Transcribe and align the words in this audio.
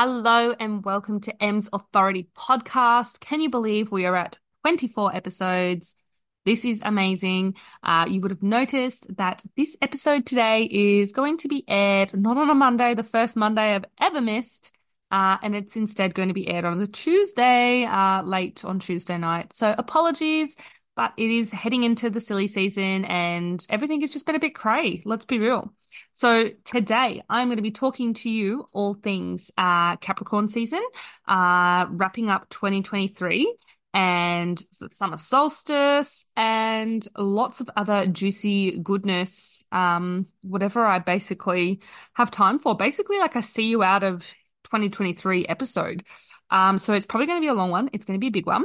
Hello 0.00 0.54
and 0.60 0.84
welcome 0.84 1.18
to 1.22 1.42
Em's 1.42 1.68
Authority 1.72 2.28
podcast. 2.36 3.18
Can 3.18 3.40
you 3.40 3.50
believe 3.50 3.90
we 3.90 4.06
are 4.06 4.14
at 4.14 4.38
24 4.62 5.12
episodes? 5.12 5.96
This 6.44 6.64
is 6.64 6.80
amazing. 6.84 7.56
Uh, 7.82 8.06
you 8.08 8.20
would 8.20 8.30
have 8.30 8.40
noticed 8.40 9.08
that 9.16 9.44
this 9.56 9.76
episode 9.82 10.24
today 10.24 10.68
is 10.70 11.10
going 11.10 11.36
to 11.38 11.48
be 11.48 11.64
aired 11.66 12.16
not 12.16 12.36
on 12.36 12.48
a 12.48 12.54
Monday, 12.54 12.94
the 12.94 13.02
first 13.02 13.36
Monday 13.36 13.74
I've 13.74 13.86
ever 14.00 14.20
missed, 14.20 14.70
uh, 15.10 15.38
and 15.42 15.56
it's 15.56 15.76
instead 15.76 16.14
going 16.14 16.28
to 16.28 16.32
be 16.32 16.46
aired 16.46 16.64
on 16.64 16.78
the 16.78 16.86
Tuesday, 16.86 17.84
uh, 17.84 18.22
late 18.22 18.64
on 18.64 18.78
Tuesday 18.78 19.18
night. 19.18 19.52
So 19.52 19.74
apologies 19.76 20.54
but 20.98 21.12
it 21.16 21.30
is 21.30 21.52
heading 21.52 21.84
into 21.84 22.10
the 22.10 22.20
silly 22.20 22.48
season 22.48 23.04
and 23.04 23.64
everything 23.70 24.00
has 24.00 24.10
just 24.10 24.26
been 24.26 24.34
a 24.34 24.40
bit 24.40 24.52
cray. 24.52 25.00
Let's 25.04 25.24
be 25.24 25.38
real. 25.38 25.72
So 26.12 26.50
today 26.64 27.22
I'm 27.30 27.46
going 27.46 27.56
to 27.58 27.62
be 27.62 27.70
talking 27.70 28.14
to 28.14 28.28
you 28.28 28.66
all 28.72 28.94
things 28.94 29.52
uh, 29.56 29.94
Capricorn 29.98 30.48
season, 30.48 30.84
uh, 31.28 31.86
wrapping 31.88 32.30
up 32.30 32.48
2023 32.48 33.54
and 33.94 34.60
summer 34.92 35.16
solstice 35.16 36.24
and 36.36 37.06
lots 37.16 37.60
of 37.60 37.70
other 37.76 38.08
juicy 38.08 38.80
goodness, 38.80 39.62
um, 39.70 40.26
whatever 40.42 40.84
I 40.84 40.98
basically 40.98 41.80
have 42.14 42.32
time 42.32 42.58
for. 42.58 42.76
Basically, 42.76 43.20
like 43.20 43.36
I 43.36 43.40
see 43.40 43.68
you 43.68 43.84
out 43.84 44.02
of 44.02 44.22
2023 44.64 45.46
episode. 45.46 46.02
Um, 46.50 46.76
so 46.76 46.92
it's 46.92 47.06
probably 47.06 47.26
going 47.26 47.38
to 47.38 47.44
be 47.44 47.50
a 47.50 47.54
long 47.54 47.70
one. 47.70 47.88
It's 47.92 48.04
going 48.04 48.18
to 48.18 48.20
be 48.20 48.26
a 48.26 48.32
big 48.32 48.46
one. 48.46 48.64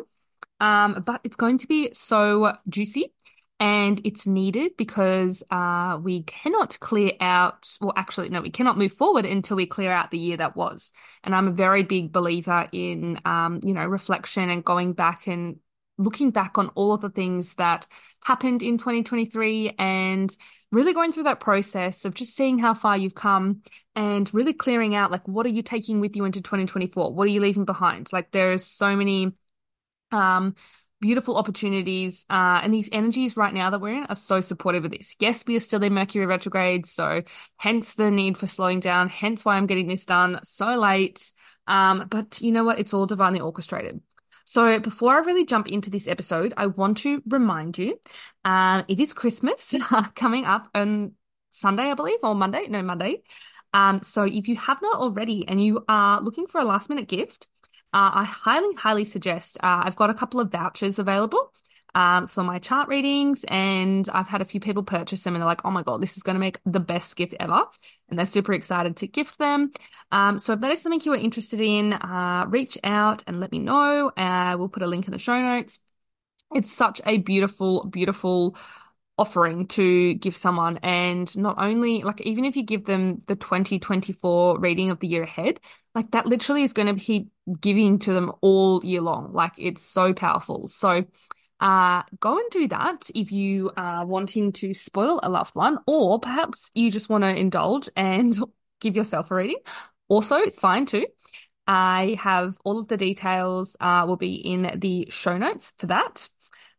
Um, 0.63 1.03
but 1.05 1.20
it's 1.26 1.35
going 1.35 1.58
to 1.58 1.67
be 1.67 1.90
so 1.91 2.55
juicy 2.70 3.12
and 3.59 3.99
it's 4.05 4.26
needed 4.26 4.77
because 4.77 5.44
uh, 5.52 5.99
we 6.02 6.23
cannot 6.23 6.80
clear 6.80 7.12
out, 7.20 7.70
well, 7.81 7.91
actually, 7.98 8.30
no, 8.30 8.40
we 8.40 8.49
cannot 8.49 8.77
move 8.77 8.94
forward 8.94 9.26
until 9.26 9.57
we 9.57 9.66
clear 9.66 9.91
out 9.91 10.09
the 10.09 10.18
year 10.18 10.38
that 10.38 10.55
was. 10.55 10.94
And 11.26 11.35
I'm 11.35 11.49
a 11.49 11.52
very 11.52 11.84
big 11.84 12.13
believer 12.13 12.70
in, 12.71 13.20
um, 13.26 13.60
you 13.62 13.74
know, 13.74 13.85
reflection 13.85 14.49
and 14.49 14.63
going 14.63 14.93
back 14.93 15.27
and 15.27 15.57
looking 15.98 16.32
back 16.32 16.57
on 16.57 16.70
all 16.76 16.93
of 16.93 17.02
the 17.02 17.09
things 17.09 17.55
that 17.55 17.85
happened 18.24 18.63
in 18.63 18.77
2023 18.77 19.76
and 19.77 20.34
really 20.71 20.93
going 20.93 21.12
through 21.12 21.24
that 21.24 21.41
process 21.41 22.05
of 22.05 22.13
just 22.13 22.37
seeing 22.37 22.57
how 22.57 22.74
far 22.74 22.98
you've 22.98 23.13
come 23.13 23.62
and 23.98 24.34
really 24.34 24.54
clearing 24.54 24.96
out 24.96 25.12
like 25.12 25.27
what 25.27 25.46
are 25.46 25.49
you 25.49 25.62
taking 25.62 25.99
with 25.99 26.15
you 26.15 26.26
into 26.26 26.41
2024 26.41 27.13
what 27.13 27.26
are 27.26 27.32
you 27.32 27.41
leaving 27.41 27.63
behind 27.63 28.12
like 28.12 28.32
there's 28.32 28.63
so 28.65 28.96
many 28.96 29.34
um, 30.13 30.55
beautiful 31.01 31.35
opportunities. 31.35 32.25
Uh, 32.29 32.61
and 32.63 32.73
these 32.73 32.87
energies 32.93 33.35
right 33.35 33.53
now 33.53 33.69
that 33.69 33.81
we're 33.81 33.97
in 33.97 34.05
are 34.05 34.15
so 34.15 34.39
supportive 34.39 34.85
of 34.85 34.91
this. 34.91 35.15
Yes, 35.19 35.43
we 35.45 35.57
are 35.57 35.59
still 35.59 35.83
in 35.83 35.93
Mercury 35.93 36.25
retrograde. 36.25 36.85
So 36.85 37.23
hence 37.57 37.95
the 37.95 38.09
need 38.09 38.37
for 38.37 38.47
slowing 38.47 38.79
down, 38.79 39.09
hence 39.09 39.43
why 39.43 39.57
I'm 39.57 39.67
getting 39.67 39.87
this 39.87 40.05
done 40.05 40.39
so 40.43 40.79
late. 40.79 41.31
Um, 41.67 42.07
but 42.09 42.39
you 42.41 42.53
know 42.53 42.63
what? 42.63 42.79
It's 42.79 42.93
all 42.93 43.05
divinely 43.05 43.41
orchestrated. 43.41 43.99
So 44.45 44.79
before 44.79 45.15
I 45.15 45.19
really 45.19 45.45
jump 45.45 45.67
into 45.67 45.89
this 45.89 46.07
episode, 46.07 46.53
I 46.55 46.67
want 46.67 46.97
to 46.99 47.21
remind 47.27 47.77
you, 47.77 47.99
uh, 48.45 48.84
it 48.87 48.99
is 48.99 49.13
Christmas 49.13 49.73
coming 50.15 50.45
up 50.45 50.69
on 50.73 51.13
Sunday, 51.49 51.91
I 51.91 51.93
believe, 51.93 52.19
or 52.23 52.35
Monday. 52.35 52.67
No, 52.69 52.81
Monday. 52.81 53.23
Um, 53.73 54.03
so 54.03 54.23
if 54.23 54.47
you 54.47 54.55
have 54.55 54.81
not 54.81 54.97
already 54.97 55.47
and 55.47 55.63
you 55.63 55.84
are 55.89 56.21
looking 56.21 56.47
for 56.47 56.61
a 56.61 56.65
last 56.65 56.89
minute 56.89 57.07
gift, 57.07 57.47
uh, 57.94 58.12
I 58.13 58.24
highly, 58.26 58.74
highly 58.76 59.05
suggest. 59.05 59.58
Uh, 59.58 59.84
I've 59.86 59.96
got 59.96 60.10
a 60.10 60.13
couple 60.13 60.40
of 60.40 60.52
vouchers 60.52 60.99
available 60.99 61.52
um, 61.96 62.27
for 62.27 62.44
my 62.44 62.60
chart 62.60 62.88
readings, 62.90 63.46
and 63.48 64.09
I've 64.13 64.28
had 64.28 64.41
a 64.41 64.46
few 64.46 64.59
people 64.59 64.84
purchase 64.84 65.24
them, 65.24 65.36
and 65.36 65.41
they're 65.41 65.47
like, 65.47 65.63
"Oh 65.63 65.72
my 65.72 65.84
god, 65.84 66.02
this 66.02 66.18
is 66.18 66.24
going 66.24 66.36
to 66.36 66.40
make 66.40 66.59
the 66.66 66.80
best 66.80 67.16
gift 67.16 67.36
ever!" 67.40 67.66
And 68.09 68.18
they're 68.18 68.25
super 68.25 68.53
excited 68.53 68.97
to 68.97 69.08
gift 69.08 69.38
them. 69.38 69.72
Um, 70.12 70.40
so 70.40 70.53
if 70.53 70.59
that 70.62 70.72
is 70.72 70.81
something 70.81 71.02
you 71.06 71.14
are 71.14 71.18
interested 71.18 71.62
in, 71.62 71.94
uh, 71.94 72.46
reach 72.47 72.78
out 72.84 73.24
and 73.28 73.40
let 73.40 73.52
me 73.52 73.59
know. 73.59 74.12
Uh, 74.18 74.56
we'll 74.58 74.69
put 74.69 74.84
a 74.84 74.88
link 74.88 75.06
in 75.06 75.12
the 75.12 75.19
show 75.19 75.40
notes. 75.40 75.80
It's 76.53 76.72
such 76.72 77.02
a 77.06 77.18
beautiful, 77.18 77.86
beautiful 77.86 78.56
offering 79.18 79.68
to 79.68 80.16
give 80.16 80.35
someone. 80.35 80.78
And 80.81 81.35
not 81.38 81.56
only 81.59 82.03
like 82.03 82.22
even 82.22 82.46
if 82.46 82.56
you 82.56 82.63
give 82.63 82.85
them 82.85 83.22
the 83.28 83.35
2024 83.35 84.59
reading 84.59 84.90
of 84.90 85.00
the 85.00 85.07
year 85.07 85.24
ahead 85.24 85.59
like 85.96 86.12
that 86.12 86.25
literally 86.25 86.63
is 86.63 86.74
going 86.74 86.88
to 86.88 87.06
be 87.06 87.28
giving 87.59 88.00
to 88.00 88.13
them 88.13 88.31
all 88.41 88.84
year 88.84 89.02
long. 89.02 89.31
Like 89.34 89.53
it's 89.57 89.84
so 89.84 90.13
powerful. 90.13 90.68
So 90.68 91.06
uh 91.59 92.03
go 92.19 92.38
and 92.38 92.50
do 92.50 92.68
that 92.69 93.09
if 93.13 93.31
you 93.31 93.72
are 93.78 94.06
wanting 94.06 94.52
to 94.53 94.73
spoil 94.73 95.19
a 95.22 95.29
loved 95.29 95.56
one 95.56 95.78
or 95.85 96.19
perhaps 96.19 96.72
you 96.73 96.90
just 96.91 97.09
want 97.09 97.23
to 97.23 97.35
indulge 97.35 97.90
and 97.96 98.38
give 98.81 98.96
yourself 98.96 99.31
a 99.31 99.35
reading. 99.35 99.59
Also 100.07 100.50
fine 100.52 100.85
too. 100.85 101.06
I 101.66 102.18
have 102.19 102.57
all 102.66 102.79
of 102.79 102.90
the 102.90 102.97
details 102.97 103.78
uh, 103.79 104.03
will 104.06 104.18
be 104.18 104.35
in 104.35 104.79
the 104.79 105.07
show 105.09 105.38
notes 105.38 105.72
for 105.78 105.88
that. 105.88 106.28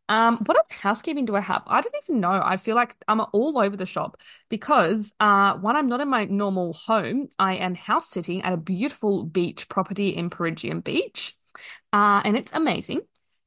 Um, 0.09 0.39
what 0.45 0.59
other 0.59 0.67
housekeeping 0.71 1.25
do 1.25 1.35
I 1.35 1.41
have? 1.41 1.63
I 1.67 1.81
don't 1.81 1.95
even 2.05 2.21
know. 2.21 2.41
I 2.45 2.59
feel 2.59 2.77
like 2.77 2.95
I'm 3.09 3.21
all 3.33 3.59
over 3.59 3.77
the 3.77 3.87
shop 3.87 4.21
because 4.51 5.15
uh, 5.19 5.55
when 5.55 5.77
I'm 5.77 5.87
not 5.87 6.01
in 6.01 6.09
my 6.09 6.27
normal 6.27 6.75
home, 6.75 7.29
I 7.39 7.55
am 7.57 7.75
house 7.75 8.11
sitting 8.11 8.43
at 8.43 8.53
a 8.53 8.59
beautiful 8.59 9.25
beach 9.25 9.69
property 9.69 10.11
in 10.11 10.29
Peregian 10.29 10.81
Beach, 10.81 11.35
uh, 11.93 12.21
and 12.25 12.37
it's 12.37 12.53
amazing. 12.53 13.01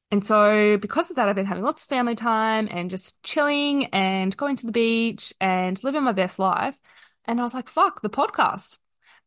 And 0.09 0.23
so, 0.23 0.78
because 0.78 1.09
of 1.09 1.18
that, 1.18 1.28
I've 1.28 1.35
been 1.35 1.45
having 1.45 1.63
lots 1.63 1.84
of 1.84 1.90
family 1.90 2.16
time 2.16 2.68
and 2.72 2.89
just 2.89 3.22
chilling 3.24 3.88
and 3.88 4.35
going 4.35 4.56
to 4.56 4.66
the 4.66 4.72
beach 4.72 5.34
and 5.41 5.81
living 5.84 6.03
my 6.03 6.13
best 6.13 6.39
life. 6.39 6.79
And 7.25 7.39
I 7.39 7.44
was 7.44 7.53
like, 7.53 7.68
fuck, 7.68 8.01
the 8.01 8.09
podcast. 8.09 8.78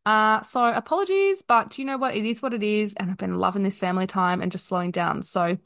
Uh, 0.06 0.40
so 0.40 0.64
apologies, 0.64 1.42
but 1.42 1.78
you 1.78 1.84
know 1.84 1.98
what? 1.98 2.16
It 2.16 2.24
is 2.24 2.40
what 2.40 2.54
it 2.54 2.62
is. 2.62 2.94
And 2.96 3.10
I've 3.10 3.18
been 3.18 3.38
loving 3.38 3.62
this 3.62 3.78
family 3.78 4.06
time 4.06 4.40
and 4.40 4.50
just 4.50 4.66
slowing 4.66 4.90
down. 4.90 5.22
So 5.22 5.58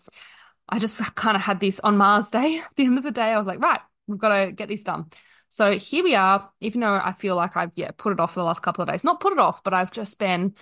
I 0.69 0.79
just 0.79 0.99
kind 1.15 1.37
of 1.37 1.43
had 1.43 1.61
this 1.61 1.81
on 1.81 1.97
Mars 1.97 2.31
Day. 2.31 2.59
At 2.65 2.77
the 2.77 2.85
end 2.85 2.99
of 2.99 3.05
the 3.05 3.11
day, 3.11 3.33
I 3.33 3.39
was 3.39 3.47
like, 3.47 3.61
right, 3.61 3.81
we've 4.07 4.19
got 4.19 4.45
to 4.45 4.53
get 4.53 4.69
this 4.69 4.83
done. 4.83 5.07
So 5.49 5.79
here 5.79 6.03
we 6.03 6.15
are, 6.15 6.51
even 6.61 6.81
though 6.81 6.95
I 6.95 7.13
feel 7.13 7.37
like 7.37 7.57
I've, 7.57 7.71
yeah, 7.77 7.93
put 7.97 8.13
it 8.13 8.19
off 8.19 8.35
for 8.35 8.41
the 8.41 8.45
last 8.45 8.63
couple 8.63 8.83
of 8.83 8.89
days. 8.89 9.05
Not 9.05 9.21
put 9.21 9.33
it 9.33 9.39
off, 9.39 9.63
but 9.63 9.73
I've 9.73 9.93
just 9.93 10.19
been, 10.19 10.55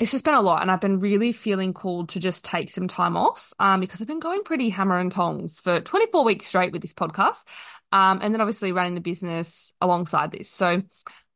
it's 0.00 0.10
just 0.10 0.24
been 0.24 0.34
a 0.34 0.40
lot. 0.40 0.62
And 0.62 0.70
I've 0.70 0.80
been 0.80 0.98
really 0.98 1.30
feeling 1.30 1.72
called 1.72 2.08
to 2.10 2.18
just 2.18 2.44
take 2.44 2.70
some 2.70 2.88
time 2.88 3.16
off 3.16 3.52
um, 3.60 3.78
because 3.78 4.00
I've 4.00 4.08
been 4.08 4.18
going 4.18 4.42
pretty 4.42 4.68
hammer 4.68 4.98
and 4.98 5.12
tongs 5.12 5.60
for 5.60 5.80
24 5.80 6.24
weeks 6.24 6.46
straight 6.46 6.72
with 6.72 6.82
this 6.82 6.92
podcast. 6.92 7.44
Um, 7.92 8.20
and 8.22 8.34
then 8.34 8.40
obviously 8.40 8.72
running 8.72 8.94
the 8.94 9.00
business 9.00 9.72
alongside 9.80 10.32
this. 10.32 10.48
So 10.50 10.82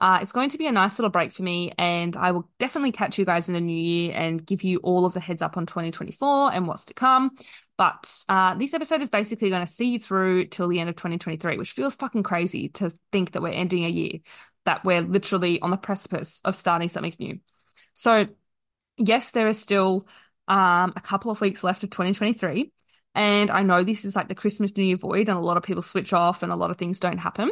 uh, 0.01 0.19
it's 0.21 0.33
going 0.33 0.51
to 0.51 0.59
be 0.59 0.67
a 0.67 0.73
nice 0.73 0.99
little 0.99 1.11
break 1.11 1.33
for 1.33 1.43
me, 1.43 1.73
and 1.79 2.17
I 2.17 2.33
will 2.33 2.49
definitely 2.59 2.93
catch 2.93 3.19
you 3.19 3.25
guys 3.25 3.49
in 3.49 3.55
the 3.55 3.61
new 3.61 3.77
year 3.77 4.13
and 4.15 4.45
give 4.45 4.63
you 4.63 4.79
all 4.79 5.07
of 5.07 5.15
the 5.15 5.21
heads 5.21 5.41
up 5.41 5.57
on 5.57 5.67
2024 5.67 6.53
and 6.53 6.67
what's 6.67 6.85
to 6.87 6.95
come. 6.95 7.31
But 7.77 8.23
uh, 8.29 8.55
this 8.55 8.73
episode 8.73 9.03
is 9.03 9.09
basically 9.09 9.51
going 9.51 9.67
to 9.67 9.73
see 9.73 9.87
you 9.87 9.99
through 9.99 10.47
till 10.47 10.69
the 10.69 10.79
end 10.79 10.89
of 10.89 10.97
2023, 10.97 11.59
which 11.59 11.73
feels 11.73 11.97
fucking 11.97 12.23
crazy 12.23 12.69
to 12.71 12.93
think 13.11 13.33
that 13.33 13.43
we're 13.43 13.49
ending 13.49 13.85
a 13.85 13.89
year, 13.89 14.21
that 14.65 14.85
we're 14.85 15.03
literally 15.03 15.61
on 15.61 15.71
the 15.71 15.77
precipice 15.77 16.41
of 16.45 16.55
starting 16.55 16.89
something 16.89 17.15
new. 17.19 17.41
So, 17.95 18.29
yes, 18.97 19.33
there 19.33 19.49
is 19.49 19.59
still 19.59 20.07
um, 20.47 20.93
a 20.95 21.01
couple 21.01 21.31
of 21.31 21.41
weeks 21.41 21.65
left 21.65 21.83
of 21.83 21.91
2023. 21.91 22.71
And 23.17 23.51
I 23.51 23.63
know 23.63 23.85
this 23.85 24.05
is 24.05 24.17
like 24.17 24.29
the 24.29 24.35
Christmas 24.35 24.77
New 24.77 24.85
Year 24.85 24.97
void, 24.97 25.29
and 25.29 25.39
a 25.39 25.43
lot 25.43 25.57
of 25.57 25.63
people 25.63 25.83
switch 25.83 26.13
off 26.13 26.43
and 26.43 26.53
a 26.53 26.57
lot 26.57 26.71
of 26.71 26.77
things 26.77 27.01
don't 27.01 27.19
happen. 27.19 27.51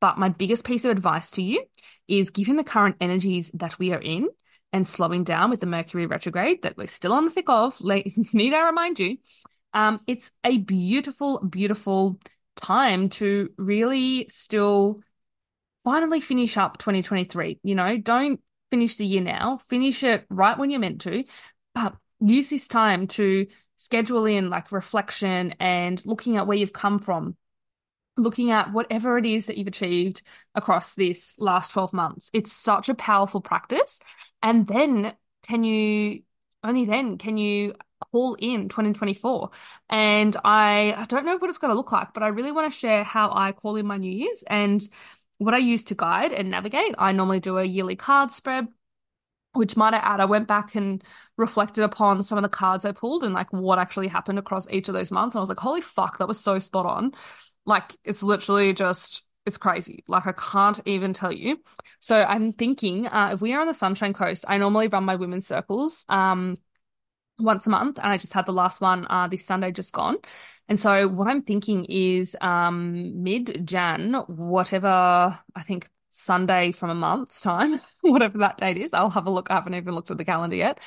But 0.00 0.18
my 0.18 0.28
biggest 0.28 0.64
piece 0.64 0.84
of 0.84 0.90
advice 0.90 1.30
to 1.32 1.42
you 1.42 1.64
is 2.08 2.30
given 2.30 2.56
the 2.56 2.64
current 2.64 2.96
energies 3.00 3.50
that 3.54 3.78
we 3.78 3.92
are 3.92 4.00
in 4.00 4.28
and 4.72 4.86
slowing 4.86 5.24
down 5.24 5.50
with 5.50 5.60
the 5.60 5.66
Mercury 5.66 6.06
retrograde 6.06 6.62
that 6.62 6.76
we're 6.76 6.86
still 6.86 7.12
on 7.12 7.24
the 7.24 7.30
thick 7.30 7.48
of, 7.48 7.80
need 7.80 8.54
I 8.54 8.66
remind 8.66 8.98
you, 8.98 9.18
um, 9.74 10.00
it's 10.06 10.30
a 10.44 10.58
beautiful, 10.58 11.40
beautiful 11.44 12.18
time 12.56 13.08
to 13.08 13.50
really 13.56 14.26
still 14.30 15.00
finally 15.84 16.20
finish 16.20 16.56
up 16.56 16.78
2023. 16.78 17.60
You 17.62 17.74
know, 17.74 17.96
don't 17.98 18.40
finish 18.70 18.96
the 18.96 19.06
year 19.06 19.22
now, 19.22 19.60
finish 19.68 20.02
it 20.02 20.24
right 20.30 20.56
when 20.56 20.70
you're 20.70 20.80
meant 20.80 21.02
to, 21.02 21.24
but 21.74 21.94
use 22.20 22.50
this 22.50 22.68
time 22.68 23.06
to 23.06 23.46
schedule 23.76 24.26
in 24.26 24.48
like 24.48 24.72
reflection 24.72 25.54
and 25.58 26.00
looking 26.06 26.36
at 26.36 26.46
where 26.46 26.56
you've 26.56 26.72
come 26.72 26.98
from, 26.98 27.36
looking 28.16 28.50
at 28.50 28.72
whatever 28.72 29.18
it 29.18 29.26
is 29.26 29.46
that 29.46 29.58
you've 29.58 29.66
achieved 29.66 30.22
across 30.54 30.94
this 30.94 31.34
last 31.38 31.72
12 31.72 31.92
months. 31.92 32.30
It's 32.32 32.52
such 32.52 32.88
a 32.88 32.94
powerful 32.94 33.40
practice. 33.40 33.98
And 34.42 34.66
then 34.66 35.14
can 35.42 35.64
you, 35.64 36.22
only 36.64 36.84
then 36.84 37.18
can 37.18 37.36
you 37.36 37.74
call 38.10 38.34
in 38.34 38.68
2024. 38.68 39.50
And 39.88 40.36
I, 40.44 40.94
I 40.96 41.06
don't 41.06 41.24
know 41.24 41.36
what 41.36 41.50
it's 41.50 41.58
going 41.58 41.70
to 41.70 41.76
look 41.76 41.92
like, 41.92 42.12
but 42.14 42.22
I 42.22 42.28
really 42.28 42.52
want 42.52 42.70
to 42.72 42.78
share 42.78 43.04
how 43.04 43.30
I 43.32 43.52
call 43.52 43.76
in 43.76 43.86
my 43.86 43.96
New 43.96 44.10
Year's 44.10 44.44
and 44.46 44.82
what 45.38 45.54
I 45.54 45.58
use 45.58 45.84
to 45.84 45.94
guide 45.94 46.32
and 46.32 46.50
navigate. 46.50 46.94
I 46.98 47.12
normally 47.12 47.40
do 47.40 47.58
a 47.58 47.64
yearly 47.64 47.96
card 47.96 48.30
spread, 48.30 48.68
which 49.54 49.76
might 49.76 49.94
I 49.94 49.98
add, 49.98 50.20
I 50.20 50.24
went 50.24 50.48
back 50.48 50.74
and 50.74 51.02
reflected 51.36 51.84
upon 51.84 52.22
some 52.22 52.38
of 52.38 52.42
the 52.42 52.48
cards 52.48 52.84
I 52.84 52.92
pulled 52.92 53.24
and 53.24 53.34
like 53.34 53.52
what 53.52 53.78
actually 53.78 54.08
happened 54.08 54.38
across 54.38 54.68
each 54.70 54.88
of 54.88 54.94
those 54.94 55.10
months. 55.10 55.34
And 55.34 55.40
I 55.40 55.42
was 55.42 55.48
like, 55.48 55.60
holy 55.60 55.80
fuck, 55.80 56.18
that 56.18 56.28
was 56.28 56.40
so 56.40 56.58
spot 56.58 56.86
on. 56.86 57.12
Like 57.66 57.96
it's 58.04 58.22
literally 58.22 58.72
just 58.72 59.22
it's 59.44 59.58
crazy. 59.58 60.04
Like 60.06 60.26
I 60.26 60.32
can't 60.32 60.80
even 60.86 61.12
tell 61.12 61.32
you. 61.32 61.60
So 62.00 62.22
I'm 62.22 62.52
thinking, 62.52 63.06
uh, 63.06 63.30
if 63.32 63.40
we 63.40 63.52
are 63.54 63.60
on 63.60 63.66
the 63.66 63.74
Sunshine 63.74 64.12
Coast, 64.12 64.44
I 64.46 64.58
normally 64.58 64.88
run 64.88 65.04
my 65.04 65.16
women's 65.16 65.46
circles 65.46 66.04
um 66.08 66.56
once 67.38 67.66
a 67.66 67.70
month, 67.70 67.98
and 67.98 68.08
I 68.12 68.18
just 68.18 68.32
had 68.32 68.46
the 68.46 68.52
last 68.52 68.80
one 68.80 69.06
uh 69.10 69.28
this 69.28 69.44
Sunday 69.44 69.72
just 69.72 69.92
gone. 69.92 70.16
And 70.68 70.78
so 70.78 71.08
what 71.08 71.28
I'm 71.28 71.42
thinking 71.42 71.84
is 71.86 72.36
um 72.40 73.22
mid-Jan, 73.22 74.14
whatever 74.28 75.38
I 75.56 75.62
think 75.62 75.88
Sunday 76.10 76.72
from 76.72 76.90
a 76.90 76.94
month's 76.94 77.40
time, 77.40 77.80
whatever 78.02 78.38
that 78.38 78.58
date 78.58 78.78
is, 78.78 78.92
I'll 78.94 79.10
have 79.10 79.26
a 79.26 79.30
look. 79.30 79.50
I 79.50 79.54
haven't 79.54 79.74
even 79.74 79.94
looked 79.94 80.10
at 80.10 80.18
the 80.18 80.24
calendar 80.24 80.56
yet. 80.56 80.78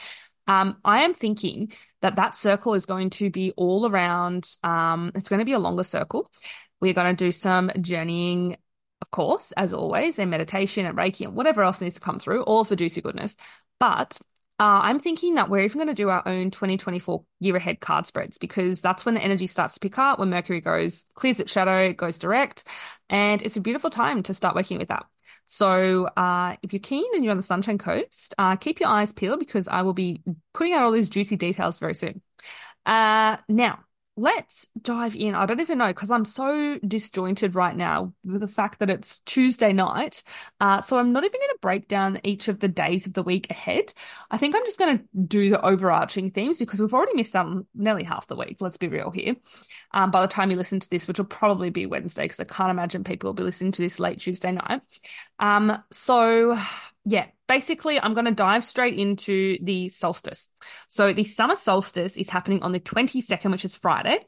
Um, 0.47 0.77
I 0.85 1.01
am 1.03 1.13
thinking 1.13 1.71
that 2.01 2.17
that 2.17 2.35
circle 2.35 2.75
is 2.75 2.85
going 2.85 3.09
to 3.11 3.29
be 3.31 3.51
all 3.57 3.87
around. 3.87 4.47
Um, 4.63 5.11
it's 5.15 5.29
going 5.29 5.39
to 5.39 5.45
be 5.45 5.53
a 5.53 5.59
longer 5.59 5.83
circle. 5.83 6.31
We're 6.81 6.93
going 6.93 7.15
to 7.15 7.25
do 7.25 7.31
some 7.31 7.71
journeying, 7.81 8.57
of 9.01 9.11
course, 9.11 9.51
as 9.53 9.73
always, 9.73 10.19
and 10.19 10.29
meditation 10.31 10.85
and 10.85 10.97
Reiki 10.97 11.25
and 11.25 11.35
whatever 11.35 11.63
else 11.63 11.81
needs 11.81 11.95
to 11.95 12.01
come 12.01 12.19
through, 12.19 12.43
all 12.43 12.63
for 12.63 12.75
juicy 12.75 13.01
goodness. 13.01 13.35
But 13.79 14.19
uh, 14.57 14.79
I'm 14.83 14.99
thinking 14.99 15.35
that 15.35 15.49
we're 15.49 15.65
even 15.65 15.79
going 15.79 15.89
to 15.89 15.93
do 15.93 16.09
our 16.09 16.25
own 16.25 16.49
2024 16.49 17.25
year 17.41 17.55
ahead 17.57 17.81
card 17.81 18.07
spreads 18.07 18.37
because 18.37 18.79
that's 18.79 19.05
when 19.05 19.15
the 19.15 19.21
energy 19.21 19.47
starts 19.47 19.73
to 19.73 19.79
pick 19.81 19.97
up, 19.97 20.17
when 20.17 20.29
Mercury 20.29 20.61
goes, 20.61 21.03
clears 21.13 21.39
its 21.39 21.51
shadow, 21.51 21.91
goes 21.91 22.17
direct. 22.17 22.63
And 23.09 23.41
it's 23.41 23.57
a 23.57 23.61
beautiful 23.61 23.89
time 23.89 24.23
to 24.23 24.33
start 24.33 24.55
working 24.55 24.77
with 24.77 24.87
that. 24.87 25.05
So 25.47 26.05
uh, 26.05 26.55
if 26.63 26.73
you're 26.73 26.79
keen 26.79 27.05
and 27.13 27.23
you're 27.23 27.31
on 27.31 27.37
the 27.37 27.43
Sunshine 27.43 27.77
Coast, 27.77 28.33
uh, 28.37 28.55
keep 28.55 28.79
your 28.79 28.89
eyes 28.89 29.11
peeled 29.11 29.39
because 29.39 29.67
I 29.67 29.81
will 29.81 29.93
be 29.93 30.21
putting 30.53 30.73
out 30.73 30.83
all 30.83 30.91
these 30.91 31.09
juicy 31.09 31.35
details 31.35 31.77
very 31.77 31.93
soon. 31.93 32.21
Uh, 32.85 33.37
now, 33.47 33.79
let's 34.17 34.67
dive 34.81 35.15
in. 35.15 35.35
I 35.35 35.45
don't 35.45 35.59
even 35.59 35.77
know 35.77 35.87
because 35.87 36.09
I'm 36.09 36.23
so 36.23 36.79
disjointed 36.87 37.53
right 37.53 37.75
now 37.75 38.13
with 38.23 38.41
the 38.41 38.47
fact 38.47 38.79
that 38.79 38.89
it's 38.89 39.19
Tuesday 39.21 39.73
night. 39.73 40.23
Uh, 40.61 40.79
so 40.79 40.97
I'm 40.97 41.11
not 41.11 41.25
even 41.25 41.39
going 41.39 41.49
to 41.49 41.59
break 41.61 41.87
down 41.87 42.21
each 42.23 42.47
of 42.47 42.59
the 42.59 42.69
days 42.69 43.07
of 43.07 43.13
the 43.13 43.23
week 43.23 43.49
ahead. 43.49 43.93
I 44.31 44.37
think 44.37 44.55
I'm 44.55 44.65
just 44.65 44.79
going 44.79 44.99
to 44.99 45.03
do 45.27 45.49
the 45.49 45.61
overarching 45.61 46.31
themes 46.31 46.57
because 46.57 46.81
we've 46.81 46.93
already 46.93 47.13
missed 47.13 47.35
out 47.35 47.47
on 47.47 47.65
nearly 47.75 48.03
half 48.03 48.27
the 48.27 48.37
week. 48.37 48.57
Let's 48.61 48.77
be 48.77 48.87
real 48.87 49.11
here. 49.11 49.35
Um, 49.91 50.11
by 50.11 50.21
the 50.21 50.27
time 50.27 50.49
you 50.49 50.57
listen 50.57 50.79
to 50.79 50.89
this, 50.89 51.07
which 51.07 51.17
will 51.17 51.25
probably 51.25 51.69
be 51.69 51.85
Wednesday 51.85 52.23
because 52.23 52.39
I 52.39 52.45
can't 52.45 52.71
imagine 52.71 53.03
people 53.03 53.27
will 53.27 53.33
be 53.33 53.43
listening 53.43 53.73
to 53.73 53.81
this 53.81 53.99
late 53.99 54.19
Tuesday 54.19 54.53
night. 54.53 54.81
Um, 55.39 55.77
so 55.91 56.57
yeah, 57.05 57.27
basically, 57.47 57.99
I'm 57.99 58.13
going 58.13 58.25
to 58.25 58.31
dive 58.31 58.65
straight 58.65 58.97
into 58.97 59.57
the 59.61 59.89
solstice. 59.89 60.49
So, 60.87 61.13
the 61.13 61.23
summer 61.23 61.55
solstice 61.55 62.17
is 62.17 62.29
happening 62.29 62.61
on 62.63 62.71
the 62.71 62.79
22nd, 62.79 63.51
which 63.51 63.65
is 63.65 63.75
Friday. 63.75 64.19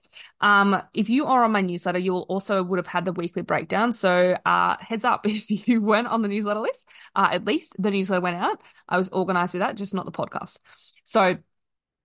Um, 0.41 0.81
if 0.93 1.09
you 1.09 1.25
are 1.25 1.43
on 1.43 1.51
my 1.51 1.61
newsletter, 1.61 1.99
you 1.99 2.13
will 2.13 2.25
also 2.29 2.63
would 2.63 2.77
have 2.77 2.87
had 2.87 3.05
the 3.05 3.13
weekly 3.13 3.41
breakdown. 3.41 3.93
So, 3.93 4.37
uh, 4.45 4.77
heads 4.79 5.05
up 5.05 5.25
if 5.25 5.67
you 5.67 5.81
weren't 5.81 6.07
on 6.07 6.21
the 6.21 6.27
newsletter 6.27 6.59
list, 6.59 6.87
uh, 7.15 7.29
at 7.31 7.45
least 7.45 7.73
the 7.79 7.91
newsletter 7.91 8.21
went 8.21 8.37
out. 8.37 8.61
I 8.87 8.97
was 8.97 9.09
organized 9.09 9.53
with 9.53 9.61
that, 9.61 9.75
just 9.75 9.93
not 9.93 10.05
the 10.05 10.11
podcast. 10.11 10.59
So, 11.03 11.37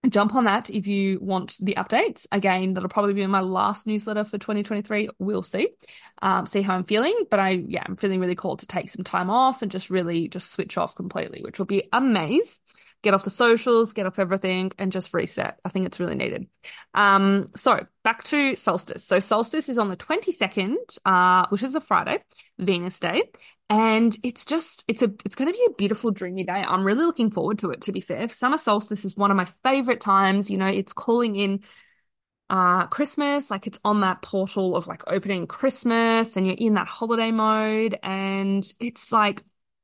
jump 0.08 0.34
on 0.34 0.44
that 0.44 0.70
if 0.70 0.86
you 0.86 1.18
want 1.20 1.56
the 1.60 1.74
updates. 1.74 2.26
Again, 2.32 2.74
that'll 2.74 2.88
probably 2.88 3.14
be 3.14 3.26
my 3.26 3.40
last 3.40 3.86
newsletter 3.86 4.24
for 4.24 4.38
2023. 4.38 5.10
We'll 5.18 5.42
see. 5.42 5.68
Um, 6.20 6.46
see 6.46 6.62
how 6.62 6.74
I'm 6.74 6.84
feeling. 6.84 7.16
But 7.30 7.40
I, 7.40 7.50
yeah, 7.50 7.84
I'm 7.86 7.96
feeling 7.96 8.20
really 8.20 8.34
called 8.34 8.60
to 8.60 8.66
take 8.66 8.90
some 8.90 9.04
time 9.04 9.30
off 9.30 9.62
and 9.62 9.70
just 9.70 9.90
really 9.90 10.28
just 10.28 10.50
switch 10.50 10.76
off 10.76 10.94
completely, 10.94 11.42
which 11.42 11.58
will 11.58 11.66
be 11.66 11.88
amazing. 11.92 12.54
Get 13.02 13.14
off 13.14 13.24
the 13.24 13.30
socials, 13.30 13.92
get 13.92 14.06
off 14.06 14.20
everything, 14.20 14.70
and 14.78 14.92
just 14.92 15.12
reset. 15.12 15.58
I 15.64 15.70
think 15.70 15.86
it's 15.86 15.98
really 15.98 16.14
needed. 16.14 16.46
Um, 16.94 17.50
so 17.56 17.80
back 18.04 18.22
to 18.24 18.54
solstice. 18.54 19.04
So 19.04 19.18
solstice 19.18 19.68
is 19.68 19.76
on 19.76 19.88
the 19.88 19.96
22nd, 19.96 20.76
uh, 21.04 21.46
which 21.48 21.64
is 21.64 21.74
a 21.74 21.80
Friday, 21.80 22.22
Venus 22.60 23.00
Day 23.00 23.24
and 23.72 24.18
it's 24.22 24.44
just 24.44 24.84
it's 24.86 25.00
a 25.00 25.10
it's 25.24 25.34
going 25.34 25.50
to 25.50 25.56
be 25.56 25.64
a 25.66 25.74
beautiful 25.74 26.10
dreamy 26.10 26.44
day. 26.44 26.52
I'm 26.52 26.84
really 26.84 27.06
looking 27.06 27.30
forward 27.30 27.58
to 27.60 27.70
it 27.70 27.80
to 27.82 27.92
be 27.92 28.02
fair. 28.02 28.28
Summer 28.28 28.58
solstice 28.58 29.06
is 29.06 29.16
one 29.16 29.30
of 29.30 29.36
my 29.38 29.46
favorite 29.64 30.00
times 30.00 30.50
you 30.50 30.58
know 30.58 30.66
it's 30.66 30.92
calling 30.92 31.36
in 31.36 31.60
uh 32.50 32.86
christmas 32.88 33.50
like 33.50 33.66
it's 33.66 33.80
on 33.84 34.00
that 34.00 34.20
portal 34.20 34.76
of 34.76 34.86
like 34.88 35.02
opening 35.06 35.46
christmas 35.46 36.36
and 36.36 36.46
you're 36.46 36.56
in 36.58 36.74
that 36.74 36.88
holiday 36.88 37.30
mode 37.30 37.98
and 38.02 38.74
it's 38.80 39.12
like 39.12 39.42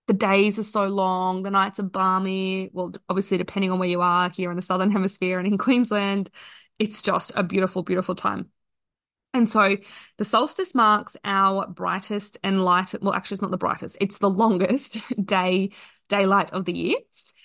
the 0.09 0.13
days 0.13 0.59
are 0.59 0.65
so 0.65 0.89
long 0.89 1.43
the 1.43 1.51
nights 1.51 1.79
are 1.81 1.85
balmy. 1.85 2.69
Well 2.75 2.93
obviously 3.09 3.39
depending 3.39 3.71
on 3.71 3.79
where 3.79 3.89
you 3.89 4.03
are 4.03 4.29
here 4.29 4.51
in 4.51 4.57
the 4.57 4.63
southern 4.63 4.91
hemisphere 4.91 5.39
and 5.39 5.47
in 5.49 5.57
queensland 5.67 6.31
it's 6.79 7.01
just 7.01 7.33
a 7.35 7.43
beautiful 7.43 7.83
beautiful 7.83 8.15
time 8.15 8.51
and 9.39 9.49
so 9.49 9.77
the 10.17 10.25
solstice 10.25 10.75
marks 10.75 11.17
our 11.25 11.69
brightest 11.69 12.39
and 12.43 12.65
light, 12.65 12.93
well, 13.01 13.15
actually, 13.15 13.37
it's 13.37 13.43
not 13.43 13.53
the 13.53 13.57
brightest, 13.57 13.97
it's 14.01 14.19
the 14.19 14.29
longest 14.29 14.99
day, 15.25 15.71
daylight 16.09 16.53
of 16.53 16.65
the 16.65 16.73
year. 16.73 16.97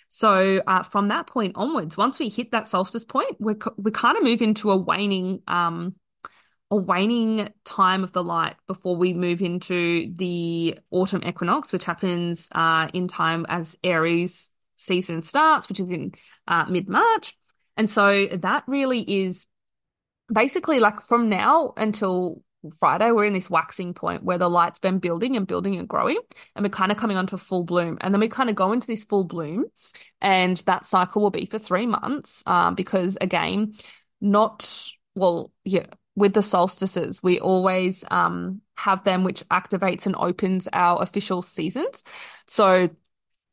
So 0.09 0.61
uh, 0.65 0.83
from 0.83 1.09
that 1.09 1.27
point 1.27 1.53
onwards, 1.55 1.95
once 1.95 2.17
we 2.17 2.29
hit 2.29 2.51
that 2.51 2.67
solstice 2.67 3.05
point, 3.05 3.35
we 3.39 3.53
we 3.77 3.91
kind 3.91 4.17
of 4.17 4.23
move 4.23 4.41
into 4.41 4.71
a 4.71 4.77
waning, 4.77 5.41
um, 5.47 5.95
a 6.71 6.75
waning 6.75 7.49
time 7.63 8.03
of 8.03 8.11
the 8.11 8.23
light 8.23 8.55
before 8.67 8.95
we 8.95 9.13
move 9.13 9.41
into 9.41 10.11
the 10.15 10.79
autumn 10.89 11.23
equinox, 11.23 11.71
which 11.71 11.85
happens 11.85 12.47
uh, 12.53 12.87
in 12.93 13.07
time 13.07 13.45
as 13.49 13.77
Aries 13.83 14.49
season 14.77 15.21
starts, 15.21 15.69
which 15.69 15.79
is 15.79 15.89
in 15.89 16.13
uh, 16.47 16.65
mid 16.65 16.89
March. 16.89 17.37
And 17.77 17.89
so 17.89 18.27
that 18.27 18.63
really 18.67 19.01
is 19.01 19.45
basically 20.31 20.79
like 20.79 21.01
from 21.01 21.29
now 21.29 21.73
until 21.77 22.41
Friday, 22.77 23.11
we're 23.11 23.25
in 23.25 23.33
this 23.33 23.49
waxing 23.49 23.93
point 23.93 24.23
where 24.23 24.37
the 24.37 24.49
light's 24.49 24.79
been 24.79 24.99
building 24.99 25.35
and 25.35 25.45
building 25.45 25.77
and 25.77 25.87
growing, 25.87 26.17
and 26.55 26.63
we're 26.63 26.69
kind 26.69 26.91
of 26.91 26.97
coming 26.97 27.17
onto 27.17 27.37
full 27.37 27.63
bloom. 27.63 27.97
And 28.01 28.13
then 28.13 28.21
we 28.21 28.29
kind 28.29 28.49
of 28.49 28.55
go 28.55 28.71
into 28.71 28.87
this 28.87 29.03
full 29.03 29.25
bloom, 29.25 29.65
and 30.21 30.57
that 30.59 30.85
cycle 30.85 31.21
will 31.21 31.31
be 31.31 31.45
for 31.45 31.59
three 31.59 31.85
months. 31.85 32.43
Um, 32.45 32.75
because 32.75 33.17
again, 33.19 33.73
not 34.21 34.91
well, 35.15 35.51
yeah, 35.63 35.87
with 36.15 36.33
the 36.33 36.41
solstices, 36.41 37.21
we 37.21 37.39
always 37.39 38.03
um 38.09 38.61
have 38.75 39.03
them 39.03 39.23
which 39.23 39.47
activates 39.49 40.05
and 40.05 40.15
opens 40.15 40.67
our 40.71 41.01
official 41.01 41.41
seasons. 41.41 42.03
So 42.47 42.89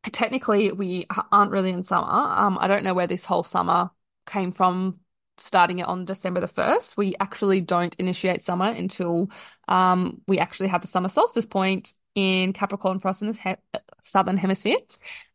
technically, 0.05 0.73
we 0.73 1.07
aren't 1.33 1.51
really 1.51 1.71
in 1.71 1.83
summer. 1.83 2.07
Um, 2.07 2.59
I 2.61 2.69
don't 2.69 2.85
know 2.85 2.95
where 2.95 3.07
this 3.09 3.25
whole 3.25 3.43
summer 3.43 3.91
came 4.27 4.53
from 4.53 5.01
starting 5.41 5.79
it 5.79 5.87
on 5.87 6.05
December 6.05 6.41
the 6.41 6.49
1st. 6.49 6.97
We 6.97 7.15
actually 7.21 7.61
don't 7.61 7.95
initiate 7.99 8.45
summer 8.45 8.67
until 8.67 9.31
um, 9.69 10.21
we 10.27 10.39
actually 10.39 10.69
have 10.69 10.83
the 10.83 10.89
summer 10.89 11.09
solstice 11.09 11.47
point 11.47 11.93
in 12.15 12.53
Capricorn 12.53 12.99
for 12.99 13.09
us 13.09 13.23
in 13.23 13.29
the 13.29 13.39
he- 13.39 13.79
southern 14.03 14.37
hemisphere. 14.37 14.79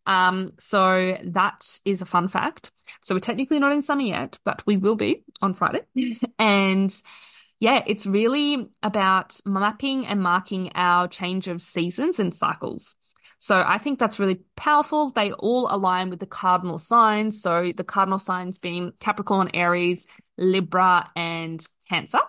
Um, 0.06 0.54
so 0.60 1.18
that 1.24 1.80
is 1.86 2.02
a 2.02 2.06
fun 2.06 2.28
fact. 2.28 2.72
So 3.02 3.16
we're 3.16 3.20
technically 3.20 3.60
not 3.60 3.72
in 3.72 3.82
summer 3.82 4.02
yet, 4.02 4.38
but 4.44 4.66
we 4.66 4.78
will 4.78 4.96
be 4.96 5.24
on 5.42 5.54
Friday. 5.54 5.82
and 6.40 6.96
yeah, 7.60 7.84
it's 7.88 8.06
really 8.06 8.68
about 8.84 9.40
mapping 9.46 10.06
and 10.06 10.22
marking 10.22 10.72
our 10.76 11.08
change 11.08 11.48
of 11.48 11.62
seasons 11.62 12.20
and 12.20 12.34
cycles. 12.34 12.96
So 13.38 13.64
I 13.66 13.78
think 13.78 14.00
that's 14.00 14.20
really 14.20 14.40
powerful. 14.56 15.12
They 15.12 15.32
all 15.34 15.68
align 15.70 16.10
with 16.10 16.20
the 16.20 16.26
cardinal 16.26 16.78
signs. 16.78 17.42
So 17.42 17.72
the 17.76 17.84
cardinal 17.84 18.20
signs 18.20 18.60
being 18.60 18.94
Capricorn, 19.00 19.52
Aries, 19.54 20.08
Libra, 20.38 21.10
and 21.16 21.66
Cancer. 21.90 22.22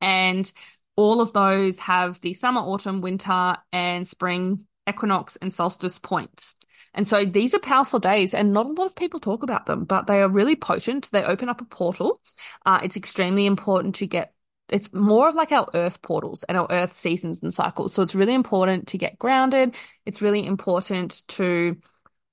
And 0.00 0.50
all 0.96 1.20
of 1.20 1.32
those 1.32 1.78
have 1.80 2.20
the 2.20 2.34
summer, 2.34 2.60
autumn, 2.60 3.00
winter, 3.00 3.56
and 3.72 4.06
spring 4.06 4.66
equinox 4.88 5.36
and 5.36 5.54
solstice 5.54 5.98
points. 5.98 6.56
And 6.94 7.08
so 7.08 7.24
these 7.24 7.54
are 7.54 7.58
powerful 7.58 7.98
days, 7.98 8.34
and 8.34 8.52
not 8.52 8.66
a 8.66 8.72
lot 8.72 8.86
of 8.86 8.96
people 8.96 9.20
talk 9.20 9.42
about 9.42 9.64
them, 9.64 9.84
but 9.84 10.06
they 10.06 10.20
are 10.20 10.28
really 10.28 10.56
potent. 10.56 11.10
They 11.10 11.22
open 11.22 11.48
up 11.48 11.60
a 11.62 11.64
portal. 11.64 12.20
Uh, 12.66 12.80
it's 12.82 12.96
extremely 12.96 13.46
important 13.46 13.94
to 13.96 14.06
get 14.06 14.34
it's 14.72 14.92
more 14.92 15.28
of 15.28 15.34
like 15.34 15.52
our 15.52 15.68
earth 15.74 16.02
portals 16.02 16.42
and 16.44 16.56
our 16.56 16.66
earth 16.70 16.96
seasons 16.98 17.40
and 17.42 17.52
cycles. 17.52 17.92
So 17.92 18.02
it's 18.02 18.14
really 18.14 18.34
important 18.34 18.88
to 18.88 18.98
get 18.98 19.18
grounded. 19.18 19.74
It's 20.06 20.22
really 20.22 20.46
important 20.46 21.22
to 21.28 21.76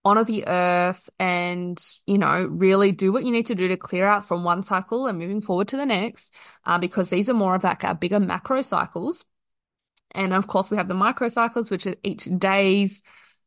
honor 0.06 0.24
the 0.24 0.48
earth 0.48 1.10
and, 1.20 1.78
you 2.08 2.18
know, 2.18 2.48
really 2.50 2.92
do 2.92 3.12
what 3.12 3.26
you 3.26 3.32
need 3.32 3.48
to 3.48 3.56
do 3.56 3.68
to 3.68 3.78
clear 3.78 4.08
out 4.08 4.26
from 4.26 4.44
one 4.44 4.64
cycle 4.64 5.08
and 5.08 5.20
moving 5.20 5.42
forward 5.42 5.68
to 5.68 5.78
the 5.78 5.86
next, 5.86 6.34
uh, 6.66 6.78
because 6.78 7.10
these 7.10 7.30
are 7.30 7.34
more 7.34 7.56
of 7.56 7.64
like 7.64 7.84
our 7.84 7.96
bigger 7.96 8.20
macro 8.20 8.62
cycles. 8.62 9.26
And 10.12 10.34
of 10.34 10.48
course, 10.48 10.72
we 10.72 10.78
have 10.78 10.88
the 10.88 10.94
micro 10.94 11.28
cycles, 11.28 11.70
which 11.70 11.86
are 11.86 11.96
each 12.04 12.26
days, 12.40 13.02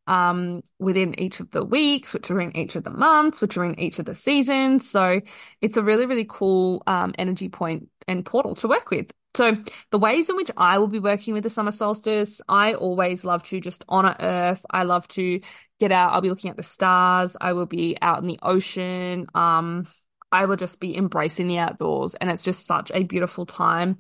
um, 0.06 0.62
within 0.78 1.18
each 1.21 1.40
of 1.40 1.50
the 1.50 1.64
weeks, 1.64 2.12
which 2.14 2.30
are 2.30 2.40
in 2.40 2.56
each 2.56 2.76
of 2.76 2.85
the 2.85 2.90
months, 2.90 3.40
which 3.40 3.56
are 3.56 3.64
in 3.64 3.78
each 3.78 3.99
of 3.99 4.06
the 4.06 4.14
seasons. 4.14 4.90
So 4.90 5.21
it's 5.61 5.76
a 5.76 5.82
really, 5.82 6.06
really 6.06 6.26
cool 6.28 6.82
um, 6.87 7.14
energy 7.18 7.49
point 7.49 7.88
and 8.09 8.25
portal 8.25 8.54
to 8.56 8.68
work 8.68 8.90
with. 8.90 9.11
So 9.35 9.56
the 9.90 9.99
ways 9.99 10.28
in 10.28 10.37
which 10.37 10.50
I 10.56 10.78
will 10.78 10.88
be 10.88 10.99
working 10.99 11.32
with 11.32 11.42
the 11.42 11.50
summer 11.50 11.71
solstice, 11.71 12.40
I 12.49 12.75
always 12.75 13.25
love 13.25 13.42
to 13.44 13.61
just 13.61 13.85
honor 13.88 14.14
Earth. 14.21 14.64
I 14.71 14.82
love 14.82 15.09
to 15.09 15.40
get 15.80 15.90
out. 15.90 16.12
I'll 16.12 16.21
be 16.21 16.28
looking 16.28 16.50
at 16.50 16.56
the 16.59 16.62
stars. 16.62 17.37
I 17.40 17.54
will 17.54 17.66
be 17.66 17.97
out 18.02 18.18
in 18.18 18.26
the 18.26 18.38
ocean. 18.42 19.26
Um, 19.35 19.87
I 20.30 20.47
will 20.47 20.56
just 20.56 20.80
be 20.80 20.97
embracing 20.97 21.49
the 21.49 21.59
outdoors, 21.59 22.14
and 22.14 22.30
it's 22.30 22.42
just 22.42 22.66
such 22.66 22.90
a 22.92 23.04
beautiful 23.04 23.47
time. 23.47 23.99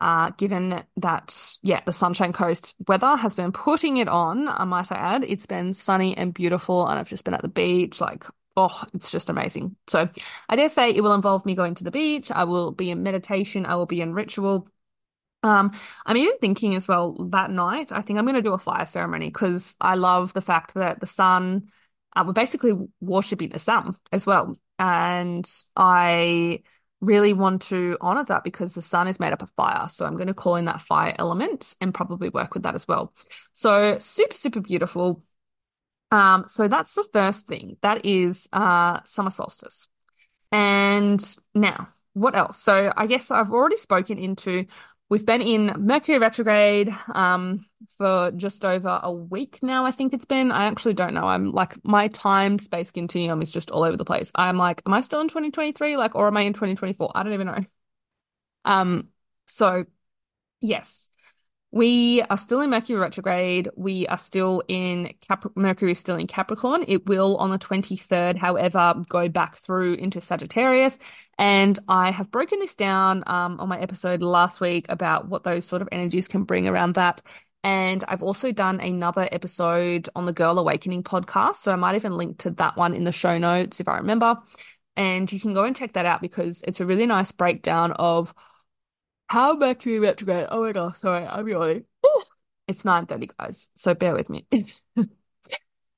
Uh, 0.00 0.30
given 0.30 0.82
that, 0.96 1.56
yeah, 1.62 1.80
the 1.86 1.92
Sunshine 1.92 2.32
Coast 2.32 2.74
weather 2.88 3.16
has 3.16 3.34
been 3.34 3.52
putting 3.52 3.96
it 3.98 4.08
on, 4.08 4.48
I 4.48 4.64
might 4.64 4.90
add. 4.92 5.24
It's 5.24 5.46
been 5.46 5.72
sunny 5.72 6.16
and 6.16 6.34
beautiful, 6.34 6.86
and 6.86 6.98
I've 6.98 7.08
just 7.08 7.24
been 7.24 7.34
at 7.34 7.42
the 7.42 7.48
beach, 7.48 8.00
like, 8.00 8.24
oh, 8.56 8.82
it's 8.92 9.10
just 9.10 9.30
amazing. 9.30 9.76
So 9.86 10.08
I 10.48 10.56
dare 10.56 10.68
say 10.68 10.90
it 10.90 11.02
will 11.02 11.14
involve 11.14 11.46
me 11.46 11.54
going 11.54 11.74
to 11.76 11.84
the 11.84 11.90
beach. 11.90 12.30
I 12.30 12.44
will 12.44 12.70
be 12.70 12.90
in 12.90 13.02
meditation, 13.02 13.66
I 13.66 13.76
will 13.76 13.86
be 13.86 14.00
in 14.00 14.12
ritual. 14.12 14.68
Um, 15.42 15.72
I'm 16.06 16.16
even 16.16 16.38
thinking 16.38 16.74
as 16.74 16.88
well 16.88 17.28
that 17.30 17.50
night, 17.50 17.92
I 17.92 18.00
think 18.00 18.18
I'm 18.18 18.24
going 18.24 18.34
to 18.34 18.42
do 18.42 18.54
a 18.54 18.58
fire 18.58 18.86
ceremony 18.86 19.28
because 19.28 19.76
I 19.80 19.94
love 19.94 20.32
the 20.32 20.40
fact 20.40 20.74
that 20.74 21.00
the 21.00 21.06
sun, 21.06 21.68
uh, 22.16 22.24
we're 22.26 22.32
basically 22.32 22.72
worshiping 23.00 23.50
the 23.50 23.58
sun 23.58 23.94
as 24.10 24.24
well. 24.24 24.56
And 24.78 25.50
I 25.76 26.62
really 27.04 27.32
want 27.32 27.62
to 27.62 27.96
honor 28.00 28.24
that 28.24 28.44
because 28.44 28.74
the 28.74 28.82
sun 28.82 29.08
is 29.08 29.20
made 29.20 29.32
up 29.32 29.42
of 29.42 29.50
fire. 29.50 29.88
So 29.88 30.04
I'm 30.04 30.14
going 30.14 30.28
to 30.28 30.34
call 30.34 30.56
in 30.56 30.64
that 30.66 30.82
fire 30.82 31.14
element 31.18 31.74
and 31.80 31.94
probably 31.94 32.28
work 32.28 32.54
with 32.54 32.62
that 32.64 32.74
as 32.74 32.88
well. 32.88 33.12
So 33.52 33.98
super, 34.00 34.34
super 34.34 34.60
beautiful. 34.60 35.22
Um, 36.10 36.44
so 36.46 36.68
that's 36.68 36.94
the 36.94 37.04
first 37.12 37.46
thing. 37.46 37.76
That 37.82 38.04
is 38.04 38.48
uh 38.52 39.00
summer 39.04 39.30
solstice. 39.30 39.88
And 40.52 41.20
now, 41.54 41.88
what 42.12 42.36
else? 42.36 42.56
So 42.56 42.92
I 42.96 43.06
guess 43.06 43.30
I've 43.30 43.50
already 43.50 43.76
spoken 43.76 44.18
into 44.18 44.66
We've 45.10 45.24
been 45.24 45.42
in 45.42 45.72
Mercury 45.78 46.18
retrograde 46.18 46.94
um, 47.14 47.66
for 47.98 48.32
just 48.34 48.64
over 48.64 49.00
a 49.02 49.12
week 49.12 49.58
now, 49.62 49.84
I 49.84 49.90
think 49.90 50.14
it's 50.14 50.24
been. 50.24 50.50
I 50.50 50.64
actually 50.66 50.94
don't 50.94 51.14
know. 51.14 51.24
I'm 51.24 51.52
like, 51.52 51.76
my 51.84 52.08
time 52.08 52.58
space 52.58 52.90
continuum 52.90 53.42
is 53.42 53.52
just 53.52 53.70
all 53.70 53.84
over 53.84 53.96
the 53.96 54.04
place. 54.04 54.32
I'm 54.34 54.56
like, 54.56 54.82
am 54.86 54.94
I 54.94 55.02
still 55.02 55.20
in 55.20 55.28
2023? 55.28 55.96
Like, 55.96 56.14
or 56.14 56.26
am 56.26 56.36
I 56.36 56.42
in 56.42 56.54
2024? 56.54 57.12
I 57.14 57.22
don't 57.22 57.34
even 57.34 57.46
know. 57.46 57.64
Um, 58.64 59.08
so 59.46 59.84
yes. 60.60 61.10
We 61.74 62.22
are 62.30 62.36
still 62.36 62.60
in 62.60 62.70
Mercury 62.70 63.00
retrograde. 63.00 63.68
We 63.74 64.06
are 64.06 64.16
still 64.16 64.62
in 64.68 65.12
Cap- 65.26 65.56
Mercury 65.56 65.90
is 65.90 65.98
still 65.98 66.14
in 66.14 66.28
Capricorn. 66.28 66.84
It 66.86 67.06
will 67.06 67.36
on 67.38 67.50
the 67.50 67.58
23rd, 67.58 68.38
however, 68.38 68.94
go 69.08 69.28
back 69.28 69.56
through 69.56 69.94
into 69.94 70.20
Sagittarius. 70.20 70.96
And 71.36 71.76
I 71.88 72.12
have 72.12 72.30
broken 72.30 72.60
this 72.60 72.76
down 72.76 73.24
um, 73.26 73.58
on 73.58 73.68
my 73.68 73.80
episode 73.80 74.22
last 74.22 74.60
week 74.60 74.86
about 74.88 75.28
what 75.28 75.42
those 75.42 75.64
sort 75.64 75.82
of 75.82 75.88
energies 75.90 76.28
can 76.28 76.44
bring 76.44 76.68
around 76.68 76.94
that. 76.94 77.22
And 77.64 78.04
I've 78.06 78.22
also 78.22 78.52
done 78.52 78.78
another 78.78 79.28
episode 79.32 80.08
on 80.14 80.26
the 80.26 80.32
Girl 80.32 80.60
Awakening 80.60 81.02
podcast. 81.02 81.56
So 81.56 81.72
I 81.72 81.76
might 81.76 81.96
even 81.96 82.16
link 82.16 82.38
to 82.38 82.50
that 82.52 82.76
one 82.76 82.94
in 82.94 83.02
the 83.02 83.10
show 83.10 83.36
notes 83.36 83.80
if 83.80 83.88
I 83.88 83.96
remember. 83.96 84.36
And 84.96 85.32
you 85.32 85.40
can 85.40 85.54
go 85.54 85.64
and 85.64 85.74
check 85.74 85.94
that 85.94 86.06
out 86.06 86.20
because 86.20 86.62
it's 86.68 86.80
a 86.80 86.86
really 86.86 87.06
nice 87.06 87.32
breakdown 87.32 87.90
of 87.90 88.32
how 89.28 89.54
Mercury 89.56 89.98
retrograde. 89.98 90.48
Oh 90.50 90.62
my 90.64 90.72
god, 90.72 90.96
sorry, 90.96 91.26
I'm 91.26 91.48
yawning. 91.48 91.84
It's 92.66 92.84
9:30, 92.84 93.28
guys, 93.38 93.68
so 93.74 93.92
bear 93.92 94.14
with 94.14 94.30
me. 94.30 94.46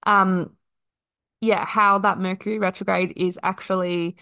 um, 0.06 0.56
yeah, 1.40 1.64
how 1.64 1.98
that 1.98 2.18
Mercury 2.18 2.58
retrograde 2.58 3.12
is 3.16 3.38
actually 3.42 4.16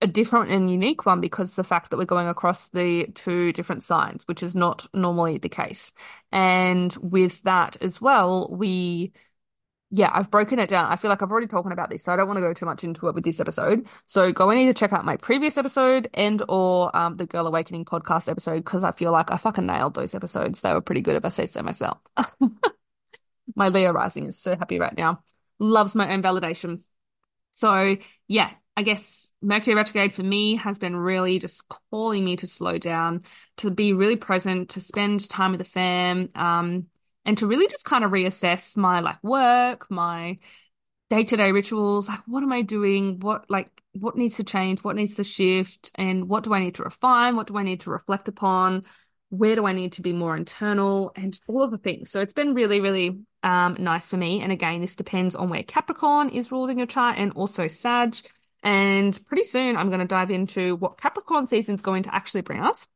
a 0.00 0.06
different 0.06 0.50
and 0.50 0.70
unique 0.70 1.06
one 1.06 1.20
because 1.20 1.54
the 1.54 1.64
fact 1.64 1.90
that 1.90 1.96
we're 1.96 2.04
going 2.04 2.28
across 2.28 2.68
the 2.70 3.06
two 3.14 3.52
different 3.52 3.82
signs, 3.82 4.24
which 4.26 4.42
is 4.42 4.54
not 4.54 4.86
normally 4.92 5.38
the 5.38 5.48
case. 5.48 5.92
And 6.32 6.94
with 7.00 7.42
that 7.42 7.76
as 7.80 8.00
well, 8.00 8.48
we 8.50 9.12
yeah, 9.90 10.10
I've 10.12 10.30
broken 10.30 10.58
it 10.58 10.68
down. 10.68 10.90
I 10.90 10.96
feel 10.96 11.08
like 11.08 11.22
I've 11.22 11.30
already 11.30 11.46
talked 11.46 11.72
about 11.72 11.88
this, 11.88 12.04
so 12.04 12.12
I 12.12 12.16
don't 12.16 12.26
want 12.26 12.36
to 12.36 12.42
go 12.42 12.52
too 12.52 12.66
much 12.66 12.84
into 12.84 13.08
it 13.08 13.14
with 13.14 13.24
this 13.24 13.40
episode. 13.40 13.86
So 14.06 14.32
go 14.32 14.50
and 14.50 14.60
either 14.60 14.74
check 14.74 14.92
out 14.92 15.04
my 15.04 15.16
previous 15.16 15.56
episode 15.56 16.10
and 16.12 16.42
or 16.48 16.94
um, 16.94 17.16
the 17.16 17.26
Girl 17.26 17.46
Awakening 17.46 17.86
podcast 17.86 18.28
episode 18.28 18.64
because 18.64 18.84
I 18.84 18.92
feel 18.92 19.12
like 19.12 19.30
I 19.30 19.38
fucking 19.38 19.64
nailed 19.64 19.94
those 19.94 20.14
episodes. 20.14 20.60
They 20.60 20.74
were 20.74 20.82
pretty 20.82 21.00
good 21.00 21.16
if 21.16 21.24
I 21.24 21.28
say 21.28 21.46
so 21.46 21.62
myself. 21.62 21.98
my 23.54 23.68
Leo 23.68 23.92
rising 23.92 24.26
is 24.26 24.38
so 24.38 24.56
happy 24.56 24.78
right 24.78 24.96
now. 24.96 25.22
Loves 25.58 25.94
my 25.94 26.12
own 26.12 26.22
validation. 26.22 26.82
So 27.50 27.96
yeah, 28.26 28.50
I 28.76 28.82
guess 28.82 29.30
Mercury 29.40 29.74
retrograde 29.74 30.12
for 30.12 30.22
me 30.22 30.56
has 30.56 30.78
been 30.78 30.94
really 30.94 31.38
just 31.38 31.64
calling 31.90 32.24
me 32.24 32.36
to 32.36 32.46
slow 32.46 32.76
down, 32.76 33.22
to 33.56 33.70
be 33.70 33.94
really 33.94 34.16
present, 34.16 34.70
to 34.70 34.80
spend 34.80 35.28
time 35.30 35.52
with 35.52 35.58
the 35.58 35.64
fam. 35.64 36.28
Um, 36.34 36.86
and 37.28 37.36
to 37.36 37.46
really 37.46 37.68
just 37.68 37.84
kind 37.84 38.04
of 38.04 38.10
reassess 38.10 38.74
my 38.74 39.00
like 39.00 39.22
work, 39.22 39.90
my 39.90 40.38
day-to-day 41.10 41.52
rituals, 41.52 42.08
like 42.08 42.20
what 42.26 42.42
am 42.42 42.50
I 42.50 42.62
doing? 42.62 43.20
What 43.20 43.50
like 43.50 43.68
what 43.92 44.16
needs 44.16 44.36
to 44.36 44.44
change? 44.44 44.82
What 44.82 44.96
needs 44.96 45.16
to 45.16 45.24
shift? 45.24 45.90
And 45.96 46.26
what 46.26 46.42
do 46.42 46.54
I 46.54 46.60
need 46.60 46.76
to 46.76 46.84
refine? 46.84 47.36
What 47.36 47.46
do 47.46 47.58
I 47.58 47.64
need 47.64 47.80
to 47.80 47.90
reflect 47.90 48.28
upon? 48.28 48.84
Where 49.28 49.54
do 49.56 49.66
I 49.66 49.74
need 49.74 49.92
to 49.92 50.02
be 50.02 50.14
more 50.14 50.38
internal 50.38 51.12
and 51.16 51.38
all 51.48 51.62
of 51.62 51.70
the 51.70 51.76
things. 51.76 52.10
So 52.10 52.22
it's 52.22 52.32
been 52.32 52.54
really, 52.54 52.80
really 52.80 53.20
um, 53.42 53.76
nice 53.78 54.08
for 54.08 54.16
me. 54.16 54.40
And 54.40 54.50
again, 54.50 54.80
this 54.80 54.96
depends 54.96 55.34
on 55.34 55.50
where 55.50 55.62
Capricorn 55.62 56.30
is 56.30 56.50
ruled 56.50 56.70
in 56.70 56.78
your 56.78 56.86
chart 56.86 57.18
and 57.18 57.32
also 57.32 57.68
Sag. 57.68 58.16
And 58.62 59.18
pretty 59.26 59.44
soon 59.44 59.76
I'm 59.76 59.88
going 59.88 60.00
to 60.00 60.06
dive 60.06 60.30
into 60.30 60.76
what 60.76 60.98
Capricorn 60.98 61.46
season 61.46 61.74
is 61.74 61.82
going 61.82 62.04
to 62.04 62.14
actually 62.14 62.40
bring 62.40 62.60
us. 62.60 62.88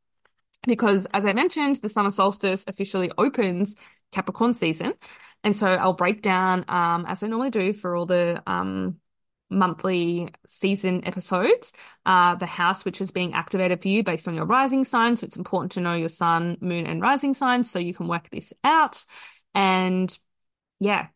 Because 0.65 1.05
as 1.13 1.23
I 1.23 1.33
mentioned, 1.33 1.75
the 1.75 1.89
summer 1.89 2.09
solstice 2.09 2.63
officially 2.65 3.11
opens 3.15 3.75
Capricorn 4.13 4.53
season. 4.53 4.93
And 5.43 5.55
so 5.55 5.67
I'll 5.67 5.93
break 5.93 6.21
down, 6.21 6.63
um, 6.69 7.05
as 7.05 7.21
I 7.21 7.27
normally 7.27 7.49
do 7.49 7.73
for 7.73 7.95
all 7.95 8.05
the 8.05 8.41
um, 8.47 8.97
monthly 9.49 10.33
season 10.47 11.05
episodes, 11.05 11.73
uh, 12.05 12.35
the 12.35 12.45
house 12.45 12.85
which 12.85 13.01
is 13.01 13.11
being 13.11 13.33
activated 13.33 13.81
for 13.81 13.89
you 13.89 14.03
based 14.03 14.27
on 14.27 14.35
your 14.35 14.45
rising 14.45 14.83
sign. 14.83 15.17
So 15.17 15.25
it's 15.25 15.35
important 15.35 15.73
to 15.73 15.81
know 15.81 15.93
your 15.95 16.09
sun, 16.09 16.57
moon, 16.61 16.85
and 16.85 17.01
rising 17.01 17.33
signs 17.33 17.69
so 17.69 17.79
you 17.79 17.93
can 17.93 18.07
work 18.07 18.29
this 18.29 18.53
out. 18.63 19.05
And 19.53 20.17
yeah, 20.79 21.07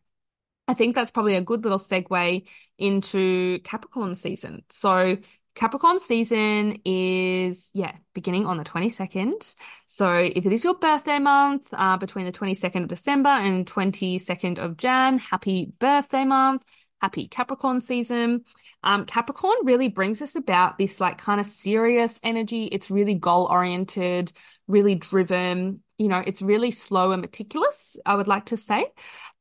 I 0.66 0.74
think 0.74 0.94
that's 0.94 1.10
probably 1.10 1.36
a 1.36 1.42
good 1.42 1.62
little 1.64 1.78
segue 1.78 2.46
into 2.76 3.58
Capricorn 3.60 4.14
season. 4.14 4.62
So 4.68 5.16
Capricorn 5.58 5.98
season 5.98 6.80
is, 6.84 7.70
yeah, 7.74 7.96
beginning 8.14 8.46
on 8.46 8.58
the 8.58 8.64
22nd. 8.64 9.56
So 9.86 10.14
if 10.14 10.46
it 10.46 10.52
is 10.52 10.62
your 10.62 10.74
birthday 10.74 11.18
month, 11.18 11.68
uh, 11.72 11.96
between 11.96 12.26
the 12.26 12.32
22nd 12.32 12.82
of 12.82 12.88
December 12.88 13.30
and 13.30 13.66
22nd 13.66 14.60
of 14.60 14.76
Jan, 14.76 15.18
happy 15.18 15.72
birthday 15.80 16.24
month. 16.24 16.62
Happy 17.00 17.26
Capricorn 17.26 17.80
season. 17.80 18.44
Um, 18.84 19.04
Capricorn 19.04 19.56
really 19.64 19.88
brings 19.88 20.22
us 20.22 20.36
about 20.36 20.78
this 20.78 21.00
like 21.00 21.18
kind 21.18 21.40
of 21.40 21.46
serious 21.46 22.20
energy. 22.22 22.66
It's 22.66 22.88
really 22.88 23.14
goal 23.14 23.48
oriented, 23.50 24.32
really 24.68 24.94
driven. 24.94 25.82
You 25.96 26.08
know, 26.08 26.22
it's 26.24 26.42
really 26.42 26.70
slow 26.70 27.12
and 27.12 27.20
meticulous, 27.20 27.96
I 28.06 28.14
would 28.14 28.28
like 28.28 28.46
to 28.46 28.56
say. 28.56 28.86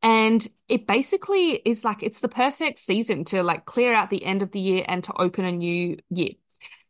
And 0.02 0.48
it 0.68 0.88
basically 0.88 1.52
is 1.54 1.84
like 1.84 2.02
it's 2.02 2.20
the 2.20 2.30
perfect 2.30 2.80
season 2.80 3.26
to 3.26 3.44
like 3.44 3.66
clear 3.66 3.94
out 3.94 4.10
the 4.10 4.26
end 4.26 4.42
of 4.42 4.52
the 4.52 4.60
year 4.60 4.86
and 4.88 5.04
to 5.04 5.14
open 5.14 5.46
a 5.46 5.52
new 5.52 5.98
year. 6.10 6.32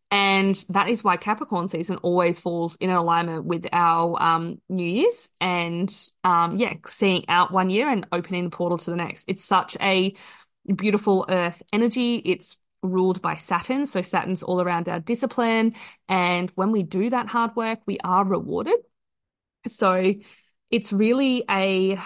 And 0.10 0.56
that 0.70 0.88
is 0.88 1.04
why 1.04 1.18
Capricorn 1.18 1.68
season 1.68 1.98
always 1.98 2.40
falls 2.40 2.78
in 2.78 2.90
alignment 2.90 3.44
with 3.44 3.68
our 3.74 4.22
um, 4.22 4.62
New 4.70 4.86
Year's 4.86 5.30
and 5.42 5.94
um, 6.24 6.56
yeah, 6.56 6.76
seeing 6.86 7.28
out 7.28 7.52
one 7.52 7.70
year 7.70 7.90
and 7.90 8.08
opening 8.14 8.46
the 8.46 8.50
portal 8.50 8.78
to 8.78 8.92
the 8.92 8.96
next. 8.96 9.26
It's 9.28 9.44
such 9.44 9.76
a 9.82 10.14
beautiful 10.74 11.26
earth 11.28 11.62
energy. 11.74 12.16
It's 12.18 12.56
ruled 12.84 13.22
by 13.22 13.36
Saturn. 13.36 13.86
So 13.86 14.02
Saturn's 14.02 14.44
all 14.44 14.62
around 14.62 14.88
our 14.90 15.00
discipline. 15.00 15.74
And 16.08 16.52
when 16.56 16.72
we 16.72 16.84
do 16.84 17.10
that 17.10 17.28
hard 17.28 17.56
work, 17.56 17.80
we 17.86 17.98
are 18.04 18.24
rewarded. 18.24 18.78
So 19.68 20.14
it's 20.70 20.94
really 20.94 21.44
a 21.50 21.98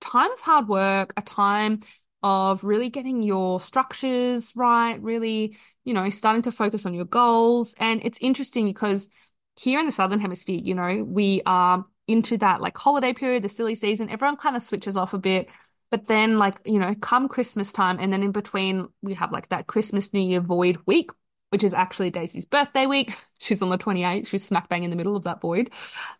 time 0.00 0.30
of 0.30 0.40
hard 0.40 0.68
work, 0.68 1.12
a 1.16 1.22
time 1.22 1.80
of 2.22 2.64
really 2.64 2.88
getting 2.88 3.22
your 3.22 3.60
structures 3.60 4.52
right, 4.56 5.00
really, 5.02 5.56
you 5.84 5.92
know, 5.92 6.08
starting 6.10 6.42
to 6.42 6.52
focus 6.52 6.86
on 6.86 6.94
your 6.94 7.04
goals. 7.04 7.74
And 7.78 8.00
it's 8.02 8.18
interesting 8.20 8.64
because 8.64 9.08
here 9.56 9.78
in 9.78 9.86
the 9.86 9.92
Southern 9.92 10.20
Hemisphere, 10.20 10.60
you 10.62 10.74
know, 10.74 11.04
we 11.04 11.42
are 11.44 11.84
into 12.06 12.38
that 12.38 12.60
like 12.60 12.76
holiday 12.76 13.12
period, 13.12 13.42
the 13.42 13.48
silly 13.48 13.74
season. 13.74 14.10
Everyone 14.10 14.36
kind 14.36 14.56
of 14.56 14.62
switches 14.62 14.96
off 14.96 15.14
a 15.14 15.18
bit. 15.18 15.48
But 15.94 16.06
then, 16.06 16.38
like, 16.38 16.60
you 16.64 16.80
know, 16.80 16.92
come 16.96 17.28
Christmas 17.28 17.72
time, 17.72 18.00
and 18.00 18.12
then 18.12 18.24
in 18.24 18.32
between, 18.32 18.88
we 19.00 19.14
have 19.14 19.30
like 19.30 19.50
that 19.50 19.68
Christmas 19.68 20.12
New 20.12 20.18
Year 20.28 20.40
void 20.40 20.78
week, 20.86 21.12
which 21.50 21.62
is 21.62 21.72
actually 21.72 22.10
Daisy's 22.10 22.46
birthday 22.46 22.86
week. 22.86 23.16
She's 23.38 23.62
on 23.62 23.68
the 23.68 23.78
28th. 23.78 24.26
She's 24.26 24.42
smack 24.42 24.68
bang 24.68 24.82
in 24.82 24.90
the 24.90 24.96
middle 24.96 25.14
of 25.14 25.22
that 25.22 25.40
void. 25.40 25.70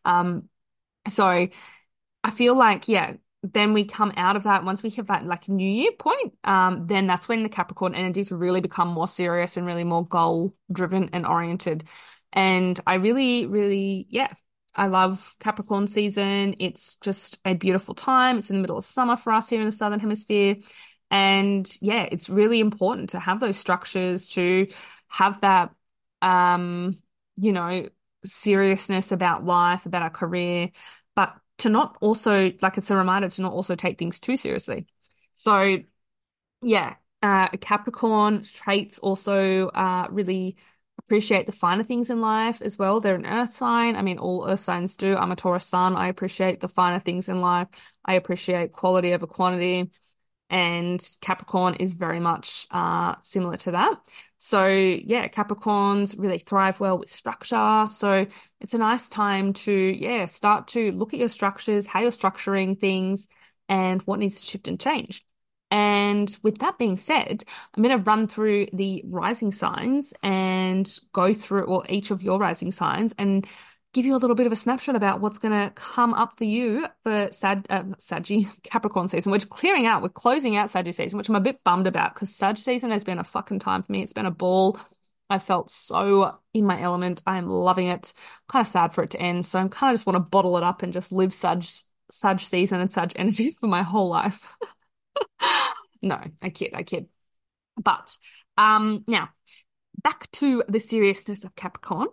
Um, 0.04 0.48
so 1.08 1.48
I 2.24 2.30
feel 2.30 2.54
like, 2.54 2.86
yeah, 2.86 3.14
then 3.42 3.72
we 3.72 3.84
come 3.84 4.12
out 4.16 4.36
of 4.36 4.44
that 4.44 4.64
once 4.64 4.84
we 4.84 4.90
have 4.90 5.08
that 5.08 5.26
like 5.26 5.50
new 5.50 5.68
year 5.68 5.90
point 5.98 6.32
um 6.44 6.86
then 6.86 7.06
that's 7.06 7.28
when 7.28 7.42
the 7.42 7.48
capricorn 7.50 7.94
energies 7.94 8.32
really 8.32 8.62
become 8.62 8.88
more 8.88 9.06
serious 9.06 9.58
and 9.58 9.66
really 9.66 9.84
more 9.84 10.06
goal 10.06 10.54
driven 10.72 11.10
and 11.12 11.26
oriented 11.26 11.86
and 12.32 12.80
i 12.86 12.94
really 12.94 13.44
really 13.44 14.06
yeah 14.08 14.32
i 14.74 14.86
love 14.86 15.36
capricorn 15.40 15.86
season. 15.86 16.54
It's 16.58 16.96
just 16.96 17.38
a 17.44 17.54
beautiful 17.54 17.94
time. 17.94 18.38
It's 18.38 18.50
in 18.50 18.56
the 18.56 18.62
middle 18.62 18.78
of 18.78 18.84
summer 18.84 19.16
for 19.16 19.32
us 19.32 19.48
here 19.48 19.60
in 19.60 19.66
the 19.66 19.72
southern 19.72 20.00
hemisphere. 20.00 20.56
And 21.10 21.70
yeah 21.80 22.08
it's 22.10 22.28
really 22.28 22.60
important 22.60 23.10
to 23.10 23.20
have 23.20 23.40
those 23.40 23.56
structures 23.56 24.28
to 24.30 24.66
have 25.08 25.40
that 25.42 25.70
um 26.22 26.98
you 27.36 27.52
know 27.52 27.88
seriousness 28.24 29.12
about 29.12 29.44
life, 29.44 29.86
about 29.86 30.02
our 30.02 30.10
career, 30.10 30.70
but 31.14 31.34
to 31.58 31.68
not 31.68 31.96
also, 32.00 32.52
like, 32.62 32.78
it's 32.78 32.90
a 32.90 32.96
reminder 32.96 33.28
to 33.28 33.42
not 33.42 33.52
also 33.52 33.74
take 33.76 33.98
things 33.98 34.18
too 34.18 34.36
seriously. 34.36 34.86
So, 35.34 35.78
yeah, 36.62 36.94
uh, 37.22 37.48
Capricorn 37.60 38.42
traits 38.42 38.98
also 38.98 39.68
uh, 39.68 40.08
really 40.10 40.56
appreciate 40.98 41.46
the 41.46 41.52
finer 41.52 41.82
things 41.82 42.10
in 42.10 42.20
life 42.20 42.62
as 42.62 42.78
well. 42.78 43.00
They're 43.00 43.14
an 43.14 43.26
earth 43.26 43.54
sign. 43.54 43.96
I 43.96 44.02
mean, 44.02 44.18
all 44.18 44.48
earth 44.48 44.60
signs 44.60 44.96
do. 44.96 45.16
I'm 45.16 45.32
a 45.32 45.36
Taurus 45.36 45.66
sun. 45.66 45.96
I 45.96 46.08
appreciate 46.08 46.60
the 46.60 46.68
finer 46.68 46.98
things 46.98 47.28
in 47.28 47.40
life. 47.40 47.68
I 48.04 48.14
appreciate 48.14 48.72
quality 48.72 49.12
over 49.12 49.26
quantity. 49.26 49.90
And 50.50 51.04
Capricorn 51.20 51.74
is 51.74 51.94
very 51.94 52.20
much 52.20 52.66
uh, 52.70 53.16
similar 53.22 53.56
to 53.58 53.72
that. 53.72 53.94
So, 54.38 54.66
yeah, 54.68 55.26
Capricorns 55.28 56.18
really 56.18 56.38
thrive 56.38 56.78
well 56.80 56.98
with 56.98 57.10
structure. 57.10 57.86
So, 57.88 58.26
it's 58.60 58.74
a 58.74 58.78
nice 58.78 59.08
time 59.08 59.54
to, 59.54 59.72
yeah, 59.72 60.26
start 60.26 60.68
to 60.68 60.92
look 60.92 61.14
at 61.14 61.18
your 61.18 61.30
structures, 61.30 61.86
how 61.86 62.00
you're 62.00 62.10
structuring 62.10 62.78
things, 62.78 63.26
and 63.68 64.02
what 64.02 64.18
needs 64.18 64.40
to 64.40 64.46
shift 64.46 64.68
and 64.68 64.78
change. 64.78 65.24
And 65.74 66.38
with 66.44 66.58
that 66.58 66.78
being 66.78 66.96
said, 66.96 67.44
I'm 67.74 67.82
going 67.82 67.98
to 67.98 68.04
run 68.04 68.28
through 68.28 68.68
the 68.72 69.02
rising 69.08 69.50
signs 69.50 70.14
and 70.22 70.88
go 71.12 71.34
through 71.34 71.64
all 71.64 71.84
each 71.88 72.12
of 72.12 72.22
your 72.22 72.38
rising 72.38 72.70
signs 72.70 73.12
and 73.18 73.44
give 73.92 74.04
you 74.04 74.14
a 74.14 74.18
little 74.18 74.36
bit 74.36 74.46
of 74.46 74.52
a 74.52 74.56
snapshot 74.56 74.94
about 74.94 75.20
what's 75.20 75.40
going 75.40 75.50
to 75.50 75.72
come 75.74 76.14
up 76.14 76.38
for 76.38 76.44
you 76.44 76.86
for 77.02 77.28
Sag, 77.32 77.66
uh, 77.70 77.82
Saggy 77.98 78.46
Capricorn 78.62 79.08
season. 79.08 79.32
We're 79.32 79.40
clearing 79.40 79.84
out, 79.84 80.00
we're 80.00 80.10
closing 80.10 80.54
out 80.54 80.70
Saggy 80.70 80.92
season, 80.92 81.16
which 81.16 81.28
I'm 81.28 81.34
a 81.34 81.40
bit 81.40 81.64
bummed 81.64 81.88
about 81.88 82.14
because 82.14 82.32
Sag 82.32 82.56
season 82.56 82.92
has 82.92 83.02
been 83.02 83.18
a 83.18 83.24
fucking 83.24 83.58
time 83.58 83.82
for 83.82 83.90
me. 83.90 84.04
It's 84.04 84.12
been 84.12 84.26
a 84.26 84.30
ball. 84.30 84.78
I 85.28 85.40
felt 85.40 85.72
so 85.72 86.38
in 86.52 86.66
my 86.66 86.80
element. 86.80 87.20
I'm 87.26 87.48
loving 87.48 87.88
it. 87.88 88.14
Kind 88.48 88.64
of 88.64 88.70
sad 88.70 88.94
for 88.94 89.02
it 89.02 89.10
to 89.10 89.20
end. 89.20 89.44
So 89.44 89.58
I'm 89.58 89.70
kind 89.70 89.92
of 89.92 89.98
just 89.98 90.06
want 90.06 90.14
to 90.18 90.20
bottle 90.20 90.56
it 90.56 90.62
up 90.62 90.84
and 90.84 90.92
just 90.92 91.10
live 91.10 91.32
Sag, 91.32 91.64
Sag 92.12 92.38
season 92.38 92.80
and 92.80 92.92
Sag 92.92 93.12
energy 93.16 93.50
for 93.60 93.66
my 93.66 93.82
whole 93.82 94.08
life. 94.08 94.54
no, 96.04 96.20
I 96.42 96.50
kid, 96.50 96.72
I 96.74 96.82
kid. 96.82 97.08
But 97.82 98.16
um, 98.56 99.04
now 99.08 99.30
back 100.02 100.30
to 100.32 100.62
the 100.68 100.80
seriousness 100.80 101.44
of 101.44 101.56
Capricorn. 101.56 102.08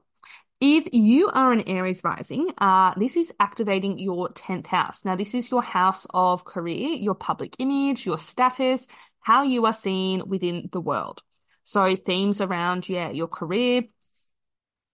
If 0.60 0.88
you 0.94 1.28
are 1.30 1.52
an 1.52 1.68
Aries 1.68 2.04
rising, 2.04 2.50
uh, 2.60 2.94
this 2.96 3.18
is 3.18 3.34
activating 3.40 3.98
your 3.98 4.30
10th 4.30 4.68
house. 4.68 5.04
Now, 5.04 5.16
this 5.16 5.34
is 5.34 5.50
your 5.50 5.64
house 5.64 6.06
of 6.14 6.46
career, 6.46 6.90
your 6.90 7.16
public 7.16 7.56
image, 7.58 8.06
your 8.06 8.20
status, 8.20 8.86
how 9.22 9.42
you 9.42 9.66
are 9.66 9.74
seen 9.74 10.28
within 10.28 10.70
the 10.72 10.80
world. 10.80 11.24
So, 11.64 11.96
themes 11.96 12.42
around, 12.42 12.88
yeah, 12.88 13.10
your 13.10 13.28
career, 13.28 13.84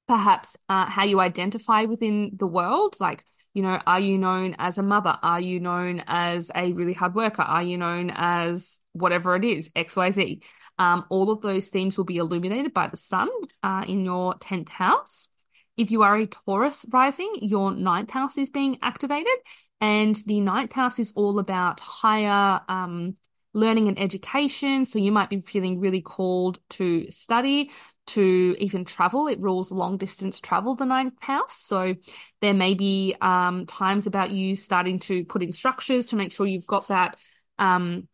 perhaps 0.08 0.56
uh, 0.70 0.90
how 0.90 1.04
you 1.04 1.20
identify 1.20 1.84
within 1.84 2.32
the 2.38 2.48
world, 2.48 2.96
like 3.00 3.26
you 3.54 3.64
know, 3.64 3.82
are 3.88 4.00
you 4.00 4.20
known 4.20 4.56
as 4.60 4.78
a 4.78 4.84
mother? 4.84 5.18
Are 5.24 5.42
you 5.42 5.60
known 5.60 6.04
as 6.06 6.52
a 6.54 6.74
really 6.74 6.94
hard 6.94 7.16
worker? 7.16 7.42
Are 7.42 7.64
you 7.64 7.76
known 7.76 8.12
as 8.14 8.80
whatever 9.00 9.36
it 9.36 9.44
is, 9.44 9.70
XYZ? 9.70 10.44
Um, 10.80 11.06
all 11.10 11.32
of 11.32 11.42
those 11.42 11.68
themes 11.68 11.98
will 11.98 12.06
be 12.06 12.18
illuminated 12.18 12.74
by 12.74 12.88
the 12.88 12.98
sun 12.98 13.30
uh, 13.64 13.84
in 13.88 14.06
your 14.06 14.36
10th 14.36 14.70
house. 14.70 15.28
If 15.76 15.92
you 15.92 16.04
are 16.04 16.16
a 16.16 16.28
Taurus 16.28 16.86
rising, 16.90 17.32
your 17.42 17.72
ninth 17.72 18.12
house 18.12 18.38
is 18.38 18.50
being 18.50 18.80
activated, 18.82 19.38
and 19.80 20.16
the 20.26 20.42
ninth 20.42 20.74
house 20.74 21.00
is 21.00 21.14
all 21.16 21.40
about 21.40 21.80
higher 21.80 22.62
um, 22.68 23.16
learning 23.54 23.88
and 23.88 24.00
education. 24.00 24.86
So 24.86 25.00
you 25.00 25.12
might 25.12 25.30
be 25.30 25.40
feeling 25.40 25.80
really 25.80 26.02
called 26.02 26.60
to 26.72 27.10
study, 27.12 27.72
to 28.08 28.56
even 28.60 28.86
travel. 28.86 29.28
It 29.28 29.40
rules 29.40 29.72
long 29.72 29.98
distance 29.98 30.40
travel, 30.40 30.76
the 30.76 30.86
ninth 30.86 31.22
house. 31.22 31.54
So 31.54 31.96
there 32.42 32.54
may 32.54 32.74
be 32.74 33.16
um, 33.22 33.66
times 33.66 34.08
about 34.08 34.32
you 34.32 34.56
starting 34.56 35.00
to 35.00 35.26
put 35.26 35.44
in 35.44 35.52
structures 35.52 36.08
to 36.08 36.16
make 36.16 36.32
sure 36.32 36.46
you've 36.46 36.68
got 36.68 36.88
that 36.88 37.18
um, 37.60 38.08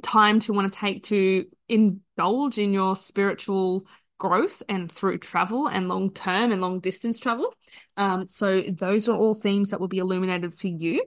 time 0.00 0.40
to 0.40 0.52
want 0.52 0.72
to 0.72 0.78
take 0.78 1.04
to 1.04 1.46
indulge 1.68 2.58
in 2.58 2.72
your 2.72 2.96
spiritual 2.96 3.86
growth 4.18 4.62
and 4.68 4.90
through 4.90 5.18
travel 5.18 5.66
and 5.66 5.88
long 5.88 6.12
term 6.12 6.52
and 6.52 6.60
long 6.60 6.80
distance 6.80 7.18
travel. 7.18 7.52
Um, 7.96 8.26
so 8.26 8.62
those 8.62 9.08
are 9.08 9.16
all 9.16 9.34
themes 9.34 9.70
that 9.70 9.80
will 9.80 9.88
be 9.88 9.98
illuminated 9.98 10.54
for 10.54 10.68
you. 10.68 11.04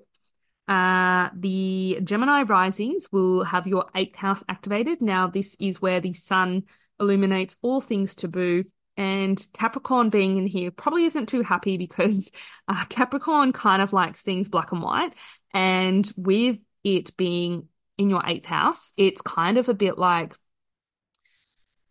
Uh, 0.67 1.30
the 1.36 2.00
Gemini 2.04 2.43
risings 2.43 3.08
will 3.12 3.43
have 3.43 3.67
your 3.67 3.86
eighth 3.95 4.15
house 4.15 4.43
activated. 4.50 5.02
Now, 5.02 5.28
this 5.28 5.56
is 5.60 5.82
where 5.82 6.00
the 6.00 6.13
sun 6.13 6.63
illuminates 7.00 7.56
all 7.62 7.82
things 7.82 8.15
taboo. 8.15 8.65
And 8.98 9.45
Capricorn 9.54 10.10
being 10.10 10.38
in 10.38 10.48
here 10.48 10.71
probably 10.71 11.06
isn't 11.06 11.28
too 11.28 11.41
happy 11.41 11.78
because 11.86 12.32
uh, 12.67 12.86
Capricorn 12.89 13.54
kind 13.54 13.82
of 13.82 13.93
likes 13.93 14.21
things 14.21 14.50
black 14.50 14.71
and 14.71 14.82
white. 14.82 15.13
And 15.54 16.12
with 16.17 16.60
it 16.84 17.15
being 17.15 17.67
in 17.97 18.10
your 18.10 18.23
eighth 18.25 18.45
house, 18.45 18.91
it's 18.97 19.21
kind 19.21 19.58
of 19.58 19.69
a 19.69 19.73
bit 19.73 19.97
like 19.97 20.36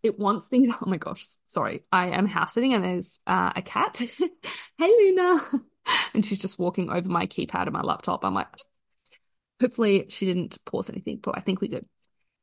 it 0.03 0.19
wants 0.19 0.47
things. 0.47 0.67
Oh 0.81 0.89
my 0.89 0.97
gosh, 0.97 1.25
sorry. 1.47 1.83
I 1.91 2.09
am 2.09 2.27
house 2.27 2.53
sitting 2.53 2.73
and 2.73 2.83
there's 2.83 3.19
uh, 3.25 3.51
a 3.55 3.61
cat. 3.61 3.97
hey, 4.77 4.87
Luna. 4.87 5.41
and 6.13 6.25
she's 6.25 6.39
just 6.39 6.59
walking 6.59 6.89
over 6.89 7.09
my 7.09 7.25
keypad 7.27 7.63
and 7.63 7.73
my 7.73 7.81
laptop. 7.81 8.23
I'm 8.23 8.33
like, 8.33 8.47
hopefully 9.59 10.05
she 10.09 10.25
didn't 10.25 10.63
pause 10.65 10.89
anything, 10.89 11.19
but 11.21 11.37
I 11.37 11.41
think 11.41 11.61
we 11.61 11.67
did. 11.67 11.85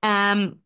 Um, 0.03 0.59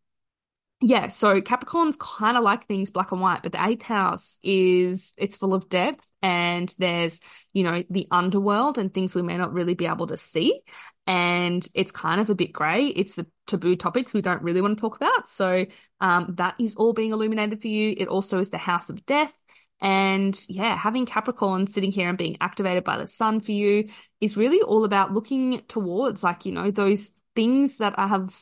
yeah, 0.80 1.08
so 1.08 1.40
Capricorn's 1.40 1.96
kind 1.98 2.36
of 2.36 2.44
like 2.44 2.66
things 2.66 2.90
black 2.90 3.10
and 3.10 3.20
white, 3.20 3.42
but 3.42 3.52
the 3.52 3.64
eighth 3.64 3.82
house 3.82 4.38
is 4.42 5.14
it's 5.16 5.36
full 5.36 5.54
of 5.54 5.70
depth 5.70 6.06
and 6.20 6.74
there's, 6.78 7.18
you 7.54 7.64
know, 7.64 7.82
the 7.88 8.06
underworld 8.10 8.76
and 8.76 8.92
things 8.92 9.14
we 9.14 9.22
may 9.22 9.38
not 9.38 9.54
really 9.54 9.74
be 9.74 9.86
able 9.86 10.06
to 10.08 10.18
see. 10.18 10.60
And 11.06 11.66
it's 11.72 11.92
kind 11.92 12.20
of 12.20 12.28
a 12.28 12.34
bit 12.34 12.52
grey. 12.52 12.86
It's 12.88 13.14
the 13.14 13.26
taboo 13.46 13.76
topics 13.76 14.12
we 14.12 14.20
don't 14.20 14.42
really 14.42 14.60
want 14.60 14.76
to 14.76 14.80
talk 14.80 14.96
about. 14.96 15.28
So 15.28 15.64
um, 16.00 16.34
that 16.36 16.56
is 16.58 16.74
all 16.76 16.92
being 16.92 17.12
illuminated 17.12 17.62
for 17.62 17.68
you. 17.68 17.94
It 17.96 18.08
also 18.08 18.38
is 18.38 18.50
the 18.50 18.58
house 18.58 18.90
of 18.90 19.06
death. 19.06 19.32
And 19.80 20.38
yeah, 20.48 20.76
having 20.76 21.06
Capricorn 21.06 21.68
sitting 21.68 21.92
here 21.92 22.08
and 22.08 22.18
being 22.18 22.36
activated 22.40 22.84
by 22.84 22.98
the 22.98 23.06
sun 23.06 23.40
for 23.40 23.52
you 23.52 23.88
is 24.20 24.36
really 24.36 24.60
all 24.60 24.84
about 24.84 25.12
looking 25.12 25.62
towards, 25.68 26.22
like, 26.22 26.44
you 26.44 26.52
know, 26.52 26.70
those 26.70 27.12
things 27.34 27.78
that 27.78 27.98
I 27.98 28.08
have 28.08 28.38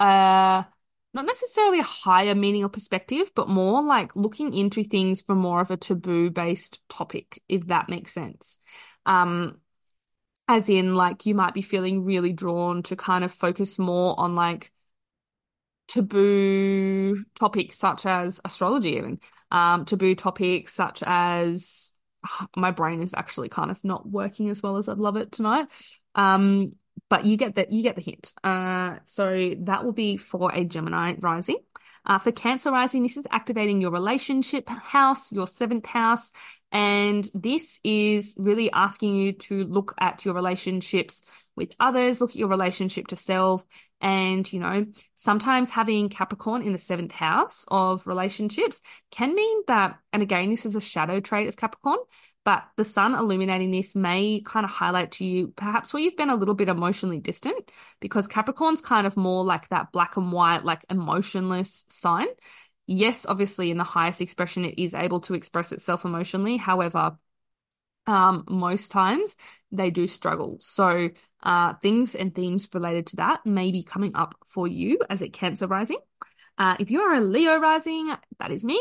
uh 0.00 0.64
not 1.14 1.26
necessarily 1.26 1.78
a 1.78 1.84
higher 1.84 2.34
meaning 2.34 2.64
or 2.64 2.68
perspective, 2.68 3.30
but 3.34 3.48
more 3.48 3.82
like 3.82 4.14
looking 4.16 4.52
into 4.52 4.84
things 4.84 5.22
from 5.22 5.38
more 5.38 5.60
of 5.60 5.70
a 5.70 5.76
taboo 5.76 6.30
based 6.30 6.80
topic, 6.88 7.42
if 7.48 7.68
that 7.68 7.88
makes 7.88 8.12
sense. 8.12 8.58
Um, 9.06 9.58
as 10.48 10.68
in, 10.68 10.94
like, 10.94 11.24
you 11.26 11.34
might 11.34 11.54
be 11.54 11.62
feeling 11.62 12.04
really 12.04 12.32
drawn 12.32 12.82
to 12.84 12.96
kind 12.96 13.24
of 13.24 13.32
focus 13.32 13.78
more 13.78 14.18
on 14.18 14.34
like 14.34 14.72
taboo 15.88 17.24
topics 17.34 17.78
such 17.78 18.06
as 18.06 18.40
astrology, 18.44 18.90
even 18.96 19.18
um, 19.50 19.84
taboo 19.84 20.14
topics 20.14 20.74
such 20.74 21.02
as 21.06 21.90
my 22.56 22.70
brain 22.70 23.00
is 23.00 23.14
actually 23.14 23.48
kind 23.48 23.70
of 23.70 23.82
not 23.84 24.08
working 24.08 24.50
as 24.50 24.62
well 24.62 24.76
as 24.76 24.88
I'd 24.88 24.98
love 24.98 25.16
it 25.16 25.32
tonight. 25.32 25.68
Um, 26.14 26.72
but 27.08 27.24
you 27.24 27.36
get 27.36 27.56
that 27.56 27.72
you 27.72 27.82
get 27.82 27.96
the 27.96 28.02
hint. 28.02 28.32
Uh, 28.42 28.96
so 29.04 29.54
that 29.60 29.84
will 29.84 29.92
be 29.92 30.16
for 30.16 30.50
a 30.52 30.64
Gemini 30.64 31.14
rising. 31.18 31.58
Uh, 32.06 32.18
for 32.18 32.32
Cancer 32.32 32.70
rising, 32.70 33.02
this 33.02 33.16
is 33.16 33.26
activating 33.30 33.80
your 33.80 33.90
relationship 33.90 34.68
house, 34.68 35.32
your 35.32 35.46
seventh 35.46 35.86
house, 35.86 36.32
and 36.70 37.30
this 37.32 37.80
is 37.82 38.34
really 38.36 38.70
asking 38.72 39.14
you 39.14 39.32
to 39.32 39.64
look 39.64 39.94
at 39.98 40.22
your 40.24 40.34
relationships 40.34 41.22
with 41.56 41.72
others, 41.80 42.20
look 42.20 42.30
at 42.30 42.36
your 42.36 42.48
relationship 42.48 43.06
to 43.06 43.16
self, 43.16 43.64
and, 44.02 44.52
you 44.52 44.60
know, 44.60 44.84
sometimes 45.16 45.70
having 45.70 46.10
Capricorn 46.10 46.60
in 46.60 46.72
the 46.72 46.78
seventh 46.78 47.12
house 47.12 47.64
of 47.68 48.06
relationships 48.06 48.82
can 49.10 49.34
mean 49.34 49.62
that, 49.68 49.96
and 50.12 50.22
again, 50.22 50.50
this 50.50 50.66
is 50.66 50.76
a 50.76 50.80
shadow 50.82 51.20
trait 51.20 51.48
of 51.48 51.56
Capricorn, 51.56 52.00
but 52.44 52.64
the 52.76 52.84
sun 52.84 53.14
illuminating 53.14 53.70
this 53.70 53.94
may 53.94 54.40
kind 54.44 54.64
of 54.64 54.70
highlight 54.70 55.12
to 55.12 55.24
you 55.24 55.48
perhaps 55.56 55.92
where 55.92 56.02
you've 56.02 56.16
been 56.16 56.30
a 56.30 56.36
little 56.36 56.54
bit 56.54 56.68
emotionally 56.68 57.18
distant 57.18 57.70
because 58.00 58.28
Capricorn's 58.28 58.80
kind 58.80 59.06
of 59.06 59.16
more 59.16 59.44
like 59.44 59.68
that 59.68 59.92
black 59.92 60.16
and 60.16 60.30
white, 60.30 60.64
like 60.64 60.84
emotionless 60.90 61.84
sign. 61.88 62.26
Yes, 62.86 63.24
obviously, 63.26 63.70
in 63.70 63.78
the 63.78 63.84
highest 63.84 64.20
expression, 64.20 64.64
it 64.66 64.78
is 64.78 64.92
able 64.92 65.20
to 65.20 65.34
express 65.34 65.72
itself 65.72 66.04
emotionally. 66.04 66.58
However, 66.58 67.16
um, 68.06 68.44
most 68.48 68.90
times 68.90 69.36
they 69.72 69.90
do 69.90 70.06
struggle. 70.06 70.58
So, 70.60 71.08
uh, 71.42 71.74
things 71.74 72.14
and 72.14 72.34
themes 72.34 72.68
related 72.74 73.06
to 73.08 73.16
that 73.16 73.46
may 73.46 73.70
be 73.72 73.82
coming 73.82 74.14
up 74.14 74.34
for 74.44 74.68
you 74.68 74.98
as 75.08 75.22
a 75.22 75.28
Cancer 75.28 75.66
rising. 75.66 75.98
Uh, 76.56 76.76
if 76.78 76.90
you're 76.90 77.14
a 77.14 77.20
Leo 77.20 77.58
rising, 77.58 78.14
that 78.38 78.50
is 78.50 78.64
me. 78.64 78.80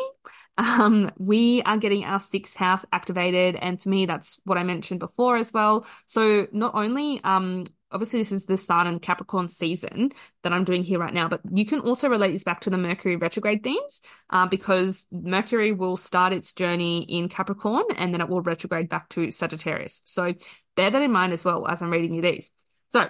Um, 0.58 1.12
we 1.18 1.64
are 1.64 1.78
getting 1.78 2.04
our 2.04 2.20
sixth 2.20 2.56
house 2.56 2.86
activated. 2.92 3.56
And 3.56 3.82
for 3.82 3.90
me, 3.90 4.06
that's 4.06 4.40
what 4.44 4.58
I 4.58 4.64
mentioned 4.64 5.00
before 5.00 5.38
as 5.38 5.52
well. 5.52 5.86
So 6.06 6.48
not 6.52 6.76
only, 6.76 7.20
um, 7.24 7.66
obviously 7.92 8.20
this 8.20 8.32
is 8.32 8.46
the 8.46 8.58
Sun 8.58 8.88
and 8.88 9.02
Capricorn 9.02 9.50
season 9.50 10.12
that 10.44 10.54
I'm 10.54 10.64
doing 10.64 10.84
here 10.84 11.00
right 11.00 11.14
now, 11.14 11.28
but 11.28 11.42
you 11.52 11.66
can 11.66 11.80
also 11.80 12.10
relate 12.10 12.32
this 12.32 12.44
back 12.44 12.62
to 12.62 12.70
the 12.70 12.78
Mercury 12.78 13.16
retrograde 13.16 13.64
themes 13.64 14.02
uh, 14.30 14.48
because 14.48 15.06
Mercury 15.12 15.72
will 15.72 15.98
start 15.98 16.34
its 16.34 16.54
journey 16.54 17.04
in 17.04 17.30
Capricorn 17.30 17.86
and 17.98 18.14
then 18.14 18.22
it 18.22 18.30
will 18.30 18.42
retrograde 18.42 18.90
back 18.90 19.10
to 19.10 19.32
Sagittarius. 19.32 20.02
So 20.06 20.34
bear 20.76 20.92
that 20.92 21.02
in 21.02 21.12
mind 21.12 21.34
as 21.34 21.44
well 21.44 21.68
as 21.68 21.82
I'm 21.82 21.92
reading 21.92 22.14
you 22.14 22.22
these. 22.22 22.52
So 22.92 23.10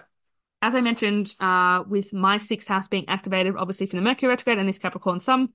as 0.64 0.74
I 0.76 0.80
mentioned, 0.80 1.36
uh, 1.42 1.84
with 1.86 2.14
my 2.14 2.38
sixth 2.38 2.70
house 2.70 2.88
being 2.88 3.10
activated, 3.10 3.54
obviously 3.58 3.86
from 3.86 3.98
the 3.98 4.04
Mercury 4.04 4.30
retrograde 4.30 4.60
and 4.60 4.68
this 4.68 4.78
Capricorn 4.78 5.20
Sun, 5.20 5.50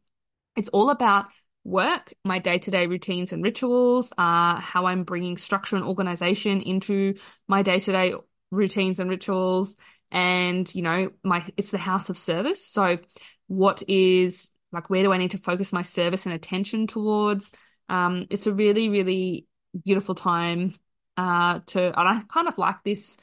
it's 0.55 0.69
all 0.69 0.91
about 0.91 1.29
work, 1.65 2.13
my 2.27 2.39
day 2.39 2.59
to 2.59 2.71
day 2.71 2.87
routines 2.87 3.33
and 3.33 3.43
rituals, 3.43 4.13
uh, 4.19 4.61
how 4.61 4.85
I'm 4.85 5.05
bringing 5.05 5.39
structure 5.39 5.77
and 5.77 5.85
organization 5.87 6.61
into 6.61 7.15
my 7.49 7.63
day 7.63 7.79
to 7.79 7.91
day 7.91 8.13
routines 8.51 9.01
and 9.01 9.09
rituals. 9.09 9.77
And, 10.11 10.73
you 10.75 10.83
know, 10.83 11.11
my, 11.25 11.43
it's 11.57 11.71
the 11.71 11.79
house 11.79 12.11
of 12.11 12.19
service. 12.19 12.63
So 12.67 12.99
what 13.47 13.83
is 13.89 14.51
like, 14.73 14.91
where 14.91 15.03
do 15.03 15.13
I 15.13 15.17
need 15.17 15.31
to 15.31 15.39
focus 15.39 15.73
my 15.73 15.83
service 15.83 16.27
and 16.27 16.35
attention 16.35 16.87
towards? 16.87 17.51
Um, 17.89 18.27
it's 18.29 18.47
a 18.47 18.53
really, 18.53 18.91
really 18.91 19.47
beautiful 19.87 20.15
time, 20.15 20.75
uh, 21.17 21.61
to, 21.69 21.99
and 21.99 22.09
I 22.09 22.21
kind 22.29 22.47
of 22.47 22.59
like 22.59 22.85
this, 22.85 23.17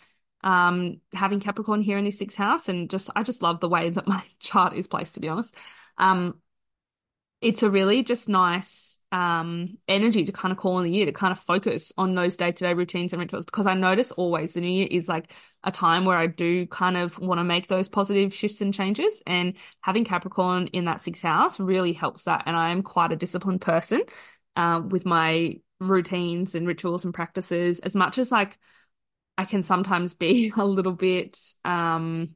um, 0.45 1.01
having 1.13 1.39
Capricorn 1.41 1.81
here 1.81 1.97
in 1.97 2.05
this 2.05 2.19
sixth 2.19 2.37
house 2.37 2.69
and 2.69 2.89
just, 2.89 3.09
I 3.15 3.23
just 3.23 3.41
love 3.41 3.59
the 3.59 3.67
way 3.67 3.89
that 3.89 4.07
my 4.07 4.23
chart 4.39 4.73
is 4.73 4.87
placed, 4.87 5.15
to 5.15 5.19
be 5.19 5.27
honest. 5.27 5.53
Um, 5.97 6.35
it's 7.41 7.63
a 7.63 7.69
really 7.69 8.03
just 8.03 8.29
nice 8.29 8.99
um, 9.11 9.77
energy 9.87 10.25
to 10.25 10.31
kind 10.31 10.51
of 10.51 10.57
call 10.57 10.79
in 10.79 10.85
the 10.85 10.91
year 10.91 11.05
to 11.05 11.11
kind 11.11 11.31
of 11.31 11.39
focus 11.39 11.91
on 11.97 12.15
those 12.15 12.37
day 12.37 12.51
to 12.51 12.63
day 12.63 12.73
routines 12.73 13.13
and 13.13 13.19
rituals 13.19 13.45
because 13.45 13.67
I 13.67 13.73
notice 13.73 14.11
always 14.11 14.53
the 14.53 14.61
new 14.61 14.69
year 14.69 14.87
is 14.89 15.07
like 15.07 15.31
a 15.63 15.71
time 15.71 16.05
where 16.05 16.17
I 16.17 16.27
do 16.27 16.65
kind 16.67 16.97
of 16.97 17.17
want 17.19 17.39
to 17.39 17.43
make 17.43 17.67
those 17.67 17.87
positive 17.87 18.33
shifts 18.33 18.61
and 18.61 18.73
changes. 18.73 19.21
And 19.25 19.55
having 19.81 20.05
Capricorn 20.05 20.67
in 20.67 20.85
that 20.85 21.01
sixth 21.01 21.23
house 21.23 21.59
really 21.59 21.93
helps 21.93 22.25
that. 22.25 22.43
And 22.45 22.55
I 22.55 22.71
am 22.71 22.83
quite 22.83 23.11
a 23.11 23.15
disciplined 23.15 23.61
person 23.61 24.01
uh, 24.55 24.81
with 24.87 25.05
my 25.05 25.55
routines 25.79 26.55
and 26.55 26.67
rituals 26.67 27.05
and 27.05 27.13
practices, 27.13 27.79
as 27.79 27.95
much 27.95 28.17
as 28.17 28.31
like 28.31 28.57
I 29.37 29.45
can 29.45 29.63
sometimes 29.63 30.13
be 30.13 30.51
a 30.57 30.65
little 30.65 30.93
bit 30.93 31.37
um 31.63 32.35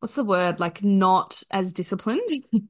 what's 0.00 0.16
the 0.16 0.24
word? 0.24 0.58
Like 0.58 0.82
not 0.82 1.44
as 1.50 1.72
disciplined. 1.72 2.28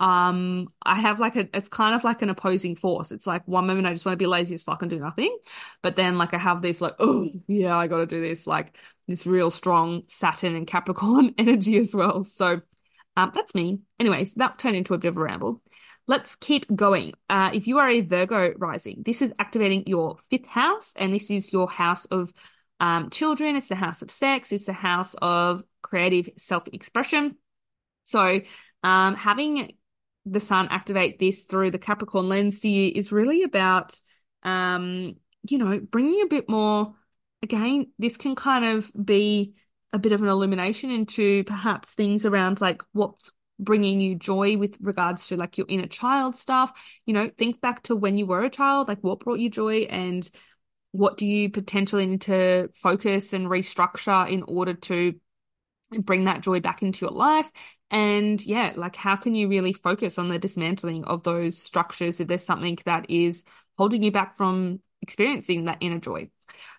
Um 0.00 0.66
i 0.82 0.96
have 0.96 1.20
like 1.20 1.36
a 1.36 1.48
it's 1.56 1.68
kind 1.68 1.94
of 1.94 2.02
like 2.02 2.22
an 2.22 2.30
opposing 2.30 2.74
force. 2.74 3.12
It's 3.12 3.26
like 3.26 3.46
one 3.46 3.66
moment 3.66 3.86
i 3.86 3.92
just 3.92 4.04
want 4.04 4.14
to 4.14 4.22
be 4.22 4.26
lazy 4.26 4.54
as 4.54 4.64
fuck 4.64 4.82
and 4.82 4.90
do 4.90 4.98
nothing 4.98 5.36
but 5.82 5.94
then 5.94 6.18
like 6.18 6.34
i 6.34 6.38
have 6.38 6.60
this 6.60 6.80
like 6.80 6.94
oh 6.98 7.28
yeah 7.46 7.76
i 7.76 7.86
gotta 7.86 8.06
do 8.06 8.20
this 8.20 8.46
like 8.46 8.76
this 9.06 9.26
real 9.26 9.50
strong 9.50 10.02
saturn 10.08 10.56
and 10.56 10.66
capricorn 10.66 11.34
energy 11.38 11.78
as 11.78 11.94
well. 11.94 12.24
So 12.24 12.60
um 13.16 13.30
that's 13.34 13.54
me. 13.54 13.80
Anyways 14.00 14.34
that 14.34 14.58
turned 14.58 14.76
into 14.76 14.94
a 14.94 14.98
bit 14.98 15.08
of 15.08 15.16
a 15.16 15.20
ramble. 15.20 15.62
Let's 16.06 16.36
keep 16.36 16.66
going. 16.74 17.14
Uh, 17.30 17.50
if 17.54 17.66
you 17.66 17.78
are 17.78 17.88
a 17.88 18.02
Virgo 18.02 18.52
rising, 18.58 19.02
this 19.06 19.22
is 19.22 19.32
activating 19.38 19.84
your 19.86 20.18
fifth 20.28 20.46
house, 20.48 20.92
and 20.96 21.14
this 21.14 21.30
is 21.30 21.50
your 21.50 21.66
house 21.70 22.04
of 22.06 22.30
um, 22.80 23.10
children. 23.10 23.56
It's 23.56 23.68
the 23.68 23.74
house 23.74 24.02
of 24.02 24.10
sex. 24.10 24.52
It's 24.52 24.66
the 24.66 24.72
house 24.72 25.14
of 25.20 25.64
creative 25.82 26.30
self 26.36 26.66
expression. 26.68 27.36
So, 28.02 28.40
um, 28.82 29.14
having 29.14 29.76
the 30.26 30.40
sun 30.40 30.68
activate 30.70 31.18
this 31.18 31.42
through 31.42 31.70
the 31.70 31.78
Capricorn 31.78 32.28
lens 32.28 32.58
for 32.58 32.66
you 32.66 32.90
is 32.94 33.12
really 33.12 33.42
about, 33.42 33.98
um, 34.42 35.16
you 35.48 35.58
know, 35.58 35.78
bringing 35.78 36.22
a 36.22 36.26
bit 36.26 36.48
more. 36.48 36.94
Again, 37.42 37.92
this 37.98 38.16
can 38.16 38.34
kind 38.34 38.64
of 38.64 38.90
be 39.02 39.54
a 39.92 39.98
bit 39.98 40.12
of 40.12 40.22
an 40.22 40.28
illumination 40.28 40.90
into 40.90 41.44
perhaps 41.44 41.92
things 41.92 42.24
around 42.24 42.60
like 42.60 42.82
what's 42.92 43.32
bringing 43.58 44.00
you 44.00 44.14
joy 44.14 44.56
with 44.56 44.76
regards 44.80 45.28
to 45.28 45.36
like 45.36 45.58
your 45.58 45.66
inner 45.68 45.86
child 45.86 46.36
stuff. 46.36 46.72
You 47.06 47.14
know, 47.14 47.30
think 47.36 47.60
back 47.60 47.82
to 47.84 47.96
when 47.96 48.18
you 48.18 48.26
were 48.26 48.42
a 48.42 48.50
child, 48.50 48.88
like 48.88 48.98
what 49.02 49.20
brought 49.20 49.38
you 49.38 49.50
joy 49.50 49.82
and 49.82 50.28
what 50.94 51.16
do 51.16 51.26
you 51.26 51.50
potentially 51.50 52.06
need 52.06 52.20
to 52.20 52.70
focus 52.72 53.32
and 53.32 53.48
restructure 53.48 54.30
in 54.30 54.44
order 54.44 54.74
to 54.74 55.14
bring 55.90 56.24
that 56.24 56.40
joy 56.40 56.60
back 56.60 56.82
into 56.82 57.04
your 57.04 57.12
life. 57.12 57.50
And 57.90 58.44
yeah, 58.44 58.72
like 58.76 58.94
how 58.94 59.16
can 59.16 59.34
you 59.34 59.48
really 59.48 59.72
focus 59.72 60.18
on 60.18 60.28
the 60.28 60.38
dismantling 60.38 61.04
of 61.04 61.22
those 61.22 61.58
structures 61.58 62.20
if 62.20 62.28
there's 62.28 62.44
something 62.44 62.78
that 62.84 63.10
is 63.10 63.44
holding 63.76 64.02
you 64.02 64.10
back 64.10 64.36
from 64.36 64.80
experiencing 65.02 65.64
that 65.64 65.78
inner 65.80 65.98
joy? 65.98 66.30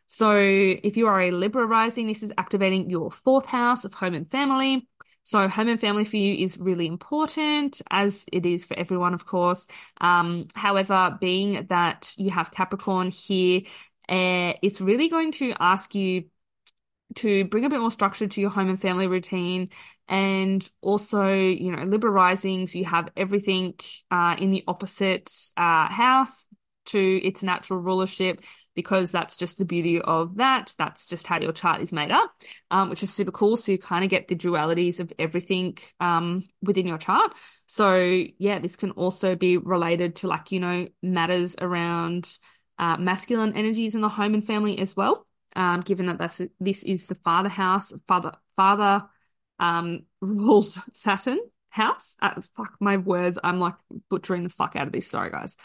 So 0.07 0.35
if 0.37 0.97
you 0.97 1.07
are 1.07 1.21
a 1.21 1.31
Libra 1.31 1.65
rising, 1.65 2.07
this 2.07 2.23
is 2.23 2.31
activating 2.37 2.89
your 2.89 3.11
fourth 3.11 3.45
house 3.45 3.85
of 3.85 3.93
home 3.93 4.13
and 4.13 4.29
family. 4.29 4.87
So 5.23 5.47
home 5.47 5.69
and 5.69 5.81
family 5.81 6.03
for 6.03 6.17
you 6.17 6.35
is 6.35 6.59
really 6.59 6.85
important, 6.85 7.81
as 7.89 8.25
it 8.31 8.45
is 8.45 8.63
for 8.63 8.77
everyone, 8.77 9.15
of 9.15 9.25
course. 9.25 9.65
Um, 9.99 10.45
however, 10.53 11.17
being 11.19 11.65
that 11.69 12.13
you 12.15 12.29
have 12.29 12.51
Capricorn 12.51 13.09
here, 13.09 13.61
it's 14.09 14.81
really 14.81 15.09
going 15.09 15.31
to 15.33 15.53
ask 15.59 15.95
you 15.95 16.25
to 17.15 17.45
bring 17.45 17.65
a 17.65 17.69
bit 17.69 17.79
more 17.79 17.91
structure 17.91 18.27
to 18.27 18.41
your 18.41 18.49
home 18.49 18.69
and 18.69 18.79
family 18.81 19.07
routine. 19.07 19.69
And 20.07 20.67
also, 20.81 21.27
you 21.33 21.71
know, 21.71 21.83
Libra 21.83 22.11
risings, 22.11 22.75
you 22.75 22.85
have 22.85 23.09
everything 23.15 23.75
uh, 24.11 24.35
in 24.37 24.51
the 24.51 24.63
opposite 24.67 25.31
uh, 25.57 25.87
house 25.87 26.45
to 26.87 26.99
its 26.99 27.41
natural 27.41 27.79
rulership 27.79 28.41
because 28.75 29.11
that's 29.11 29.37
just 29.37 29.57
the 29.57 29.65
beauty 29.65 29.99
of 29.99 30.35
that. 30.35 30.73
That's 30.77 31.07
just 31.07 31.25
how 31.25 31.39
your 31.39 31.53
chart 31.53 31.81
is 31.81 31.91
made 31.91 32.11
up, 32.11 32.31
um, 32.69 32.89
which 32.89 33.01
is 33.01 33.11
super 33.11 33.31
cool. 33.31 33.57
So 33.57 33.71
you 33.71 33.79
kind 33.79 34.03
of 34.03 34.11
get 34.11 34.27
the 34.27 34.35
dualities 34.35 34.99
of 34.99 35.11
everything 35.17 35.77
um, 35.99 36.43
within 36.61 36.85
your 36.85 36.97
chart. 36.97 37.33
So, 37.65 38.25
yeah, 38.37 38.59
this 38.59 38.75
can 38.75 38.91
also 38.91 39.35
be 39.35 39.57
related 39.57 40.17
to 40.17 40.27
like, 40.27 40.51
you 40.51 40.59
know, 40.59 40.87
matters 41.01 41.55
around 41.59 42.31
uh, 42.77 42.97
masculine 42.97 43.55
energies 43.55 43.95
in 43.95 44.01
the 44.01 44.09
home 44.09 44.33
and 44.33 44.45
family 44.45 44.79
as 44.79 44.95
well 44.95 45.25
um, 45.55 45.81
given 45.81 46.07
that 46.07 46.17
that's, 46.17 46.41
this 46.59 46.83
is 46.83 47.05
the 47.05 47.15
father 47.15 47.49
house, 47.49 47.93
father, 48.07 48.33
father 48.55 49.05
um, 49.59 50.01
ruled 50.21 50.75
Saturn 50.93 51.39
house. 51.69 52.15
Uh, 52.21 52.41
fuck 52.55 52.75
my 52.79 52.97
words. 52.97 53.39
I'm 53.43 53.59
like 53.59 53.75
butchering 54.09 54.43
the 54.43 54.49
fuck 54.49 54.75
out 54.75 54.87
of 54.87 54.93
this. 54.93 55.09
Sorry, 55.09 55.31
guys. 55.31 55.55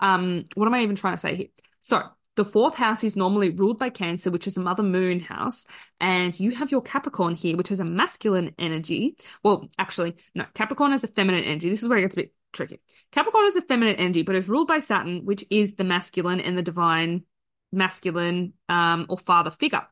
Um, 0.00 0.44
what 0.54 0.66
am 0.66 0.74
I 0.74 0.82
even 0.82 0.96
trying 0.96 1.14
to 1.14 1.20
say 1.20 1.34
here? 1.34 1.46
So 1.80 2.02
the 2.36 2.44
fourth 2.44 2.74
house 2.74 3.04
is 3.04 3.16
normally 3.16 3.50
ruled 3.50 3.78
by 3.78 3.90
Cancer, 3.90 4.30
which 4.30 4.46
is 4.46 4.56
a 4.56 4.60
mother 4.60 4.82
moon 4.82 5.20
house. 5.20 5.64
And 6.00 6.38
you 6.38 6.52
have 6.52 6.70
your 6.70 6.82
Capricorn 6.82 7.34
here, 7.34 7.56
which 7.56 7.72
is 7.72 7.80
a 7.80 7.84
masculine 7.84 8.54
energy. 8.58 9.16
Well, 9.42 9.68
actually, 9.78 10.16
no, 10.34 10.44
Capricorn 10.54 10.92
is 10.92 11.04
a 11.04 11.08
feminine 11.08 11.44
energy. 11.44 11.70
This 11.70 11.82
is 11.82 11.88
where 11.88 11.98
it 11.98 12.02
gets 12.02 12.14
a 12.14 12.20
bit 12.20 12.32
tricky. 12.52 12.80
Capricorn 13.12 13.46
is 13.46 13.56
a 13.56 13.62
feminine 13.62 13.96
energy, 13.96 14.22
but 14.22 14.34
is 14.34 14.48
ruled 14.48 14.68
by 14.68 14.78
Saturn, 14.78 15.24
which 15.24 15.44
is 15.50 15.74
the 15.74 15.84
masculine 15.84 16.40
and 16.40 16.56
the 16.56 16.62
divine 16.62 17.24
masculine 17.72 18.54
um, 18.68 19.06
or 19.08 19.18
father 19.18 19.50
figure, 19.50 19.86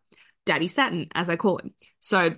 Daddy 0.45 0.69
Saturn, 0.69 1.09
as 1.14 1.29
I 1.29 1.37
call 1.37 1.59
him. 1.59 1.75
So 2.01 2.37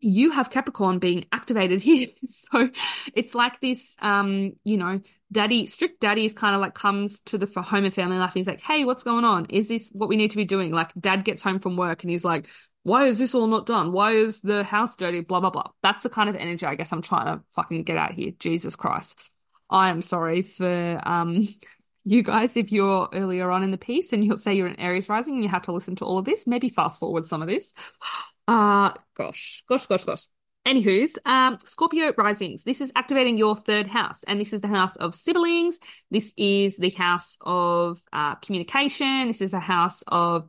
you 0.00 0.30
have 0.30 0.50
Capricorn 0.50 0.98
being 0.98 1.26
activated 1.32 1.82
here. 1.82 2.08
so 2.24 2.70
it's 3.14 3.34
like 3.34 3.60
this, 3.60 3.96
um, 4.00 4.52
you 4.64 4.76
know, 4.76 5.00
daddy, 5.30 5.66
strict 5.66 6.00
daddy 6.00 6.24
is 6.24 6.32
kind 6.32 6.54
of 6.54 6.60
like 6.60 6.74
comes 6.74 7.20
to 7.20 7.38
the 7.38 7.46
for 7.46 7.62
home 7.62 7.84
and 7.84 7.94
family 7.94 8.16
life. 8.16 8.30
And 8.30 8.40
He's 8.40 8.46
like, 8.46 8.60
hey, 8.60 8.84
what's 8.84 9.02
going 9.02 9.24
on? 9.24 9.46
Is 9.46 9.68
this 9.68 9.90
what 9.92 10.08
we 10.08 10.16
need 10.16 10.30
to 10.32 10.36
be 10.36 10.44
doing? 10.44 10.72
Like 10.72 10.92
dad 10.98 11.24
gets 11.24 11.42
home 11.42 11.60
from 11.60 11.76
work 11.76 12.02
and 12.02 12.10
he's 12.10 12.24
like, 12.24 12.48
why 12.82 13.06
is 13.06 13.18
this 13.18 13.34
all 13.34 13.46
not 13.46 13.66
done? 13.66 13.92
Why 13.92 14.12
is 14.12 14.40
the 14.40 14.64
house 14.64 14.96
dirty? 14.96 15.20
Blah, 15.20 15.40
blah, 15.40 15.50
blah. 15.50 15.70
That's 15.82 16.02
the 16.02 16.08
kind 16.08 16.30
of 16.30 16.36
energy 16.36 16.64
I 16.64 16.76
guess 16.76 16.92
I'm 16.92 17.02
trying 17.02 17.26
to 17.26 17.44
fucking 17.54 17.84
get 17.84 17.98
out 17.98 18.12
here. 18.12 18.32
Jesus 18.38 18.74
Christ. 18.74 19.30
I 19.70 19.88
am 19.90 20.02
sorry 20.02 20.42
for 20.42 21.00
um 21.04 21.46
you 22.04 22.22
guys, 22.22 22.56
if 22.56 22.72
you're 22.72 23.08
earlier 23.12 23.50
on 23.50 23.62
in 23.62 23.70
the 23.70 23.78
piece 23.78 24.12
and 24.12 24.24
you'll 24.24 24.38
say 24.38 24.54
you're 24.54 24.66
an 24.66 24.80
Aries 24.80 25.08
rising 25.08 25.34
and 25.34 25.42
you 25.42 25.48
have 25.50 25.62
to 25.62 25.72
listen 25.72 25.96
to 25.96 26.04
all 26.04 26.18
of 26.18 26.24
this, 26.24 26.46
maybe 26.46 26.68
fast 26.68 26.98
forward 26.98 27.26
some 27.26 27.42
of 27.42 27.48
this. 27.48 27.72
Uh 28.48 28.92
gosh, 29.14 29.62
gosh, 29.68 29.86
gosh, 29.86 30.04
gosh. 30.04 30.24
Anywho's, 30.66 31.16
um, 31.24 31.58
Scorpio 31.64 32.12
risings. 32.18 32.64
This 32.64 32.80
is 32.80 32.90
activating 32.96 33.38
your 33.38 33.54
third 33.54 33.86
house, 33.86 34.24
and 34.24 34.40
this 34.40 34.52
is 34.52 34.60
the 34.60 34.68
house 34.68 34.96
of 34.96 35.14
siblings. 35.14 35.78
This 36.10 36.34
is 36.36 36.76
the 36.76 36.90
house 36.90 37.38
of 37.42 38.02
uh, 38.12 38.34
communication. 38.36 39.28
This 39.28 39.40
is 39.40 39.54
a 39.54 39.60
house 39.60 40.02
of 40.08 40.48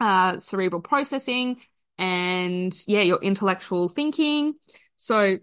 uh, 0.00 0.38
cerebral 0.40 0.82
processing, 0.82 1.58
and 1.98 2.76
yeah, 2.86 3.00
your 3.00 3.18
intellectual 3.22 3.88
thinking. 3.88 4.54
So 4.96 5.38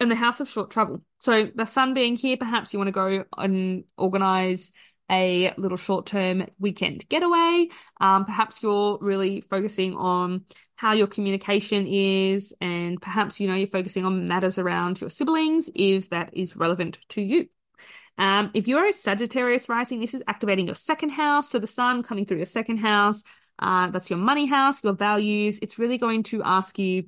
in 0.00 0.08
the 0.08 0.16
house 0.16 0.40
of 0.40 0.48
short 0.48 0.70
travel. 0.70 1.02
So 1.18 1.50
the 1.54 1.66
sun 1.66 1.94
being 1.94 2.16
here, 2.16 2.36
perhaps 2.36 2.72
you 2.72 2.78
want 2.78 2.88
to 2.88 2.92
go 2.92 3.24
and 3.36 3.84
organize 3.96 4.72
a 5.10 5.52
little 5.58 5.76
short 5.76 6.06
term 6.06 6.46
weekend 6.58 7.08
getaway. 7.08 7.68
Um, 8.00 8.24
perhaps 8.24 8.62
you're 8.62 8.98
really 9.00 9.40
focusing 9.42 9.94
on 9.96 10.44
how 10.76 10.92
your 10.92 11.06
communication 11.08 11.86
is, 11.86 12.54
and 12.60 13.00
perhaps 13.02 13.38
you 13.38 13.48
know 13.48 13.54
you're 13.54 13.66
focusing 13.66 14.04
on 14.04 14.28
matters 14.28 14.58
around 14.58 15.00
your 15.00 15.10
siblings 15.10 15.68
if 15.74 16.10
that 16.10 16.30
is 16.32 16.56
relevant 16.56 16.98
to 17.10 17.20
you. 17.20 17.48
Um, 18.18 18.50
if 18.54 18.68
you're 18.68 18.86
a 18.86 18.92
Sagittarius 18.92 19.68
rising, 19.68 20.00
this 20.00 20.14
is 20.14 20.22
activating 20.26 20.66
your 20.66 20.74
second 20.74 21.10
house. 21.10 21.50
So 21.50 21.58
the 21.58 21.66
sun 21.66 22.02
coming 22.02 22.26
through 22.26 22.38
your 22.38 22.46
second 22.46 22.78
house 22.78 23.22
Uh, 23.62 23.90
that's 23.90 24.08
your 24.08 24.18
money 24.18 24.46
house, 24.46 24.82
your 24.82 24.94
values. 24.94 25.58
It's 25.60 25.78
really 25.78 25.98
going 25.98 26.22
to 26.32 26.42
ask 26.42 26.78
you 26.78 27.04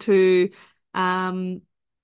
to, 0.00 0.50
um, 0.94 1.62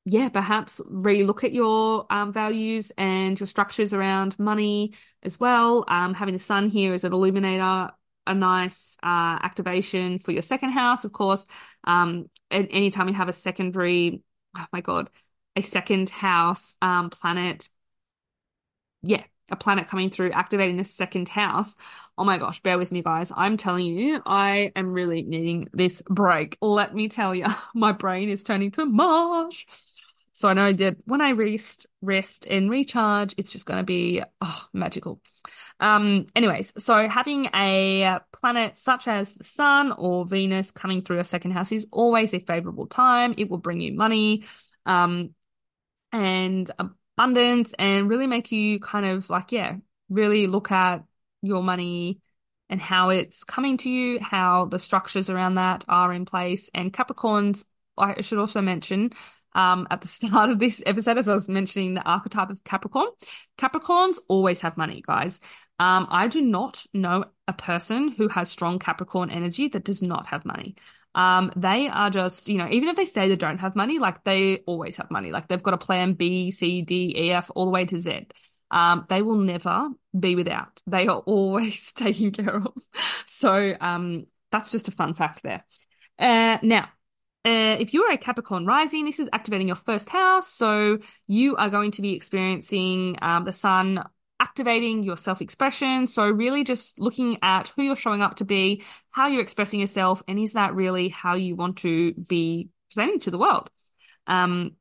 yeah, 0.09 0.29
perhaps 0.29 0.81
relook 0.88 1.42
at 1.42 1.53
your 1.53 2.07
um, 2.11 2.33
values 2.33 2.92
and 2.97 3.38
your 3.40 3.49
structures 3.49 3.92
around 3.92 4.38
money 4.38 4.92
as 5.25 5.40
well. 5.40 5.85
Um, 5.88 6.14
having 6.14 6.33
the 6.33 6.38
sun 6.38 6.69
here 6.69 6.95
as 6.95 7.03
an 7.03 7.12
illuminator, 7.12 7.90
a 8.25 8.35
nice 8.35 8.97
uh, 9.03 9.38
activation 9.42 10.21
for 10.21 10.31
your 10.31 10.42
second 10.42 10.71
house, 10.71 11.05
of 11.05 11.12
course. 11.12 11.45
Um, 11.83 12.31
and 12.53 12.69
anytime 12.71 13.09
you 13.09 13.14
have 13.14 13.29
a 13.29 13.33
secondary, 13.33 14.23
oh 14.57 14.66
my 14.73 14.81
God, 14.81 15.11
a 15.57 15.62
second 15.62 16.09
house 16.09 16.77
um, 16.81 17.11
planet, 17.11 17.69
yeah, 19.03 19.25
a 19.51 19.57
planet 19.57 19.89
coming 19.89 20.11
through 20.11 20.33
activating 20.33 20.77
the 20.77 20.85
second 20.85 21.29
house. 21.29 21.77
Oh 22.19 22.25
my 22.25 22.39
gosh, 22.39 22.61
bear 22.63 22.79
with 22.79 22.93
me, 22.93 23.03
guys. 23.03 23.33
I'm 23.37 23.57
telling 23.57 23.87
you, 23.87 24.21
I 24.27 24.73
am 24.75 24.93
really 24.93 25.23
needing 25.23 25.69
this 25.73 26.03
break. 26.03 26.59
Let 26.61 26.95
me 26.95 27.09
tell 27.09 27.35
you, 27.35 27.47
my 27.75 27.93
brain 27.93 28.29
is 28.29 28.43
turning 28.43 28.71
to 28.73 28.87
mush. 28.87 29.67
So 30.33 30.49
I 30.49 30.53
know 30.53 30.73
that 30.73 30.97
when 31.07 31.23
I 31.23 31.33
rest, 31.33 31.87
rest 32.03 32.47
and 32.47 32.69
recharge, 32.69 33.35
it's 33.39 33.53
just 33.53 33.65
going 33.65 33.79
to 33.79 33.85
be 33.85 34.23
oh, 34.43 34.65
magical. 34.73 35.21
Um, 35.81 36.27
anyways, 36.35 36.73
so 36.79 37.09
having 37.09 37.47
a 37.55 38.21
planet 38.33 38.79
such 38.79 39.09
as 39.09 39.33
the 39.33 39.45
Sun 39.45 39.93
or 39.93 40.27
Venus 40.27 40.71
coming 40.71 41.03
through 41.03 41.21
a 41.21 41.25
second 41.25 41.53
house 41.53 41.73
is 41.73 41.87
always 41.91 42.35
a 42.35 42.39
favorable 42.41 42.87
time. 42.87 43.35
It 43.37 43.51
will 43.51 43.59
bring 43.59 43.81
you 43.81 43.95
money, 43.95 44.45
um, 44.85 45.35
and 46.13 46.71
abundance 47.17 47.75
and 47.79 48.09
really 48.09 48.27
make 48.27 48.53
you 48.53 48.79
kind 48.81 49.07
of 49.07 49.31
like, 49.31 49.53
yeah, 49.53 49.77
really 50.09 50.47
look 50.47 50.71
at 50.71 51.05
your 51.43 51.63
money 51.63 52.21
and 52.69 52.81
how 52.81 53.11
it's 53.11 53.45
coming 53.45 53.77
to 53.79 53.91
you, 53.91 54.21
how 54.21 54.67
the 54.67 54.79
structures 54.79 55.31
around 55.31 55.55
that 55.55 55.85
are 55.89 56.13
in 56.13 56.25
place. 56.25 56.69
And 56.75 56.93
Capricorns, 56.93 57.65
I 57.97 58.21
should 58.21 58.39
also 58.39 58.61
mention, 58.61 59.11
um, 59.55 59.87
at 59.91 60.01
the 60.01 60.09
start 60.09 60.51
of 60.51 60.59
this 60.59 60.83
episode, 60.85 61.19
as 61.19 61.29
I 61.29 61.35
was 61.35 61.49
mentioning 61.49 61.95
the 61.95 62.03
archetype 62.03 62.51
of 62.51 62.63
Capricorn, 62.65 63.09
Capricorns 63.57 64.19
always 64.29 64.61
have 64.61 64.77
money, 64.77 65.03
guys. 65.07 65.41
Um, 65.79 66.07
I 66.11 66.29
do 66.29 66.41
not 66.41 66.85
know 66.93 67.25
a 67.47 67.53
person 67.53 68.09
who 68.09 68.29
has 68.29 68.51
strong 68.51 68.79
Capricorn 68.79 69.31
energy 69.31 69.69
that 69.69 69.85
does 69.85 70.03
not 70.03 70.27
have 70.27 70.45
money. 70.45 70.75
Um, 71.17 71.51
they 71.57 71.89
are 71.89 72.11
just, 72.11 72.47
you 72.47 72.59
know, 72.59 72.69
even 72.71 72.91
if 72.91 72.97
they 72.97 73.07
say 73.07 73.29
they 73.29 73.37
don't 73.37 73.59
have 73.59 73.75
money, 73.75 73.99
like 73.99 74.23
they 74.23 74.59
always 74.67 74.97
have 74.99 75.11
money. 75.11 75.33
Like 75.33 75.49
they've 75.49 75.63
got 75.63 75.75
a 75.75 75.79
plan 75.79 76.13
B, 76.13 76.51
C, 76.51 76.83
D, 76.83 77.15
E, 77.17 77.33
F, 77.33 77.51
all 77.55 77.65
the 77.65 77.71
way 77.71 77.87
to 77.87 77.99
Z. 77.99 78.27
Um, 78.71 79.07
they 79.09 79.23
will 79.23 79.39
never 79.39 79.89
be 80.19 80.37
without. 80.37 80.83
They 80.87 81.07
are 81.07 81.19
always 81.27 81.93
taken 81.93 82.33
care 82.33 82.57
of. 82.57 82.75
So 83.25 83.75
um, 83.81 84.27
that's 84.53 84.71
just 84.71 84.89
a 84.89 84.93
fun 84.93 85.15
fact 85.15 85.43
there. 85.43 85.65
Uh, 86.19 86.59
now, 86.63 86.91
uh, 87.47 87.77
if 87.79 87.95
you 87.95 88.03
are 88.05 88.13
a 88.13 88.19
Capricorn 88.19 88.67
rising, 88.67 89.07
this 89.07 89.19
is 89.19 89.29
activating 89.33 89.69
your 89.69 89.77
first 89.77 90.11
house. 90.11 90.49
So 90.49 90.99
you 91.27 91.57
are 91.57 91.71
going 91.71 91.93
to 91.93 92.03
be 92.03 92.15
experiencing 92.15 93.17
um, 93.23 93.45
the 93.45 93.53
sun 93.53 94.05
activating 94.40 95.03
your 95.03 95.16
self 95.16 95.40
expression. 95.40 96.07
So, 96.07 96.29
really 96.31 96.64
just 96.64 96.99
looking 96.99 97.38
at 97.42 97.68
who 97.68 97.83
you're 97.83 97.96
showing 97.96 98.22
up 98.22 98.37
to 98.37 98.44
be, 98.44 98.83
how 99.11 99.29
you're 99.29 99.42
expressing 99.42 99.81
yourself, 99.81 100.22
and 100.29 100.38
is 100.38 100.55
that 100.55 100.75
really 100.75 101.09
how 101.09 101.35
you 101.35 101.57
want 101.57 101.79
to 101.79 102.14
be 102.14 102.68
presenting 102.90 103.20
to 103.20 103.31
the 103.31 103.38
world? 103.38 103.70
Um, 104.27 104.72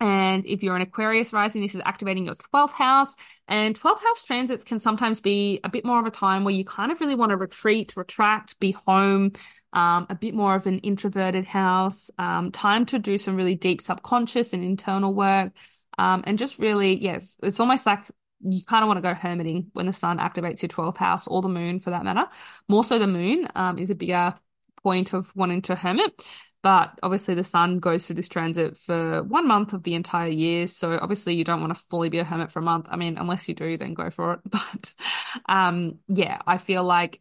and 0.00 0.46
if 0.46 0.62
you're 0.62 0.76
an 0.76 0.82
Aquarius 0.82 1.32
rising, 1.32 1.60
this 1.60 1.74
is 1.74 1.80
activating 1.84 2.24
your 2.24 2.36
12th 2.36 2.70
house. 2.70 3.14
And 3.48 3.74
12th 3.78 4.00
house 4.00 4.22
transits 4.22 4.62
can 4.62 4.78
sometimes 4.78 5.20
be 5.20 5.60
a 5.64 5.68
bit 5.68 5.84
more 5.84 5.98
of 5.98 6.06
a 6.06 6.10
time 6.10 6.44
where 6.44 6.54
you 6.54 6.64
kind 6.64 6.92
of 6.92 7.00
really 7.00 7.16
want 7.16 7.30
to 7.30 7.36
retreat, 7.36 7.96
retract, 7.96 8.60
be 8.60 8.70
home, 8.70 9.32
um, 9.72 10.06
a 10.08 10.14
bit 10.14 10.34
more 10.34 10.54
of 10.54 10.66
an 10.66 10.78
introverted 10.78 11.44
house, 11.44 12.10
um, 12.18 12.52
time 12.52 12.86
to 12.86 12.98
do 13.00 13.18
some 13.18 13.34
really 13.34 13.56
deep 13.56 13.80
subconscious 13.80 14.52
and 14.52 14.62
internal 14.62 15.14
work. 15.14 15.52
Um, 15.98 16.22
and 16.26 16.38
just 16.38 16.60
really, 16.60 17.02
yes, 17.02 17.36
it's 17.42 17.58
almost 17.58 17.84
like 17.84 18.04
you 18.40 18.62
kind 18.64 18.82
of 18.82 18.88
want 18.88 18.98
to 18.98 19.02
go 19.02 19.14
hermiting 19.14 19.70
when 19.72 19.86
the 19.86 19.92
sun 19.92 20.18
activates 20.18 20.62
your 20.62 20.68
12th 20.68 20.96
house 20.96 21.26
or 21.26 21.42
the 21.42 21.48
moon 21.48 21.78
for 21.78 21.90
that 21.90 22.04
matter. 22.04 22.26
More 22.68 22.84
so 22.84 22.98
the 22.98 23.06
moon 23.06 23.48
um, 23.54 23.78
is 23.78 23.90
a 23.90 23.94
bigger 23.94 24.34
point 24.82 25.12
of 25.12 25.34
wanting 25.34 25.62
to 25.62 25.74
hermit. 25.74 26.24
But 26.62 26.98
obviously 27.02 27.34
the 27.34 27.44
sun 27.44 27.78
goes 27.78 28.06
through 28.06 28.16
this 28.16 28.28
transit 28.28 28.76
for 28.76 29.22
one 29.22 29.46
month 29.46 29.72
of 29.72 29.84
the 29.84 29.94
entire 29.94 30.28
year. 30.28 30.66
So 30.66 30.98
obviously 31.00 31.34
you 31.34 31.44
don't 31.44 31.60
want 31.60 31.74
to 31.74 31.82
fully 31.88 32.08
be 32.08 32.18
a 32.18 32.24
hermit 32.24 32.50
for 32.50 32.58
a 32.58 32.62
month. 32.62 32.88
I 32.90 32.96
mean, 32.96 33.16
unless 33.16 33.48
you 33.48 33.54
do, 33.54 33.76
then 33.76 33.94
go 33.94 34.10
for 34.10 34.34
it. 34.34 34.40
But 34.50 34.94
um, 35.48 35.98
yeah, 36.08 36.38
I 36.46 36.58
feel 36.58 36.82
like 36.84 37.20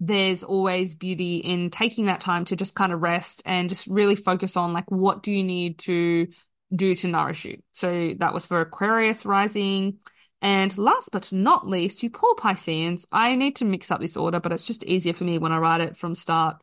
there's 0.00 0.42
always 0.42 0.94
beauty 0.94 1.36
in 1.36 1.70
taking 1.70 2.06
that 2.06 2.20
time 2.20 2.44
to 2.46 2.56
just 2.56 2.74
kind 2.74 2.92
of 2.92 3.02
rest 3.02 3.42
and 3.44 3.68
just 3.68 3.86
really 3.86 4.16
focus 4.16 4.56
on 4.56 4.72
like 4.72 4.90
what 4.90 5.22
do 5.22 5.30
you 5.30 5.44
need 5.44 5.78
to 5.80 6.26
do 6.74 6.94
to 6.96 7.08
nourish 7.08 7.44
you. 7.44 7.62
So 7.72 8.14
that 8.18 8.34
was 8.34 8.46
for 8.46 8.60
Aquarius 8.60 9.24
rising. 9.24 9.98
And 10.42 10.76
last 10.76 11.10
but 11.12 11.32
not 11.32 11.68
least, 11.68 12.02
you 12.02 12.10
poor 12.10 12.34
Pisceans. 12.34 13.06
I 13.12 13.36
need 13.36 13.56
to 13.56 13.64
mix 13.64 13.92
up 13.92 14.00
this 14.00 14.16
order, 14.16 14.40
but 14.40 14.52
it's 14.52 14.66
just 14.66 14.84
easier 14.84 15.12
for 15.12 15.22
me 15.22 15.38
when 15.38 15.52
I 15.52 15.58
write 15.58 15.80
it 15.80 15.96
from 15.96 16.16
start 16.16 16.60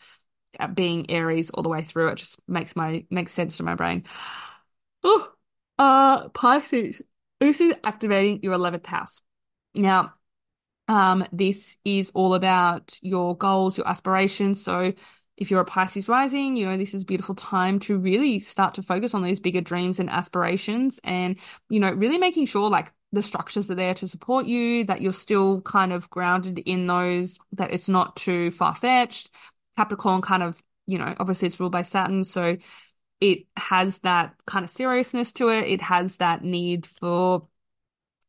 uh, 0.59 0.67
being 0.67 1.09
Aries 1.09 1.49
all 1.49 1.63
the 1.63 1.69
way 1.69 1.81
through. 1.81 2.09
It 2.09 2.17
just 2.17 2.41
makes 2.47 2.75
my 2.75 3.05
makes 3.09 3.31
sense 3.31 3.57
to 3.57 3.63
my 3.63 3.75
brain. 3.75 4.03
Oh, 5.03 5.31
uh, 5.79 6.27
Pisces. 6.29 7.01
This 7.39 7.61
is 7.61 7.73
activating 7.85 8.41
your 8.43 8.53
11th 8.53 8.85
house. 8.85 9.21
Now, 9.73 10.13
um, 10.89 11.25
this 11.31 11.77
is 11.85 12.11
all 12.13 12.33
about 12.33 12.99
your 13.01 13.37
goals, 13.37 13.77
your 13.77 13.87
aspirations. 13.87 14.61
So 14.61 14.91
if 15.37 15.49
you're 15.49 15.61
a 15.61 15.65
Pisces 15.65 16.09
rising, 16.09 16.57
you 16.57 16.65
know, 16.65 16.75
this 16.75 16.93
is 16.93 17.03
a 17.03 17.05
beautiful 17.05 17.35
time 17.35 17.79
to 17.81 17.97
really 17.97 18.41
start 18.41 18.73
to 18.73 18.83
focus 18.83 19.13
on 19.13 19.21
those 19.21 19.39
bigger 19.39 19.61
dreams 19.61 20.01
and 20.01 20.09
aspirations 20.09 20.99
and, 21.05 21.37
you 21.69 21.79
know, 21.79 21.91
really 21.91 22.17
making 22.17 22.47
sure 22.47 22.69
like 22.69 22.91
the 23.11 23.21
structures 23.23 23.71
are 23.71 23.75
there 23.75 23.93
to 23.95 24.07
support 24.07 24.45
you, 24.45 24.83
that 24.85 25.01
you're 25.01 25.11
still 25.11 25.61
kind 25.61 25.91
of 25.91 26.09
grounded 26.09 26.59
in 26.59 26.87
those, 26.87 27.39
that 27.53 27.71
it's 27.71 27.89
not 27.89 28.15
too 28.15 28.51
far 28.51 28.75
fetched. 28.75 29.29
Capricorn 29.77 30.21
kind 30.21 30.43
of, 30.43 30.61
you 30.85 30.97
know, 30.97 31.15
obviously 31.19 31.47
it's 31.47 31.59
ruled 31.59 31.71
by 31.71 31.81
Saturn. 31.81 32.23
So 32.23 32.57
it 33.19 33.39
has 33.57 33.97
that 33.99 34.35
kind 34.45 34.63
of 34.63 34.69
seriousness 34.69 35.31
to 35.33 35.49
it. 35.49 35.67
It 35.67 35.81
has 35.81 36.17
that 36.17 36.43
need 36.43 36.85
for, 36.85 37.47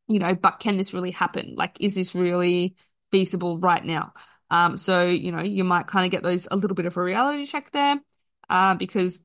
you 0.09 0.19
know, 0.19 0.35
but 0.35 0.61
can 0.61 0.77
this 0.77 0.95
really 0.95 1.11
happen? 1.11 1.55
Like, 1.57 1.77
is 1.81 1.95
this 1.95 2.15
really 2.15 2.75
feasible 3.11 3.59
right 3.59 3.85
now? 3.85 4.15
Um, 4.51 4.77
so, 4.77 5.07
you 5.07 5.31
know, 5.31 5.43
you 5.43 5.63
might 5.63 5.87
kind 5.87 6.07
of 6.07 6.11
get 6.11 6.23
those 6.23 6.49
a 6.51 6.57
little 6.57 6.75
bit 6.75 6.87
of 6.87 6.97
a 6.97 7.03
reality 7.03 7.47
check 7.47 7.71
there, 7.71 8.01
uh, 8.49 8.75
because 8.75 9.21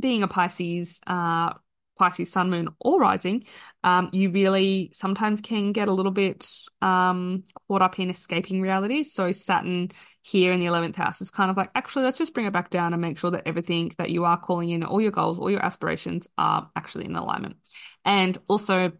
being 0.00 0.22
a 0.22 0.28
Pisces, 0.28 1.00
uh, 1.06 1.54
Pisces 1.98 2.30
sun, 2.30 2.50
moon, 2.50 2.68
or 2.80 3.00
rising, 3.00 3.44
um, 3.84 4.08
you 4.12 4.30
really 4.30 4.90
sometimes 4.92 5.40
can 5.40 5.72
get 5.72 5.88
a 5.88 5.92
little 5.92 6.10
bit 6.12 6.50
um, 6.82 7.44
caught 7.68 7.82
up 7.82 7.98
in 7.98 8.10
escaping 8.10 8.60
reality. 8.60 9.04
So 9.04 9.32
Saturn 9.32 9.90
here 10.22 10.52
in 10.52 10.60
the 10.60 10.66
11th 10.66 10.96
house 10.96 11.20
is 11.20 11.30
kind 11.30 11.50
of 11.50 11.56
like, 11.56 11.70
actually, 11.74 12.04
let's 12.04 12.18
just 12.18 12.34
bring 12.34 12.46
it 12.46 12.52
back 12.52 12.70
down 12.70 12.92
and 12.92 13.02
make 13.02 13.18
sure 13.18 13.30
that 13.30 13.46
everything 13.46 13.92
that 13.98 14.10
you 14.10 14.24
are 14.24 14.38
calling 14.38 14.70
in, 14.70 14.82
all 14.82 15.00
your 15.00 15.10
goals, 15.10 15.38
all 15.38 15.50
your 15.50 15.64
aspirations 15.64 16.26
are 16.38 16.70
actually 16.74 17.04
in 17.04 17.14
alignment. 17.14 17.56
And 18.04 18.36
also 18.48 18.92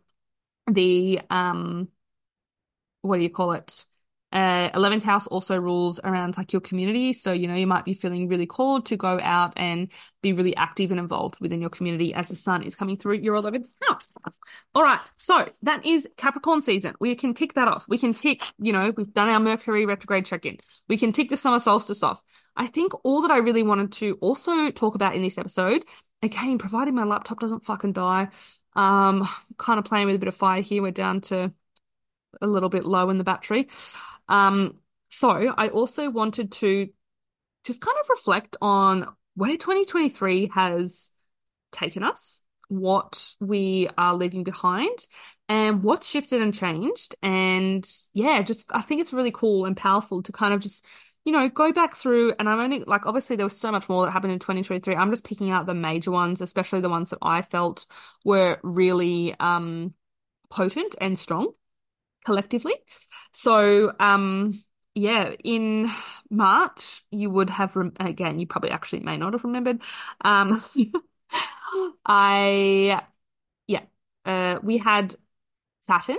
the, 0.70 1.20
um, 1.30 1.88
what 3.02 3.16
do 3.16 3.22
you 3.22 3.30
call 3.30 3.52
it? 3.52 3.86
Uh, 4.34 4.68
11th 4.74 5.04
house 5.04 5.28
also 5.28 5.56
rules 5.56 6.00
around 6.02 6.36
like 6.36 6.52
your 6.52 6.60
community. 6.60 7.12
So, 7.12 7.32
you 7.32 7.46
know, 7.46 7.54
you 7.54 7.68
might 7.68 7.84
be 7.84 7.94
feeling 7.94 8.28
really 8.28 8.46
called 8.46 8.84
to 8.86 8.96
go 8.96 9.20
out 9.22 9.52
and 9.54 9.92
be 10.22 10.32
really 10.32 10.56
active 10.56 10.90
and 10.90 10.98
involved 10.98 11.36
within 11.40 11.60
your 11.60 11.70
community 11.70 12.12
as 12.12 12.26
the 12.26 12.34
sun 12.34 12.64
is 12.64 12.74
coming 12.74 12.96
through 12.96 13.18
your 13.18 13.36
11th 13.36 13.66
house. 13.88 14.12
All 14.74 14.82
right. 14.82 14.98
So 15.16 15.48
that 15.62 15.86
is 15.86 16.08
Capricorn 16.16 16.62
season. 16.62 16.96
We 16.98 17.14
can 17.14 17.32
tick 17.32 17.54
that 17.54 17.68
off. 17.68 17.84
We 17.86 17.96
can 17.96 18.12
tick, 18.12 18.42
you 18.58 18.72
know, 18.72 18.92
we've 18.96 19.14
done 19.14 19.28
our 19.28 19.38
Mercury 19.38 19.86
retrograde 19.86 20.26
check 20.26 20.44
in. 20.44 20.58
We 20.88 20.98
can 20.98 21.12
tick 21.12 21.30
the 21.30 21.36
summer 21.36 21.60
solstice 21.60 22.02
off. 22.02 22.20
I 22.56 22.66
think 22.66 22.92
all 23.04 23.22
that 23.22 23.30
I 23.30 23.36
really 23.36 23.62
wanted 23.62 23.92
to 23.92 24.18
also 24.20 24.70
talk 24.72 24.96
about 24.96 25.14
in 25.14 25.22
this 25.22 25.38
episode, 25.38 25.84
again, 26.22 26.58
providing 26.58 26.96
my 26.96 27.04
laptop 27.04 27.38
doesn't 27.38 27.66
fucking 27.66 27.92
die, 27.92 28.30
um, 28.74 29.28
kind 29.58 29.78
of 29.78 29.84
playing 29.84 30.06
with 30.06 30.16
a 30.16 30.18
bit 30.18 30.28
of 30.28 30.34
fire 30.34 30.60
here. 30.60 30.82
We're 30.82 30.90
down 30.90 31.20
to 31.22 31.52
a 32.42 32.46
little 32.48 32.68
bit 32.68 32.84
low 32.84 33.10
in 33.10 33.18
the 33.18 33.24
battery. 33.24 33.68
Um, 34.28 34.78
so 35.08 35.30
I 35.30 35.68
also 35.68 36.10
wanted 36.10 36.52
to 36.52 36.88
just 37.64 37.80
kind 37.80 37.96
of 38.00 38.08
reflect 38.08 38.56
on 38.60 39.08
where 39.34 39.56
2023 39.56 40.50
has 40.54 41.10
taken 41.72 42.02
us, 42.02 42.42
what 42.68 43.34
we 43.40 43.88
are 43.98 44.14
leaving 44.14 44.44
behind, 44.44 44.98
and 45.48 45.82
what's 45.82 46.08
shifted 46.08 46.40
and 46.40 46.54
changed. 46.54 47.16
And 47.22 47.88
yeah, 48.12 48.42
just 48.42 48.66
I 48.70 48.82
think 48.82 49.00
it's 49.00 49.12
really 49.12 49.32
cool 49.32 49.64
and 49.64 49.76
powerful 49.76 50.22
to 50.22 50.32
kind 50.32 50.54
of 50.54 50.60
just, 50.60 50.84
you 51.24 51.32
know, 51.32 51.48
go 51.48 51.72
back 51.72 51.94
through. 51.94 52.34
And 52.38 52.48
I'm 52.48 52.60
only 52.60 52.80
like, 52.80 53.06
obviously, 53.06 53.36
there 53.36 53.46
was 53.46 53.58
so 53.58 53.72
much 53.72 53.88
more 53.88 54.04
that 54.04 54.12
happened 54.12 54.32
in 54.32 54.38
2023. 54.38 54.94
I'm 54.94 55.10
just 55.10 55.24
picking 55.24 55.50
out 55.50 55.66
the 55.66 55.74
major 55.74 56.10
ones, 56.10 56.40
especially 56.40 56.80
the 56.80 56.88
ones 56.88 57.10
that 57.10 57.18
I 57.22 57.42
felt 57.42 57.86
were 58.24 58.58
really 58.62 59.34
um, 59.40 59.94
potent 60.50 60.94
and 61.00 61.18
strong 61.18 61.52
collectively. 62.24 62.74
So, 63.32 63.92
um, 64.00 64.62
yeah, 64.94 65.32
in 65.42 65.90
March, 66.30 67.04
you 67.10 67.30
would 67.30 67.50
have, 67.50 67.76
rem 67.76 67.92
again, 68.00 68.38
you 68.38 68.46
probably 68.46 68.70
actually 68.70 69.00
may 69.00 69.16
not 69.16 69.32
have 69.32 69.44
remembered. 69.44 69.82
Um, 70.20 70.62
I, 72.06 73.02
yeah, 73.66 73.82
uh, 74.24 74.58
we 74.62 74.78
had 74.78 75.14
Saturn 75.80 76.18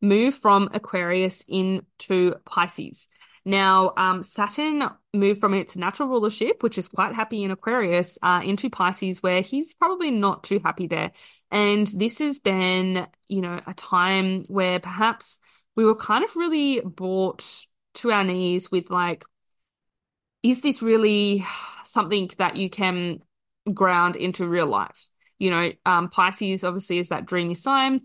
move 0.00 0.34
from 0.34 0.70
Aquarius 0.74 1.42
into 1.48 2.34
Pisces. 2.46 3.08
Now, 3.44 3.92
um, 3.96 4.22
Saturn 4.22 4.88
moved 5.12 5.40
from 5.40 5.54
its 5.54 5.76
natural 5.76 6.08
rulership, 6.08 6.62
which 6.62 6.78
is 6.78 6.88
quite 6.88 7.14
happy 7.14 7.42
in 7.42 7.50
Aquarius, 7.50 8.16
uh, 8.22 8.40
into 8.44 8.70
Pisces, 8.70 9.22
where 9.22 9.40
he's 9.40 9.74
probably 9.74 10.10
not 10.12 10.44
too 10.44 10.60
happy 10.64 10.86
there. 10.86 11.10
And 11.50 11.86
this 11.88 12.18
has 12.18 12.38
been, 12.38 13.06
you 13.26 13.40
know, 13.40 13.60
a 13.66 13.74
time 13.74 14.44
where 14.48 14.78
perhaps 14.78 15.40
we 15.74 15.84
were 15.84 15.96
kind 15.96 16.22
of 16.22 16.36
really 16.36 16.80
brought 16.80 17.44
to 17.94 18.12
our 18.12 18.22
knees 18.22 18.70
with 18.70 18.90
like, 18.90 19.24
is 20.42 20.60
this 20.60 20.82
really 20.82 21.44
something 21.84 22.30
that 22.38 22.56
you 22.56 22.70
can 22.70 23.20
ground 23.74 24.14
into 24.14 24.46
real 24.46 24.66
life? 24.66 25.08
You 25.38 25.50
know, 25.50 25.72
um, 25.84 26.08
Pisces 26.10 26.62
obviously 26.62 26.98
is 26.98 27.08
that 27.08 27.26
dreamy 27.26 27.56
sign 27.56 28.02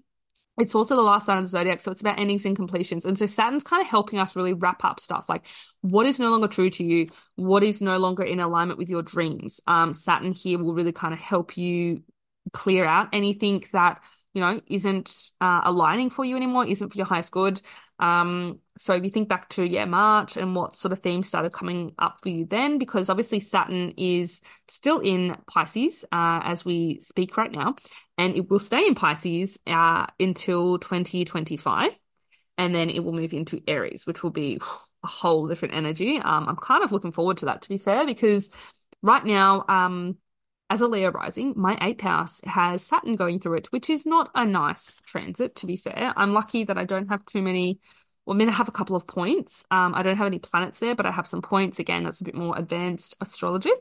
it's 0.57 0.73
also 0.73 0.95
the 0.95 1.01
last 1.01 1.25
sign 1.25 1.37
of 1.37 1.43
the 1.43 1.49
zodiac, 1.49 1.81
so 1.81 1.91
it's 1.91 2.01
about 2.01 2.19
endings 2.19 2.45
and 2.45 2.55
completions. 2.55 3.05
And 3.05 3.17
so 3.17 3.25
Saturn's 3.25 3.63
kind 3.63 3.81
of 3.81 3.87
helping 3.87 4.19
us 4.19 4.35
really 4.35 4.53
wrap 4.53 4.83
up 4.83 4.99
stuff 4.99 5.25
like 5.29 5.45
what 5.81 6.05
is 6.05 6.19
no 6.19 6.29
longer 6.29 6.47
true 6.47 6.69
to 6.71 6.83
you, 6.83 7.09
what 7.35 7.63
is 7.63 7.79
no 7.79 7.97
longer 7.97 8.23
in 8.23 8.39
alignment 8.39 8.79
with 8.79 8.89
your 8.89 9.03
dreams. 9.03 9.61
Um, 9.67 9.93
Saturn 9.93 10.31
here 10.31 10.57
will 10.57 10.73
really 10.73 10.91
kind 10.91 11.13
of 11.13 11.19
help 11.19 11.57
you 11.57 12.03
clear 12.53 12.85
out 12.85 13.09
anything 13.13 13.63
that 13.73 14.01
you 14.37 14.41
know 14.41 14.61
isn't 14.67 15.31
uh, 15.41 15.61
aligning 15.63 16.11
for 16.11 16.23
you 16.23 16.35
anymore, 16.35 16.63
isn't 16.67 16.89
for 16.89 16.97
your 16.97 17.07
highest 17.07 17.31
good. 17.31 17.59
Um, 17.97 18.59
so 18.77 18.93
if 18.93 19.03
you 19.03 19.09
think 19.09 19.27
back 19.27 19.49
to 19.49 19.67
yeah 19.67 19.85
March 19.85 20.37
and 20.37 20.55
what 20.55 20.75
sort 20.75 20.91
of 20.91 20.99
themes 20.99 21.27
started 21.27 21.53
coming 21.53 21.95
up 21.97 22.19
for 22.21 22.29
you 22.29 22.45
then, 22.45 22.77
because 22.77 23.09
obviously 23.09 23.39
Saturn 23.39 23.95
is 23.97 24.41
still 24.67 24.99
in 24.99 25.35
Pisces 25.51 26.05
uh, 26.11 26.41
as 26.43 26.63
we 26.63 26.99
speak 27.01 27.35
right 27.35 27.51
now, 27.51 27.73
and 28.19 28.35
it 28.35 28.47
will 28.51 28.59
stay 28.59 28.85
in 28.85 28.93
Pisces 28.93 29.57
uh, 29.65 30.05
until 30.19 30.77
2025, 30.77 31.97
and 32.59 32.75
then 32.75 32.91
it 32.91 33.03
will 33.03 33.13
move 33.13 33.33
into 33.33 33.59
Aries, 33.67 34.05
which 34.05 34.21
will 34.21 34.29
be 34.29 34.59
a 35.03 35.07
whole 35.07 35.47
different 35.47 35.73
energy. 35.73 36.17
Um, 36.17 36.47
I'm 36.47 36.57
kind 36.57 36.83
of 36.83 36.91
looking 36.91 37.11
forward 37.11 37.37
to 37.37 37.45
that, 37.45 37.63
to 37.63 37.69
be 37.69 37.79
fair, 37.79 38.05
because 38.05 38.51
right 39.01 39.25
now, 39.25 39.65
um, 39.67 40.17
as 40.69 40.81
a 40.81 40.87
Leo 40.87 41.11
rising, 41.11 41.53
my 41.55 41.77
eighth 41.81 42.01
house 42.01 42.41
has 42.43 42.81
Saturn 42.81 43.15
going 43.15 43.39
through 43.39 43.55
it, 43.57 43.71
which 43.71 43.89
is 43.89 44.05
not 44.05 44.29
a 44.35 44.45
nice 44.45 45.01
transit, 45.05 45.55
to 45.57 45.65
be 45.65 45.77
fair. 45.77 46.13
I'm 46.15 46.33
lucky 46.33 46.63
that 46.65 46.77
I 46.77 46.83
don't 46.83 47.07
have 47.07 47.25
too 47.25 47.41
many. 47.41 47.79
Well, 48.25 48.35
I 48.35 48.37
mean, 48.37 48.49
I 48.49 48.53
have 48.53 48.67
a 48.67 48.73
couple 48.73 48.95
of 48.95 49.07
points. 49.07 49.65
Um, 49.71 49.95
I 49.95 50.03
don't 50.03 50.17
have 50.17 50.27
any 50.27 50.39
planets 50.39 50.79
there, 50.79 50.95
but 50.95 51.05
I 51.05 51.11
have 51.11 51.27
some 51.27 51.41
points. 51.41 51.79
Again, 51.79 52.03
that's 52.03 52.19
a 52.19 52.25
bit 52.25 52.35
more 52.35 52.57
advanced 52.57 53.15
astrology. 53.21 53.71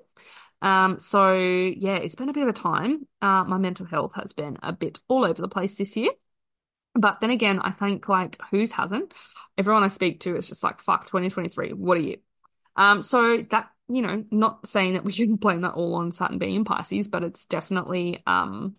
Um, 0.62 1.00
so 1.00 1.34
yeah, 1.34 1.96
it's 1.96 2.14
been 2.14 2.28
a 2.28 2.32
bit 2.32 2.44
of 2.44 2.48
a 2.48 2.52
time. 2.52 3.06
Uh, 3.20 3.44
my 3.44 3.58
mental 3.58 3.86
health 3.86 4.12
has 4.14 4.32
been 4.32 4.56
a 4.62 4.72
bit 4.72 5.00
all 5.08 5.24
over 5.24 5.42
the 5.42 5.48
place 5.48 5.74
this 5.74 5.96
year. 5.96 6.10
But 6.94 7.20
then 7.20 7.30
again, 7.30 7.60
I 7.60 7.72
think 7.72 8.08
like 8.08 8.38
who's 8.50 8.72
hasn't? 8.72 9.12
Everyone 9.58 9.82
I 9.82 9.88
speak 9.88 10.20
to 10.20 10.36
is 10.36 10.48
just 10.48 10.62
like, 10.62 10.80
fuck, 10.80 11.06
2023, 11.06 11.72
what 11.72 11.98
are 11.98 12.00
you? 12.00 12.18
Um, 12.76 13.02
so 13.02 13.44
that, 13.50 13.70
you 13.88 14.02
know, 14.02 14.24
not 14.30 14.66
saying 14.66 14.94
that 14.94 15.04
we 15.04 15.12
shouldn't 15.12 15.40
blame 15.40 15.62
that 15.62 15.74
all 15.74 15.94
on 15.94 16.12
Saturn 16.12 16.38
being 16.38 16.56
in 16.56 16.64
Pisces, 16.64 17.08
but 17.08 17.22
it's 17.22 17.46
definitely 17.46 18.22
um 18.26 18.76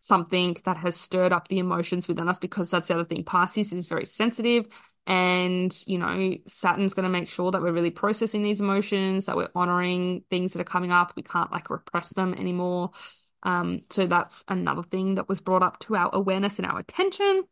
something 0.00 0.54
that 0.64 0.76
has 0.76 0.96
stirred 0.96 1.32
up 1.32 1.48
the 1.48 1.58
emotions 1.58 2.06
within 2.06 2.28
us 2.28 2.38
because 2.38 2.70
that's 2.70 2.88
the 2.88 2.94
other 2.94 3.06
thing. 3.06 3.24
Pisces 3.24 3.72
is 3.72 3.86
very 3.86 4.04
sensitive. 4.04 4.66
And, 5.06 5.74
you 5.86 5.98
know, 5.98 6.34
Saturn's 6.46 6.92
going 6.92 7.04
to 7.04 7.10
make 7.10 7.28
sure 7.28 7.50
that 7.50 7.62
we're 7.62 7.72
really 7.72 7.90
processing 7.90 8.42
these 8.42 8.60
emotions, 8.60 9.26
that 9.26 9.36
we're 9.36 9.48
honoring 9.54 10.22
things 10.28 10.52
that 10.52 10.60
are 10.60 10.64
coming 10.64 10.92
up. 10.92 11.12
We 11.16 11.22
can't 11.22 11.50
like 11.50 11.70
repress 11.70 12.10
them 12.10 12.34
anymore. 12.34 12.90
Um, 13.42 13.80
so 13.90 14.06
that's 14.06 14.44
another 14.48 14.82
thing 14.82 15.14
that 15.14 15.28
was 15.28 15.40
brought 15.40 15.62
up 15.62 15.78
to 15.80 15.96
our 15.96 16.10
awareness 16.12 16.58
and 16.58 16.66
our 16.66 16.78
attention 16.78 17.44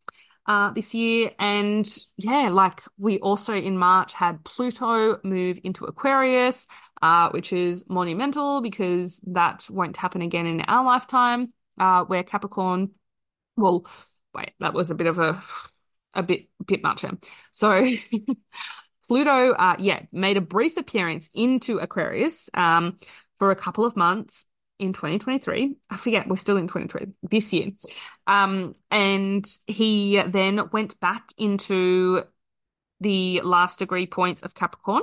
uh, 0.46 0.72
this 0.72 0.94
year. 0.94 1.30
And 1.38 1.86
yeah, 2.16 2.48
like 2.48 2.82
we 2.98 3.18
also 3.20 3.54
in 3.54 3.78
March 3.78 4.12
had 4.12 4.44
Pluto 4.44 5.18
move 5.24 5.58
into 5.64 5.84
Aquarius, 5.84 6.66
uh, 7.00 7.30
which 7.30 7.52
is 7.52 7.84
monumental 7.88 8.60
because 8.60 9.20
that 9.26 9.66
won't 9.70 9.96
happen 9.96 10.22
again 10.22 10.46
in 10.46 10.60
our 10.62 10.84
lifetime, 10.84 11.52
uh, 11.78 12.04
where 12.04 12.22
Capricorn, 12.22 12.90
well, 13.56 13.86
wait, 14.34 14.52
that 14.60 14.74
was 14.74 14.90
a 14.90 14.94
bit 14.94 15.06
of 15.06 15.18
a 15.18 15.42
a 16.14 16.22
bit 16.22 16.48
bit 16.66 16.82
much. 16.82 17.04
So 17.50 17.86
Pluto, 19.08 19.52
uh, 19.52 19.76
yeah, 19.78 20.02
made 20.12 20.36
a 20.36 20.40
brief 20.42 20.76
appearance 20.76 21.28
into 21.34 21.78
Aquarius 21.78 22.48
um, 22.54 22.98
for 23.36 23.50
a 23.50 23.56
couple 23.56 23.84
of 23.84 23.96
months 23.96 24.46
in 24.82 24.92
2023. 24.92 25.76
I 25.88 25.96
forget, 25.96 26.26
we're 26.26 26.36
still 26.36 26.56
in 26.56 26.66
2023 26.66 27.12
this 27.30 27.52
year. 27.52 27.70
Um, 28.26 28.74
and 28.90 29.46
he 29.66 30.20
then 30.26 30.68
went 30.72 30.98
back 30.98 31.28
into 31.38 32.22
the 33.00 33.40
last 33.42 33.78
degree 33.78 34.06
points 34.06 34.42
of 34.42 34.54
Capricorn 34.54 35.02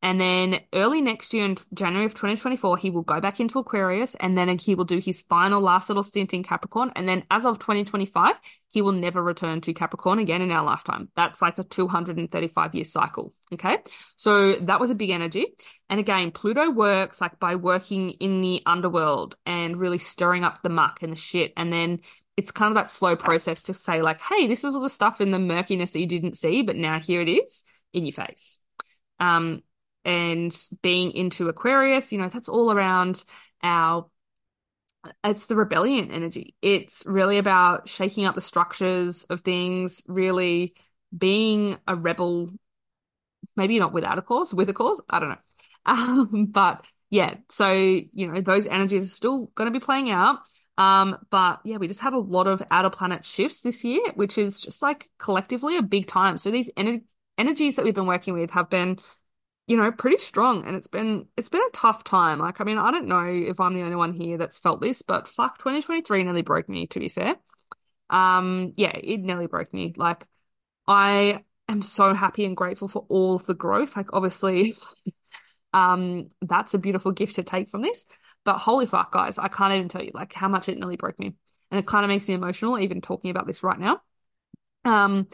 and 0.00 0.20
then 0.20 0.60
early 0.72 1.00
next 1.00 1.34
year 1.34 1.44
in 1.44 1.56
January 1.74 2.06
of 2.06 2.12
2024, 2.12 2.76
he 2.76 2.90
will 2.90 3.02
go 3.02 3.20
back 3.20 3.40
into 3.40 3.58
Aquarius 3.58 4.14
and 4.20 4.38
then 4.38 4.56
he 4.56 4.76
will 4.76 4.84
do 4.84 4.98
his 4.98 5.22
final 5.22 5.60
last 5.60 5.88
little 5.88 6.04
stint 6.04 6.32
in 6.32 6.44
Capricorn. 6.44 6.92
And 6.94 7.08
then 7.08 7.24
as 7.32 7.44
of 7.44 7.58
2025, 7.58 8.38
he 8.68 8.80
will 8.80 8.92
never 8.92 9.20
return 9.20 9.60
to 9.62 9.74
Capricorn 9.74 10.20
again 10.20 10.40
in 10.40 10.52
our 10.52 10.64
lifetime. 10.64 11.08
That's 11.16 11.42
like 11.42 11.58
a 11.58 11.64
235 11.64 12.74
year 12.76 12.84
cycle. 12.84 13.34
Okay. 13.52 13.78
So 14.16 14.54
that 14.60 14.78
was 14.78 14.90
a 14.90 14.94
big 14.94 15.10
energy. 15.10 15.46
And 15.90 15.98
again, 15.98 16.30
Pluto 16.30 16.70
works 16.70 17.20
like 17.20 17.40
by 17.40 17.56
working 17.56 18.10
in 18.10 18.40
the 18.40 18.62
underworld 18.66 19.36
and 19.46 19.76
really 19.76 19.98
stirring 19.98 20.44
up 20.44 20.62
the 20.62 20.68
muck 20.68 21.02
and 21.02 21.12
the 21.12 21.16
shit. 21.16 21.52
And 21.56 21.72
then 21.72 22.00
it's 22.36 22.52
kind 22.52 22.70
of 22.70 22.76
that 22.76 22.88
slow 22.88 23.16
process 23.16 23.64
to 23.64 23.74
say, 23.74 24.00
like, 24.00 24.20
hey, 24.20 24.46
this 24.46 24.62
is 24.62 24.76
all 24.76 24.80
the 24.80 24.88
stuff 24.88 25.20
in 25.20 25.32
the 25.32 25.40
murkiness 25.40 25.90
that 25.90 26.00
you 26.00 26.06
didn't 26.06 26.36
see, 26.36 26.62
but 26.62 26.76
now 26.76 27.00
here 27.00 27.20
it 27.20 27.28
is 27.28 27.64
in 27.92 28.06
your 28.06 28.12
face. 28.12 28.60
Um, 29.18 29.64
and 30.04 30.56
being 30.82 31.12
into 31.12 31.48
Aquarius, 31.48 32.12
you 32.12 32.18
know, 32.18 32.28
that's 32.28 32.48
all 32.48 32.72
around 32.72 33.24
our 33.62 34.06
it's 35.24 35.46
the 35.46 35.56
rebellion 35.56 36.10
energy. 36.10 36.54
It's 36.60 37.04
really 37.06 37.38
about 37.38 37.88
shaking 37.88 38.24
up 38.24 38.34
the 38.34 38.40
structures 38.40 39.24
of 39.24 39.40
things, 39.40 40.02
really 40.06 40.74
being 41.16 41.78
a 41.86 41.94
rebel, 41.94 42.50
maybe 43.56 43.78
not 43.78 43.92
without 43.92 44.18
a 44.18 44.22
cause, 44.22 44.54
with 44.54 44.68
a 44.68 44.74
cause, 44.74 45.00
I 45.08 45.18
don't 45.20 45.30
know. 45.30 45.36
Um, 45.86 46.48
but 46.50 46.84
yeah, 47.08 47.36
so 47.48 47.72
you 47.72 48.30
know, 48.30 48.42
those 48.42 48.66
energies 48.66 49.04
are 49.04 49.14
still 49.14 49.46
going 49.54 49.72
to 49.72 49.78
be 49.78 49.82
playing 49.82 50.10
out. 50.10 50.40
Um, 50.76 51.16
but 51.30 51.60
yeah, 51.64 51.78
we 51.78 51.88
just 51.88 52.00
had 52.00 52.12
a 52.12 52.18
lot 52.18 52.46
of 52.46 52.62
outer 52.70 52.90
planet 52.90 53.24
shifts 53.24 53.62
this 53.62 53.84
year, 53.84 54.02
which 54.14 54.36
is 54.36 54.60
just 54.60 54.82
like 54.82 55.08
collectively 55.18 55.78
a 55.78 55.82
big 55.82 56.06
time. 56.06 56.36
So 56.36 56.50
these 56.50 56.70
ener 56.76 57.00
energies 57.38 57.76
that 57.76 57.86
we've 57.86 57.94
been 57.94 58.06
working 58.06 58.34
with 58.34 58.50
have 58.50 58.68
been 58.68 58.98
you 59.68 59.76
know, 59.76 59.92
pretty 59.92 60.16
strong 60.16 60.66
and 60.66 60.74
it's 60.74 60.86
been 60.88 61.26
it's 61.36 61.50
been 61.50 61.60
a 61.60 61.70
tough 61.72 62.02
time. 62.02 62.38
Like, 62.38 62.60
I 62.60 62.64
mean, 62.64 62.78
I 62.78 62.90
don't 62.90 63.06
know 63.06 63.26
if 63.26 63.60
I'm 63.60 63.74
the 63.74 63.82
only 63.82 63.96
one 63.96 64.14
here 64.14 64.38
that's 64.38 64.58
felt 64.58 64.80
this, 64.80 65.02
but 65.02 65.28
fuck, 65.28 65.58
2023 65.58 66.24
nearly 66.24 66.42
broke 66.42 66.68
me, 66.68 66.86
to 66.88 66.98
be 66.98 67.10
fair. 67.10 67.36
Um, 68.10 68.72
yeah, 68.76 68.96
it 68.96 69.20
nearly 69.20 69.46
broke 69.46 69.74
me. 69.74 69.92
Like, 69.96 70.26
I 70.86 71.44
am 71.68 71.82
so 71.82 72.14
happy 72.14 72.46
and 72.46 72.56
grateful 72.56 72.88
for 72.88 73.04
all 73.08 73.34
of 73.36 73.46
the 73.46 73.54
growth. 73.54 73.96
Like, 73.96 74.14
obviously, 74.14 74.74
um, 75.74 76.30
that's 76.42 76.74
a 76.74 76.78
beautiful 76.78 77.12
gift 77.12 77.36
to 77.36 77.42
take 77.42 77.70
from 77.70 77.82
this. 77.82 78.06
But 78.44 78.58
holy 78.58 78.86
fuck, 78.86 79.12
guys, 79.12 79.38
I 79.38 79.48
can't 79.48 79.74
even 79.74 79.88
tell 79.88 80.02
you 80.02 80.12
like 80.14 80.32
how 80.32 80.48
much 80.48 80.70
it 80.70 80.78
nearly 80.78 80.96
broke 80.96 81.18
me. 81.18 81.34
And 81.70 81.78
it 81.78 81.86
kind 81.86 82.04
of 82.04 82.08
makes 82.08 82.26
me 82.26 82.34
emotional 82.34 82.78
even 82.78 83.02
talking 83.02 83.30
about 83.30 83.46
this 83.46 83.62
right 83.62 83.78
now. 83.78 84.00
Um, 84.86 85.28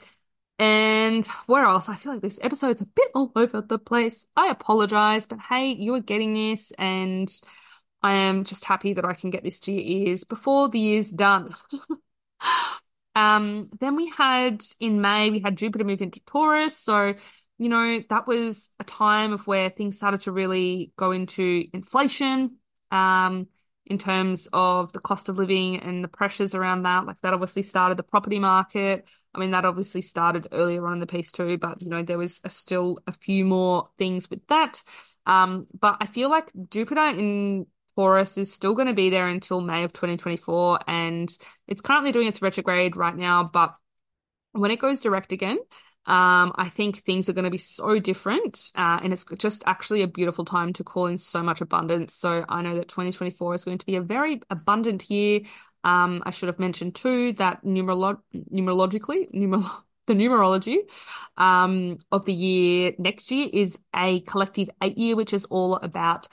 and 0.59 1.27
where 1.47 1.65
else? 1.65 1.89
I 1.89 1.97
feel 1.97 2.13
like 2.13 2.23
this 2.23 2.39
episode's 2.43 2.81
a 2.81 2.87
bit 2.87 3.11
all 3.15 3.33
over 3.35 3.61
the 3.61 3.79
place. 3.79 4.25
I 4.37 4.49
apologize, 4.49 5.27
but 5.27 5.41
hey, 5.41 5.73
you 5.73 5.95
are 5.95 6.01
getting 6.01 6.35
this, 6.35 6.73
and 6.79 7.29
I 8.03 8.15
am 8.15 8.45
just 8.45 8.65
happy 8.65 8.93
that 8.95 9.05
I 9.05 9.15
can 9.15 9.31
get 9.31 9.43
this 9.43 9.61
to 9.61 9.73
your 9.73 9.83
ears 9.83 10.25
before 10.25 10.69
the 10.69 10.79
year's 10.79 11.11
done. 11.11 11.55
um, 13.17 13.71
then 13.81 13.97
we 13.97 14.11
had 14.11 14.63
in 14.79 15.01
May, 15.01 15.31
we 15.31 15.41
had 15.41 15.57
Jupiter 15.57 15.85
move 15.85 16.03
into 16.03 16.25
Taurus. 16.25 16.77
So, 16.77 17.15
you 17.59 17.69
know, 17.69 18.01
that 18.11 18.27
was 18.27 18.71
a 18.79 18.85
time 18.85 19.33
of 19.33 19.47
where 19.47 19.71
things 19.71 19.97
started 19.97 20.21
to 20.23 20.33
really 20.33 20.93
go 20.97 21.13
into 21.13 21.65
inflation. 21.73 22.57
Um, 22.91 23.49
in 23.87 23.99
terms 23.99 24.49
of 24.53 24.93
the 24.93 25.01
cost 25.01 25.29
of 25.29 25.37
living 25.37 25.77
and 25.77 26.03
the 26.03 26.09
pressures 26.09 26.55
around 26.55 26.83
that. 26.83 27.05
Like 27.07 27.21
that 27.21 27.35
obviously 27.35 27.63
started 27.63 27.99
the 27.99 28.03
property 28.03 28.39
market. 28.39 29.05
I 29.35 29.39
mean, 29.39 29.51
that 29.51 29.65
obviously 29.65 30.01
started 30.01 30.49
earlier 30.53 30.87
on 30.87 30.95
in 30.95 30.99
the 31.01 31.07
piece 31.07 31.33
too, 31.33 31.59
but 31.59 31.83
you 31.83 31.91
know, 31.91 32.03
there 32.03 32.19
was 32.19 32.41
a, 32.45 32.51
still 32.51 32.99
a 33.07 33.13
few 33.13 33.45
more 33.45 33.89
things 33.99 34.31
with 34.31 34.47
that. 34.49 34.83
Um, 35.27 35.67
but 35.79 35.97
I 36.01 36.07
feel 36.07 36.31
like 36.31 36.51
Jupiter 36.71 37.07
in 37.07 37.67
Taurus 37.95 38.39
is 38.39 38.53
still 38.53 38.75
going 38.75 38.89
to 38.89 38.95
be 38.95 39.11
there 39.11 39.29
until 39.29 39.61
May 39.61 39.85
of 39.85 39.93
2024, 39.93 40.81
and 40.87 41.37
it's 41.69 41.81
currently 41.81 42.13
doing 42.13 42.27
its 42.27 42.43
retrograde 42.43 42.97
right 42.97 43.17
now. 43.17 43.45
But 43.45 43.75
when 44.53 44.71
it 44.71 44.81
goes 44.81 45.01
direct 45.01 45.33
again, 45.33 45.59
Um, 46.07 46.53
I 46.57 46.69
think 46.69 46.99
things 46.99 47.29
are 47.29 47.33
going 47.33 47.47
to 47.47 47.51
be 47.51 47.59
so 47.59 47.99
different, 47.99 48.73
uh, 48.77 49.01
and 49.03 49.13
it's 49.13 49.25
just 49.39 49.63
actually 49.67 50.03
a 50.03 50.07
beautiful 50.07 50.45
time 50.45 50.73
to 50.75 50.85
call 50.85 51.07
in 51.07 51.17
so 51.17 51.43
much 51.43 51.61
abundance. 51.61 52.15
So 52.15 52.45
I 52.49 52.61
know 52.61 52.75
that 52.77 52.89
2024 52.89 53.55
is 53.55 53.65
going 53.65 53.79
to 53.79 53.87
be 53.87 53.97
a 53.97 54.03
very 54.03 54.43
abundant 54.51 55.09
year. 55.11 55.41
Um, 55.83 56.23
I 56.27 56.31
should 56.31 56.49
have 56.49 56.59
mentioned 56.59 56.95
too 56.95 57.33
that 57.35 57.65
numerolo 57.65 58.19
numerologically, 58.35 59.33
numer 59.35 59.65
the 60.07 60.13
numerology 60.13 60.77
um, 61.39 61.99
of 62.13 62.27
the 62.27 62.35
year 62.35 62.93
next 62.99 63.31
year 63.31 63.49
is 63.51 63.79
a 63.95 64.21
collective 64.21 64.69
eight 64.83 64.99
year, 64.99 65.17
which 65.17 65.33
is 65.33 65.47
all 65.47 65.77
about 65.77 66.29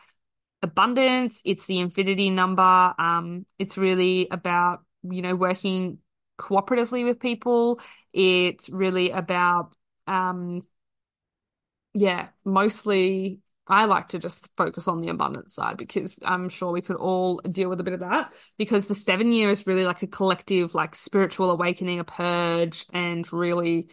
abundance. 0.61 1.41
It's 1.45 1.65
the 1.65 1.79
infinity 1.79 2.29
number. 2.29 2.93
Um, 2.97 3.45
it's 3.57 3.77
really 3.77 4.27
about, 4.29 4.83
you 5.03 5.21
know, 5.21 5.35
working 5.35 5.99
cooperatively 6.41 7.05
with 7.05 7.19
people. 7.19 7.79
It's 8.13 8.69
really 8.69 9.11
about, 9.11 9.75
um, 10.07 10.63
yeah, 11.93 12.29
mostly 12.43 13.39
I 13.67 13.85
like 13.85 14.09
to 14.09 14.19
just 14.19 14.49
focus 14.57 14.87
on 14.87 15.01
the 15.01 15.09
abundance 15.09 15.53
side 15.53 15.77
because 15.77 16.17
I'm 16.23 16.49
sure 16.49 16.71
we 16.71 16.81
could 16.81 16.97
all 16.97 17.39
deal 17.49 17.69
with 17.69 17.79
a 17.79 17.83
bit 17.83 17.93
of 17.93 17.99
that 18.01 18.33
because 18.57 18.87
the 18.87 18.95
seven 18.95 19.31
year 19.31 19.49
is 19.49 19.67
really 19.67 19.85
like 19.85 20.03
a 20.03 20.07
collective, 20.07 20.73
like 20.73 20.95
spiritual 20.95 21.51
awakening, 21.51 21.99
a 21.99 22.03
purge, 22.03 22.85
and 22.93 23.31
really 23.31 23.89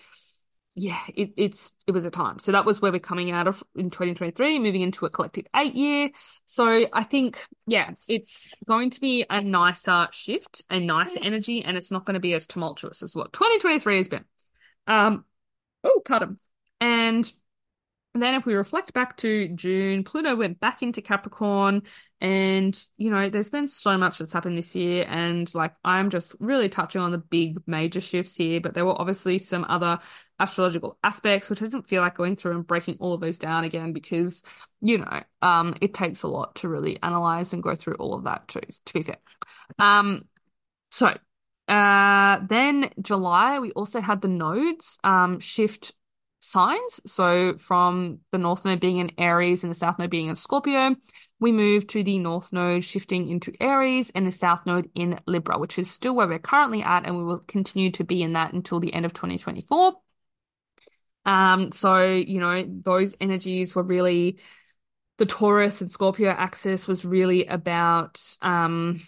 yeah, 0.79 1.01
it, 1.15 1.33
it's 1.37 1.73
it 1.87 1.93
was 1.93 2.05
a 2.05 2.11
time. 2.11 2.39
So 2.39 2.53
that 2.53 2.65
was 2.65 2.81
where 2.81 2.93
we're 2.93 3.01
coming 3.01 3.33
out 3.33 3.49
of 3.49 3.63
in 3.75 3.91
2023, 3.91 4.61
moving 4.61 4.83
into 4.83 5.07
a 5.07 5.11
collective 5.11 5.47
eight 5.57 5.75
year. 5.75 6.11
So 6.47 6.87
I 6.93 7.03
think, 7.03 7.45
yeah, 7.67 7.93
it's 8.07 8.55
going 8.67 8.91
to 8.91 9.01
be 9.01 9.25
a 9.29 9.41
nicer 9.41 10.09
shift, 10.13 10.63
a 10.71 10.79
nicer 10.79 11.19
energy, 11.23 11.65
and 11.65 11.77
it's 11.77 11.91
not 11.91 12.05
going 12.05 12.15
to 12.15 12.21
be 12.21 12.35
as 12.35 12.47
tumultuous 12.47 13.03
as 13.03 13.17
what 13.17 13.33
2023 13.33 13.97
has 13.97 14.09
been. 14.09 14.25
Um, 14.87 15.25
oh, 15.83 16.01
pardon. 16.05 16.39
And 16.81 16.99
and 17.19 17.33
then 18.23 18.35
if 18.35 18.47
we 18.47 18.55
reflect 18.55 18.93
back 18.93 19.17
to 19.19 19.49
June, 19.49 20.05
Pluto 20.05 20.37
went 20.37 20.61
back 20.61 20.83
into 20.83 21.03
Capricorn. 21.03 21.83
And 22.21 22.81
you 22.97 23.11
know, 23.11 23.29
there's 23.29 23.51
been 23.51 23.69
so 23.69 23.97
much 23.97 24.19
that's 24.19 24.33
happened 24.33 24.59
this 24.59 24.75
year. 24.75 25.05
And 25.09 25.53
like 25.55 25.75
I'm 25.85 26.11
just 26.11 26.35
really 26.41 26.69
touching 26.69 27.01
on 27.01 27.13
the 27.13 27.19
big 27.19 27.59
major 27.67 28.01
shifts 28.01 28.35
here, 28.37 28.61
but 28.61 28.75
there 28.75 28.85
were 28.85 29.01
obviously 29.01 29.39
some 29.39 29.65
other 29.69 29.99
astrological 30.41 30.99
aspects 31.03 31.51
which 31.51 31.61
I 31.63 31.67
didn't 31.67 31.89
feel 31.89 32.03
like 32.03 32.17
going 32.17 32.37
through 32.37 32.53
and 32.53 32.67
breaking 32.67 32.97
all 33.01 33.13
of 33.13 33.21
those 33.21 33.39
down 33.39 33.65
again 33.65 33.93
because 33.93 34.43
you 34.81 34.99
know, 34.99 35.23
um 35.43 35.75
it 35.81 35.95
takes 35.95 36.23
a 36.23 36.29
lot 36.29 36.57
to 36.57 36.69
really 36.69 36.99
analyze 37.03 37.53
and 37.53 37.63
go 37.63 37.75
through 37.75 37.95
all 37.95 38.15
of 38.15 38.25
that 38.25 38.47
too, 38.49 38.61
to 38.87 38.95
be 38.95 39.03
fair. 39.03 39.19
Um 39.79 40.25
so 40.91 41.15
uh 41.69 42.39
then 42.49 42.91
July 43.03 43.59
we 43.59 43.73
also 43.73 44.01
had 44.01 44.21
the 44.23 44.29
nodes 44.29 44.99
um 45.05 45.41
shift 45.41 45.93
signs. 46.51 47.01
So 47.07 47.57
from 47.57 48.21
the 48.31 48.39
North 48.39 48.65
Node 48.65 48.81
being 48.81 48.99
in 48.99 49.13
Aries 49.19 49.63
and 49.63 49.71
the 49.71 49.77
South 49.77 49.99
Node 49.99 50.11
being 50.11 50.29
in 50.29 50.35
Scorpio, 50.35 50.97
we 51.41 51.53
move 51.53 51.87
to 51.89 52.03
the 52.03 52.19
North 52.19 52.53
Node 52.53 52.85
shifting 52.85 53.29
into 53.29 53.53
Aries 53.61 54.11
and 54.15 54.27
the 54.27 54.33
South 54.33 54.67
Node 54.67 54.91
in 54.95 55.21
Libra, 55.27 55.59
which 55.59 55.79
is 55.79 55.91
still 55.91 56.15
where 56.15 56.27
we're 56.27 56.39
currently 56.39 56.83
at, 56.83 57.07
and 57.07 57.17
we 57.17 57.25
will 57.25 57.39
continue 57.39 57.91
to 57.93 58.05
be 58.05 58.23
in 58.23 58.33
that 58.33 58.53
until 58.53 58.81
the 58.81 58.93
end 58.93 59.07
of 59.07 59.13
2024. 59.13 59.95
Um, 61.25 61.73
so, 61.73 62.05
you 62.07 62.41
know, 62.41 62.65
those 62.67 63.15
energies 63.21 63.75
were 63.75 63.83
really 63.83 64.39
the 65.19 65.27
Taurus 65.27 65.81
and 65.81 65.91
Scorpio 65.91 66.31
axis 66.31 66.87
was 66.87 67.05
really 67.05 67.45
about 67.47 68.21
um 68.41 68.99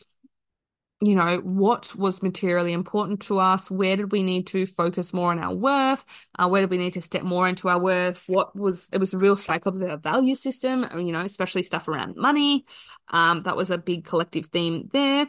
you 1.03 1.14
know, 1.14 1.38
what 1.38 1.94
was 1.96 2.22
materially 2.22 2.74
important 2.74 3.22
to 3.22 3.38
us? 3.38 3.70
Where 3.70 3.96
did 3.96 4.12
we 4.12 4.22
need 4.22 4.46
to 4.48 4.66
focus 4.66 5.14
more 5.14 5.30
on 5.30 5.38
our 5.38 5.55
worth? 5.55 6.05
Uh, 6.38 6.48
where 6.48 6.61
did 6.61 6.70
we 6.70 6.76
need 6.76 6.92
to 6.94 7.03
step 7.03 7.22
more 7.22 7.48
into 7.48 7.70
our 7.70 7.78
worth? 7.78 8.24
What 8.26 8.55
was, 8.55 8.86
it 8.92 8.98
was 8.98 9.14
a 9.14 9.18
real 9.18 9.36
shake 9.36 9.66
up 9.66 9.74
of 9.74 9.82
our 9.82 9.96
value 9.96 10.34
system, 10.34 10.86
you 10.98 11.12
know, 11.12 11.22
especially 11.22 11.62
stuff 11.62 11.88
around 11.88 12.16
money. 12.16 12.66
Um, 13.09 13.44
that 13.44 13.57
was 13.57 13.70
a 13.70 13.78
big 13.78 14.05
collective 14.05 14.46
theme 14.46 14.90
there. 14.92 15.26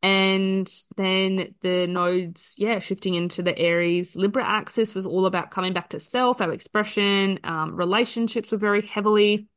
And 0.00 0.72
then 0.96 1.56
the 1.62 1.88
nodes, 1.88 2.54
yeah, 2.56 2.78
shifting 2.78 3.14
into 3.14 3.42
the 3.42 3.58
Aries 3.58 4.14
Libra 4.14 4.44
axis 4.46 4.94
was 4.94 5.06
all 5.06 5.26
about 5.26 5.50
coming 5.50 5.72
back 5.72 5.88
to 5.88 5.98
self, 5.98 6.40
our 6.40 6.52
expression. 6.52 7.40
Um, 7.42 7.74
relationships 7.74 8.52
were 8.52 8.58
very 8.58 8.82
heavily 8.82 9.48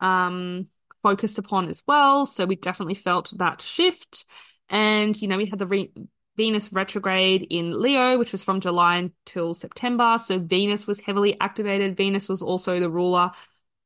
um, 0.00 0.68
focused 1.02 1.38
upon 1.38 1.68
as 1.68 1.82
well. 1.88 2.26
So 2.26 2.46
we 2.46 2.54
definitely 2.54 2.94
felt 2.94 3.32
that 3.38 3.60
shift. 3.60 4.24
And, 4.68 5.20
you 5.20 5.28
know, 5.28 5.36
we 5.36 5.46
had 5.46 5.58
the 5.58 5.66
re- 5.66 5.92
Venus 6.36 6.72
retrograde 6.72 7.46
in 7.50 7.80
Leo, 7.80 8.18
which 8.18 8.32
was 8.32 8.44
from 8.44 8.60
July 8.60 8.96
until 8.96 9.54
September. 9.54 10.18
So 10.18 10.38
Venus 10.38 10.86
was 10.86 11.00
heavily 11.00 11.38
activated. 11.40 11.96
Venus 11.96 12.28
was 12.28 12.42
also 12.42 12.78
the 12.78 12.90
ruler 12.90 13.32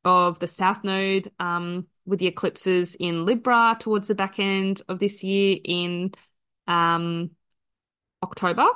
of 0.04 0.38
the 0.38 0.46
South 0.46 0.84
Node, 0.84 1.30
um, 1.38 1.86
with 2.04 2.18
the 2.18 2.26
eclipses 2.26 2.96
in 2.96 3.24
Libra 3.24 3.76
towards 3.78 4.08
the 4.08 4.14
back 4.14 4.38
end 4.38 4.82
of 4.88 4.98
this 4.98 5.22
year 5.22 5.56
in 5.64 6.12
um, 6.66 7.30
October. 8.22 8.66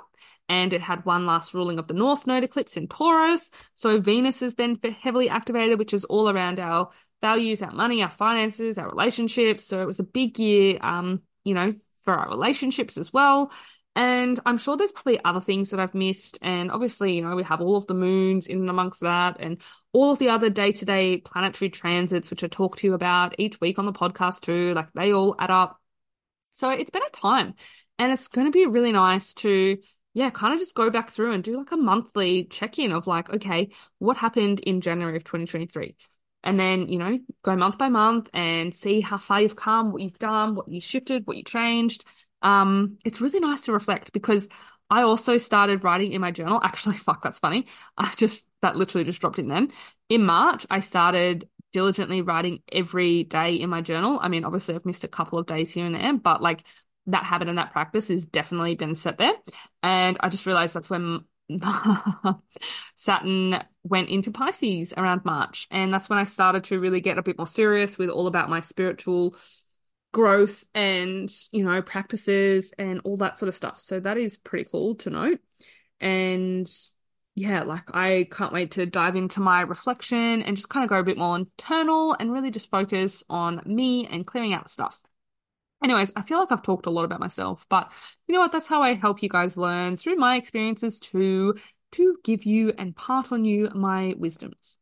And 0.49 0.73
it 0.73 0.81
had 0.81 1.05
one 1.05 1.27
last 1.27 1.53
ruling 1.53 1.81
of 1.81 1.89
the 1.89 1.95
North 1.95 2.27
Node 2.27 2.45
eclipse 2.45 2.77
in 2.77 2.87
Taurus. 2.87 3.51
So 3.75 4.01
Venus 4.01 4.41
has 4.41 4.55
been 4.55 4.79
heavily 5.01 5.29
activated, 5.29 5.79
which 5.79 5.93
is 5.93 6.05
all 6.05 6.31
around 6.31 6.61
our 6.61 6.91
values, 7.21 7.63
our 7.63 7.73
money, 7.73 8.03
our 8.03 8.11
finances, 8.11 8.79
our 8.79 8.89
relationships. 8.89 9.65
So 9.65 9.83
it 9.83 9.87
was 9.87 9.99
a 9.99 10.05
big 10.05 10.39
year, 10.39 10.79
um, 10.81 11.23
you 11.43 11.55
know, 11.55 11.75
for 12.07 12.15
our 12.15 12.31
relationships 12.31 12.97
as 12.97 13.13
well. 13.13 13.53
And 13.95 14.39
I'm 14.47 14.59
sure 14.59 14.77
there's 14.77 14.93
probably 14.93 15.23
other 15.25 15.41
things 15.41 15.71
that 15.71 15.81
I've 15.81 15.95
missed. 15.95 16.39
And 16.43 16.71
obviously, 16.71 17.17
you 17.17 17.23
know, 17.23 17.35
we 17.35 17.43
have 17.45 17.61
all 17.61 17.77
of 17.77 17.87
the 17.87 17.95
moons 17.95 18.47
in 18.47 18.69
amongst 18.69 19.01
that 19.01 19.37
and 19.41 19.61
all 19.93 20.13
of 20.13 20.19
the 20.19 20.29
other 20.29 20.51
day 20.51 20.73
to 20.73 20.85
day 20.85 21.19
planetary 21.19 21.71
transits, 21.71 22.31
which 22.31 22.45
I 22.45 22.49
talk 22.49 22.77
to 22.77 22.87
you 22.87 22.95
about 22.95 23.35
each 23.39 23.61
week 23.61 23.79
on 23.79 23.87
the 23.87 23.93
podcast 23.93 24.43
too. 24.43 24.75
Like 24.75 24.93
they 24.93 25.13
all 25.13 25.35
add 25.39 25.51
up. 25.51 25.81
So 26.53 26.69
it's 26.71 26.91
been 26.91 27.03
a 27.03 27.11
time 27.11 27.55
and 27.99 28.13
it's 28.13 28.29
going 28.29 28.47
to 28.47 28.51
be 28.53 28.67
really 28.67 28.93
nice 28.93 29.33
to, 29.35 29.79
yeah, 30.13 30.31
kind 30.31 30.53
of 30.53 30.61
just 30.61 30.75
go 30.75 30.91
back 30.91 31.11
through 31.11 31.33
and 31.33 31.43
do 31.43 31.57
like 31.57 31.73
a 31.73 31.77
monthly 31.77 32.45
check 32.45 32.79
in 32.79 32.93
of 32.93 33.07
like, 33.07 33.33
okay, 33.33 33.71
what 33.99 34.19
happened 34.19 34.61
in 34.61 34.83
January 34.83 35.17
of 35.17 35.25
2023? 35.25 35.97
And 36.47 36.59
then 36.59 36.89
you 36.89 36.99
know 36.99 37.19
go 37.43 37.57
month 37.57 37.77
by 37.77 37.89
month 37.91 38.31
and 38.33 38.73
see 38.75 39.01
how 39.01 39.19
far 39.19 39.43
you've 39.43 39.57
come 39.57 39.93
what 39.93 40.01
you've 40.01 40.19
done 40.19 40.55
what 40.55 40.69
you 40.69 40.81
shifted 40.81 41.27
what 41.27 41.37
you 41.37 41.43
changed. 41.43 42.05
Um 42.41 42.97
it's 43.05 43.21
really 43.21 43.41
nice 43.41 43.63
to 43.63 43.73
reflect 43.73 44.13
because 44.13 44.49
i 44.89 45.03
also 45.03 45.37
started 45.37 45.83
writing 45.85 46.13
in 46.13 46.21
my 46.21 46.31
journal. 46.31 46.61
Actually 46.65 46.97
fuck 46.97 47.23
that's 47.23 47.41
funny. 47.41 47.67
I 47.99 48.15
just 48.17 48.45
that 48.63 48.77
literally 48.77 49.05
just 49.05 49.21
dropped 49.21 49.39
in 49.39 49.49
then. 49.49 49.73
In 50.09 50.25
march 50.25 50.65
i 50.71 50.81
started 50.81 51.49
diligently 51.73 52.23
writing 52.23 52.63
every 52.73 53.25
day 53.25 53.57
in 53.57 53.69
my 53.69 53.83
journal. 53.83 54.19
I 54.23 54.29
mean 54.29 54.45
obviously 54.45 54.75
i've 54.77 54.87
missed 54.87 55.05
a 55.05 55.09
couple 55.09 55.39
of 55.39 55.47
days 55.47 55.71
here 55.73 55.85
and 55.85 55.95
there 55.95 56.15
but 56.15 56.41
like 56.41 56.63
that 57.09 57.25
habit 57.25 57.49
and 57.49 57.59
that 57.59 57.73
practice 57.73 58.09
has 58.09 58.25
definitely 58.25 58.77
been 58.77 58.95
set 58.95 59.19
there. 59.19 59.35
And 59.83 60.17
i 60.21 60.29
just 60.29 60.47
realized 60.47 60.75
that's 60.75 60.91
when 60.91 61.25
Saturn 62.97 63.63
went 63.89 64.09
into 64.09 64.31
Pisces 64.31 64.93
around 64.97 65.25
March. 65.25 65.67
And 65.71 65.93
that's 65.93 66.09
when 66.09 66.19
I 66.19 66.25
started 66.25 66.65
to 66.65 66.81
really 66.81 67.01
get 67.01 67.19
a 67.19 67.23
bit 67.23 67.39
more 67.39 67.47
serious 67.47 67.99
with 67.99 68.11
all 68.11 68.27
about 68.27 68.51
my 68.51 68.61
spiritual 68.61 69.37
growth 70.13 70.65
and, 70.75 71.31
you 71.53 71.65
know, 71.65 71.83
practices 71.83 72.73
and 72.79 73.01
all 73.05 73.17
that 73.19 73.39
sort 73.39 73.49
of 73.49 73.55
stuff. 73.55 73.81
So 73.81 74.01
that 74.01 74.17
is 74.17 74.39
pretty 74.39 74.69
cool 74.71 74.95
to 74.97 75.11
note. 75.11 75.41
And 76.01 76.71
yeah, 77.35 77.65
like 77.65 77.95
I 77.95 78.27
can't 78.31 78.53
wait 78.53 78.73
to 78.73 78.87
dive 78.87 79.15
into 79.15 79.41
my 79.41 79.61
reflection 79.61 80.43
and 80.43 80.57
just 80.57 80.71
kind 80.71 80.85
of 80.85 80.91
go 80.91 80.99
a 80.99 81.05
bit 81.05 81.19
more 81.19 81.37
internal 81.37 82.17
and 82.19 82.33
really 82.33 82.51
just 82.51 82.71
focus 82.71 83.23
on 83.29 83.61
me 83.67 84.07
and 84.07 84.27
clearing 84.27 84.55
out 84.55 84.71
stuff. 84.71 84.99
Anyways, 85.85 86.11
I 86.17 86.23
feel 86.23 86.39
like 86.39 86.51
I've 86.51 86.63
talked 86.63 86.87
a 86.87 86.91
lot 86.91 87.05
about 87.05 87.21
myself, 87.21 87.67
but 87.69 87.91
you 88.27 88.33
know 88.33 88.41
what? 88.41 88.53
That's 88.53 88.67
how 88.67 88.83
I 88.83 88.95
help 88.95 89.23
you 89.23 89.29
guys 89.29 89.59
learn 89.59 89.99
through 89.99 90.17
my 90.17 90.37
experiences 90.37 90.99
too, 90.99 91.57
to 91.97 92.17
give 92.25 92.45
you 92.45 92.73
and 92.79 92.97
part 92.97 93.33
on 93.33 93.45
you 93.45 93.71
my 93.75 94.15
wisdoms. 94.19 94.79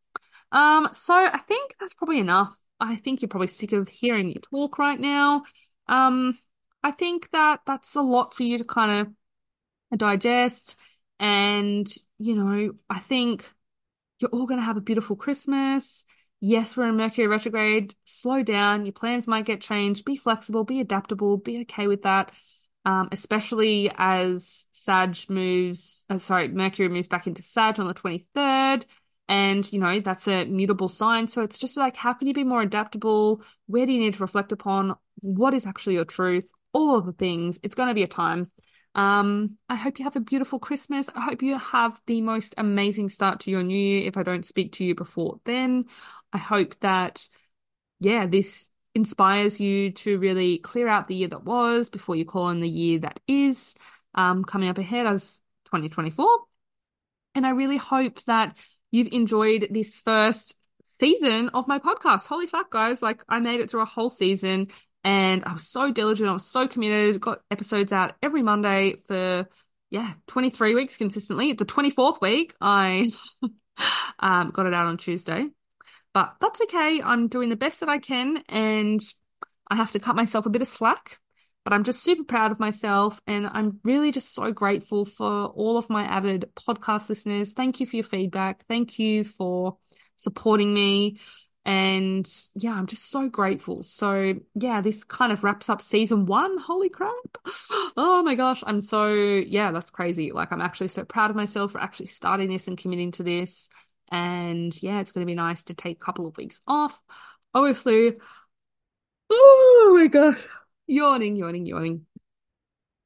Um, 0.53 0.89
so 0.93 1.15
I 1.15 1.39
think 1.39 1.75
that's 1.81 1.95
probably 1.95 2.19
enough. 2.19 2.57
I 2.79 2.97
think 2.97 3.23
you're 3.23 3.29
probably 3.29 3.49
sick 3.49 3.73
of 3.73 3.89
hearing 3.89 4.27
me 4.27 4.35
talk 4.35 4.79
right 4.79 4.99
now. 4.99 5.45
Um, 5.89 6.39
I 6.83 6.91
think 6.91 7.31
that 7.33 7.61
that's 7.67 7.95
a 7.95 8.03
lot 8.03 8.35
for 8.35 8.43
you 8.43 8.59
to 8.59 8.65
kind 8.65 9.09
of 9.93 9.99
digest. 9.99 10.77
And, 11.19 11.93
you 12.19 12.35
know, 12.35 12.73
I 12.91 12.99
think 12.99 13.51
you're 14.19 14.31
all 14.31 14.47
going 14.47 14.61
to 14.61 14.67
have 14.67 14.77
a 14.77 14.83
beautiful 14.83 15.17
Christmas. 15.17 16.05
Yes, 16.41 16.77
we're 16.77 16.89
in 16.89 16.97
Mercury 16.97 17.27
retrograde. 17.27 17.95
Slow 18.05 18.43
down. 18.43 18.85
Your 18.85 18.93
plans 18.93 19.27
might 19.27 19.47
get 19.47 19.61
changed. 19.61 20.05
Be 20.05 20.17
flexible, 20.17 20.65
be 20.65 20.81
adaptable, 20.81 21.39
be 21.39 21.63
okay 21.63 21.87
with 21.87 22.03
that. 22.03 22.33
Um, 22.85 23.09
especially 23.13 23.91
as 23.97 24.67
Sag 24.71 25.17
moves, 25.31 26.05
uh, 26.11 26.19
sorry, 26.19 26.49
Mercury 26.49 26.89
moves 26.89 27.09
back 27.09 27.27
into 27.27 27.43
Sag 27.43 27.81
on 27.81 27.87
the 27.87 27.95
23rd. 27.95 28.85
And, 29.27 29.71
you 29.73 29.79
know, 29.81 30.01
that's 30.01 30.29
a 30.29 30.45
mutable 30.45 30.91
sign. 30.91 31.29
So 31.29 31.43
it's 31.43 31.59
just 31.59 31.79
like, 31.79 31.97
how 31.97 32.13
can 32.13 32.29
you 32.29 32.35
be 32.35 32.45
more 32.45 32.61
adaptable? 32.61 33.43
Where 33.67 33.87
do 33.87 33.93
you 33.93 34.01
need 34.01 34.15
to 34.15 34.21
reflect 34.21 34.53
upon? 34.53 34.97
What 35.21 35.55
is 35.55 35.65
actually 35.65 35.95
your 35.95 36.05
truth? 36.05 36.53
All 36.75 36.97
of 36.97 37.07
the 37.07 37.13
things. 37.13 37.59
It's 37.63 37.75
going 37.75 37.89
to 37.89 37.95
be 37.95 38.03
a 38.03 38.09
time 38.09 38.51
Um, 38.95 39.57
I 39.69 39.75
hope 39.75 39.99
you 39.99 40.05
have 40.05 40.17
a 40.17 40.21
beautiful 40.21 40.59
Christmas. 40.59 41.09
I 41.15 41.23
hope 41.23 41.43
you 41.43 41.59
have 41.59 42.01
the 42.07 42.21
most 42.21 42.55
amazing 42.59 43.09
start 43.09 43.41
to 43.41 43.51
your 43.51 43.63
new 43.63 43.77
year. 43.77 44.07
If 44.07 44.17
I 44.17 44.23
don't 44.23 44.45
speak 44.45 44.73
to 44.75 44.85
you 44.85 44.95
before 44.95 45.41
then, 45.45 45.87
I 46.33 46.39
hope 46.39 46.79
that, 46.81 47.27
yeah, 48.01 48.27
this 48.27 48.69
inspires 48.95 49.61
you 49.61 49.91
to 49.91 50.19
really 50.19 50.59
clear 50.59 50.89
out 50.89 51.09
the 51.09 51.15
year 51.15 51.29
that 51.29 51.45
was 51.45 51.91
before 51.91 52.17
you 52.17 52.25
call 52.25 52.51
in 52.51 52.61
the 52.61 52.69
year 52.69 53.01
that 53.01 53.21
is 53.27 53.75
um, 54.15 54.45
coming 54.45 54.69
up 54.69 54.79
ahead 54.79 55.07
as 55.07 55.41
2024. 55.67 56.27
And 57.35 57.47
I 57.47 57.51
really 57.51 57.77
hope 57.77 58.23
that 58.25 58.57
you've 58.93 59.13
enjoyed 59.13 59.69
this 59.71 59.95
first 59.95 60.55
season 61.01 61.49
of 61.51 61.67
my 61.67 61.81
podcast. 61.81 62.27
Holy 62.27 62.47
fuck, 62.47 62.71
guys. 62.71 63.03
Like, 63.03 63.25
I 63.29 63.41
made 63.41 63.61
it 63.61 63.71
through 63.71 63.83
a 63.83 63.87
whole 63.87 64.09
season 64.09 64.69
and 65.03 65.45
I 65.45 65.53
was 65.53 65.67
so 65.67 65.91
diligent. 65.93 66.29
I 66.29 66.33
was 66.33 66.47
so 66.47 66.69
committed. 66.69 67.21
Got 67.21 67.41
episodes 67.51 67.93
out 67.93 68.15
every 68.23 68.43
Monday 68.43 68.97
for, 69.09 69.49
yeah, 69.91 70.13
23 70.29 70.77
weeks 70.77 70.97
consistently. 70.97 71.53
The 71.53 71.65
24th 71.65 72.21
week, 72.21 72.55
I 72.61 73.11
um, 74.21 74.51
got 74.51 74.67
it 74.67 74.75
out 74.75 74.87
on 74.87 74.97
Tuesday. 74.97 75.49
But 76.15 76.37
that's 76.41 76.61
okay. 76.63 77.03
I'm 77.03 77.29
doing 77.29 77.51
the 77.51 77.57
best 77.57 77.81
that 77.81 77.89
I 77.89 77.99
can 77.99 78.43
and 78.49 79.01
I 79.69 79.75
have 79.75 79.91
to 79.93 79.99
cut 79.99 80.17
myself 80.17 80.47
a 80.47 80.51
bit 80.51 80.63
of 80.63 80.69
slack. 80.69 81.19
But 81.65 81.73
I'm 81.73 81.85
just 81.85 82.03
super 82.03 82.25
proud 82.25 82.53
of 82.53 82.61
myself 82.61 83.21
and 83.27 83.47
I'm 83.47 83.81
really 83.85 84.13
just 84.13 84.35
so 84.35 84.53
grateful 84.53 85.05
for 85.05 85.47
all 85.47 85.77
of 85.79 85.91
my 85.91 86.05
avid 86.05 86.51
podcast 86.55 87.09
listeners. 87.09 87.55
Thank 87.55 87.81
you 87.81 87.87
for 87.87 87.97
your 87.97 88.05
feedback. 88.05 88.65
Thank 88.69 88.99
you 88.99 89.25
for 89.25 89.79
supporting 90.17 90.73
me. 90.73 91.19
And 91.65 92.31
yeah, 92.55 92.75
I'm 92.75 92.87
just 92.87 93.11
so 93.11 93.29
grateful. 93.31 93.83
So 93.83 94.35
yeah, 94.55 94.83
this 94.83 95.05
kind 95.05 95.33
of 95.33 95.43
wraps 95.43 95.71
up 95.71 95.81
season 95.81 96.27
one. 96.27 96.59
Holy 96.59 96.89
crap. 96.89 97.13
Oh 97.97 98.25
my 98.25 98.35
gosh. 98.35 98.63
I'm 98.67 98.81
so, 98.81 99.15
yeah, 99.15 99.71
that's 99.71 99.91
crazy. 99.91 100.33
Like, 100.33 100.51
I'm 100.51 100.61
actually 100.61 100.89
so 100.89 101.05
proud 101.05 101.31
of 101.31 101.37
myself 101.37 101.71
for 101.73 101.81
actually 101.81 102.07
starting 102.07 102.49
this 102.49 102.67
and 102.67 102.77
committing 102.77 103.13
to 103.13 103.23
this. 103.23 103.69
And 104.15 104.81
yeah, 104.81 105.01
it's 105.01 105.11
going 105.11 105.27
to 105.27 105.31
be 105.31 105.35
nice 105.35 105.65
to 105.65 105.75
take 105.75 105.97
a 106.01 106.05
couple 106.05 106.29
of 106.29 106.37
weeks 106.37 106.61
off. 106.69 106.97
Obviously, 107.53 108.17
oh 109.29 109.97
my 109.99 110.07
gosh, 110.07 110.39
yawning, 110.87 111.35
yawning, 111.35 111.67
yawning. 111.67 112.07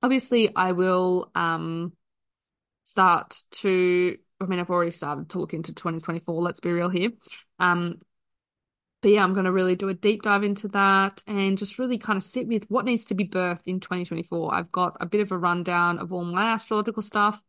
Obviously, 0.02 0.54
I 0.54 0.72
will 0.72 1.30
um 1.34 1.94
start 2.84 3.40
to 3.52 4.18
I 4.38 4.44
mean, 4.44 4.60
I've 4.60 4.68
already 4.70 4.90
started 4.90 5.30
to 5.30 5.40
look 5.40 5.54
into 5.54 5.74
2024, 5.74 6.42
let's 6.42 6.60
be 6.60 6.70
real 6.70 6.90
here. 6.90 7.10
Um, 7.58 8.00
but 9.00 9.12
yeah, 9.12 9.24
I'm 9.24 9.32
going 9.32 9.46
to 9.46 9.52
really 9.52 9.76
do 9.76 9.88
a 9.88 9.94
deep 9.94 10.22
dive 10.22 10.44
into 10.44 10.68
that 10.68 11.22
and 11.26 11.56
just 11.56 11.78
really 11.78 11.98
kind 11.98 12.18
of 12.18 12.22
sit 12.22 12.46
with 12.46 12.64
what 12.68 12.84
needs 12.84 13.06
to 13.06 13.14
be 13.14 13.26
birthed 13.26 13.66
in 13.66 13.80
2024. 13.80 14.54
I've 14.54 14.70
got 14.70 14.98
a 15.00 15.06
bit 15.06 15.22
of 15.22 15.32
a 15.32 15.38
rundown 15.38 15.98
of 15.98 16.12
all 16.12 16.24
my 16.24 16.52
astrological 16.52 17.02
stuff. 17.02 17.40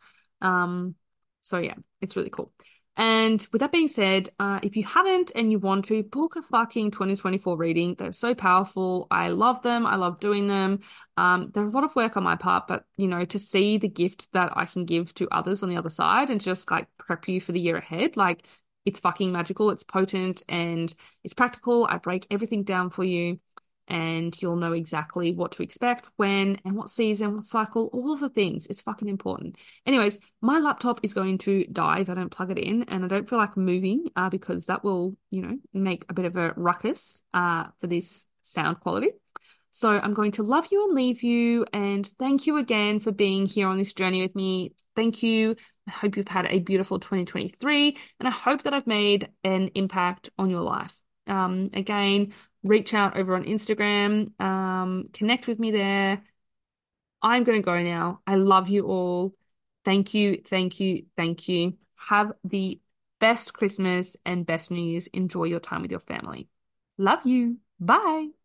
Um, 0.41 0.95
so 1.41 1.57
yeah, 1.59 1.75
it's 2.01 2.15
really 2.15 2.29
cool. 2.29 2.53
And 2.99 3.47
with 3.53 3.61
that 3.61 3.71
being 3.71 3.87
said, 3.87 4.27
uh, 4.41 4.59
if 4.61 4.75
you 4.75 4.83
haven't 4.83 5.31
and 5.33 5.53
you 5.53 5.57
want 5.57 5.85
to, 5.85 6.03
book 6.03 6.35
a 6.35 6.41
fucking 6.41 6.91
2024 6.91 7.55
reading. 7.55 7.95
They're 7.97 8.11
so 8.11 8.35
powerful. 8.35 9.07
I 9.09 9.29
love 9.29 9.61
them. 9.61 9.85
I 9.85 9.95
love 9.95 10.19
doing 10.19 10.49
them. 10.49 10.81
Um, 11.15 11.49
there's 11.53 11.73
a 11.73 11.77
lot 11.77 11.85
of 11.85 11.95
work 11.95 12.17
on 12.17 12.23
my 12.23 12.35
part, 12.35 12.67
but 12.67 12.83
you 12.97 13.07
know, 13.07 13.23
to 13.23 13.39
see 13.39 13.77
the 13.77 13.87
gift 13.87 14.27
that 14.33 14.51
I 14.57 14.65
can 14.65 14.83
give 14.83 15.13
to 15.13 15.29
others 15.31 15.63
on 15.63 15.69
the 15.69 15.77
other 15.77 15.89
side 15.89 16.29
and 16.29 16.41
just 16.41 16.69
like 16.69 16.89
prep 16.97 17.25
you 17.29 17.39
for 17.39 17.53
the 17.53 17.61
year 17.61 17.77
ahead, 17.77 18.17
like 18.17 18.45
it's 18.83 18.99
fucking 18.99 19.31
magical. 19.31 19.69
It's 19.69 19.83
potent 19.83 20.43
and 20.49 20.93
it's 21.23 21.33
practical. 21.33 21.87
I 21.89 21.99
break 21.99 22.27
everything 22.29 22.63
down 22.63 22.89
for 22.89 23.05
you 23.05 23.39
and 23.89 24.39
you'll 24.41 24.55
know 24.55 24.73
exactly 24.73 25.33
what 25.33 25.51
to 25.53 25.63
expect, 25.63 26.07
when, 26.15 26.59
and 26.63 26.75
what 26.75 26.89
season, 26.89 27.35
what 27.35 27.45
cycle, 27.45 27.89
all 27.91 28.13
of 28.13 28.19
the 28.19 28.29
things. 28.29 28.67
It's 28.67 28.81
fucking 28.81 29.09
important. 29.09 29.57
Anyways, 29.85 30.17
my 30.41 30.59
laptop 30.59 30.99
is 31.03 31.13
going 31.13 31.39
to 31.39 31.65
die 31.65 31.99
if 31.99 32.09
I 32.09 32.13
don't 32.13 32.29
plug 32.29 32.51
it 32.51 32.59
in, 32.59 32.83
and 32.83 33.03
I 33.03 33.07
don't 33.07 33.29
feel 33.29 33.39
like 33.39 33.57
moving 33.57 34.05
uh, 34.15 34.29
because 34.29 34.67
that 34.67 34.83
will, 34.83 35.17
you 35.31 35.41
know, 35.41 35.57
make 35.73 36.05
a 36.09 36.13
bit 36.13 36.25
of 36.25 36.35
a 36.37 36.53
ruckus 36.55 37.21
uh, 37.33 37.65
for 37.81 37.87
this 37.87 38.25
sound 38.43 38.79
quality. 38.79 39.09
So 39.71 39.89
I'm 39.89 40.13
going 40.13 40.31
to 40.33 40.43
love 40.43 40.67
you 40.71 40.85
and 40.85 40.95
leave 40.95 41.23
you. 41.23 41.65
And 41.73 42.05
thank 42.19 42.47
you 42.47 42.57
again 42.57 42.99
for 42.99 43.11
being 43.11 43.45
here 43.45 43.67
on 43.67 43.77
this 43.77 43.93
journey 43.93 44.21
with 44.21 44.35
me. 44.35 44.73
Thank 44.95 45.21
you. 45.23 45.55
I 45.87 45.91
hope 45.91 46.17
you've 46.17 46.27
had 46.27 46.45
a 46.47 46.59
beautiful 46.59 46.99
2023, 46.99 47.97
and 48.19 48.27
I 48.27 48.31
hope 48.31 48.63
that 48.63 48.73
I've 48.73 48.87
made 48.87 49.29
an 49.43 49.69
impact 49.75 50.29
on 50.37 50.49
your 50.49 50.61
life. 50.61 50.93
Um, 51.27 51.69
again, 51.73 52.33
reach 52.63 52.93
out 52.93 53.17
over 53.17 53.35
on 53.35 53.43
Instagram, 53.43 54.39
um, 54.41 55.09
connect 55.13 55.47
with 55.47 55.59
me 55.59 55.71
there. 55.71 56.21
I'm 57.21 57.43
going 57.43 57.61
to 57.61 57.65
go 57.65 57.81
now. 57.81 58.21
I 58.25 58.35
love 58.35 58.69
you 58.69 58.85
all. 58.85 59.35
Thank 59.85 60.13
you, 60.13 60.41
thank 60.45 60.79
you, 60.79 61.05
thank 61.15 61.47
you. 61.47 61.77
Have 61.95 62.31
the 62.43 62.79
best 63.19 63.53
Christmas 63.53 64.15
and 64.25 64.45
best 64.45 64.71
New 64.71 64.81
Year's. 64.81 65.07
Enjoy 65.07 65.45
your 65.45 65.59
time 65.59 65.81
with 65.81 65.91
your 65.91 65.99
family. 65.99 66.47
Love 66.97 67.25
you. 67.25 67.57
Bye. 67.79 68.38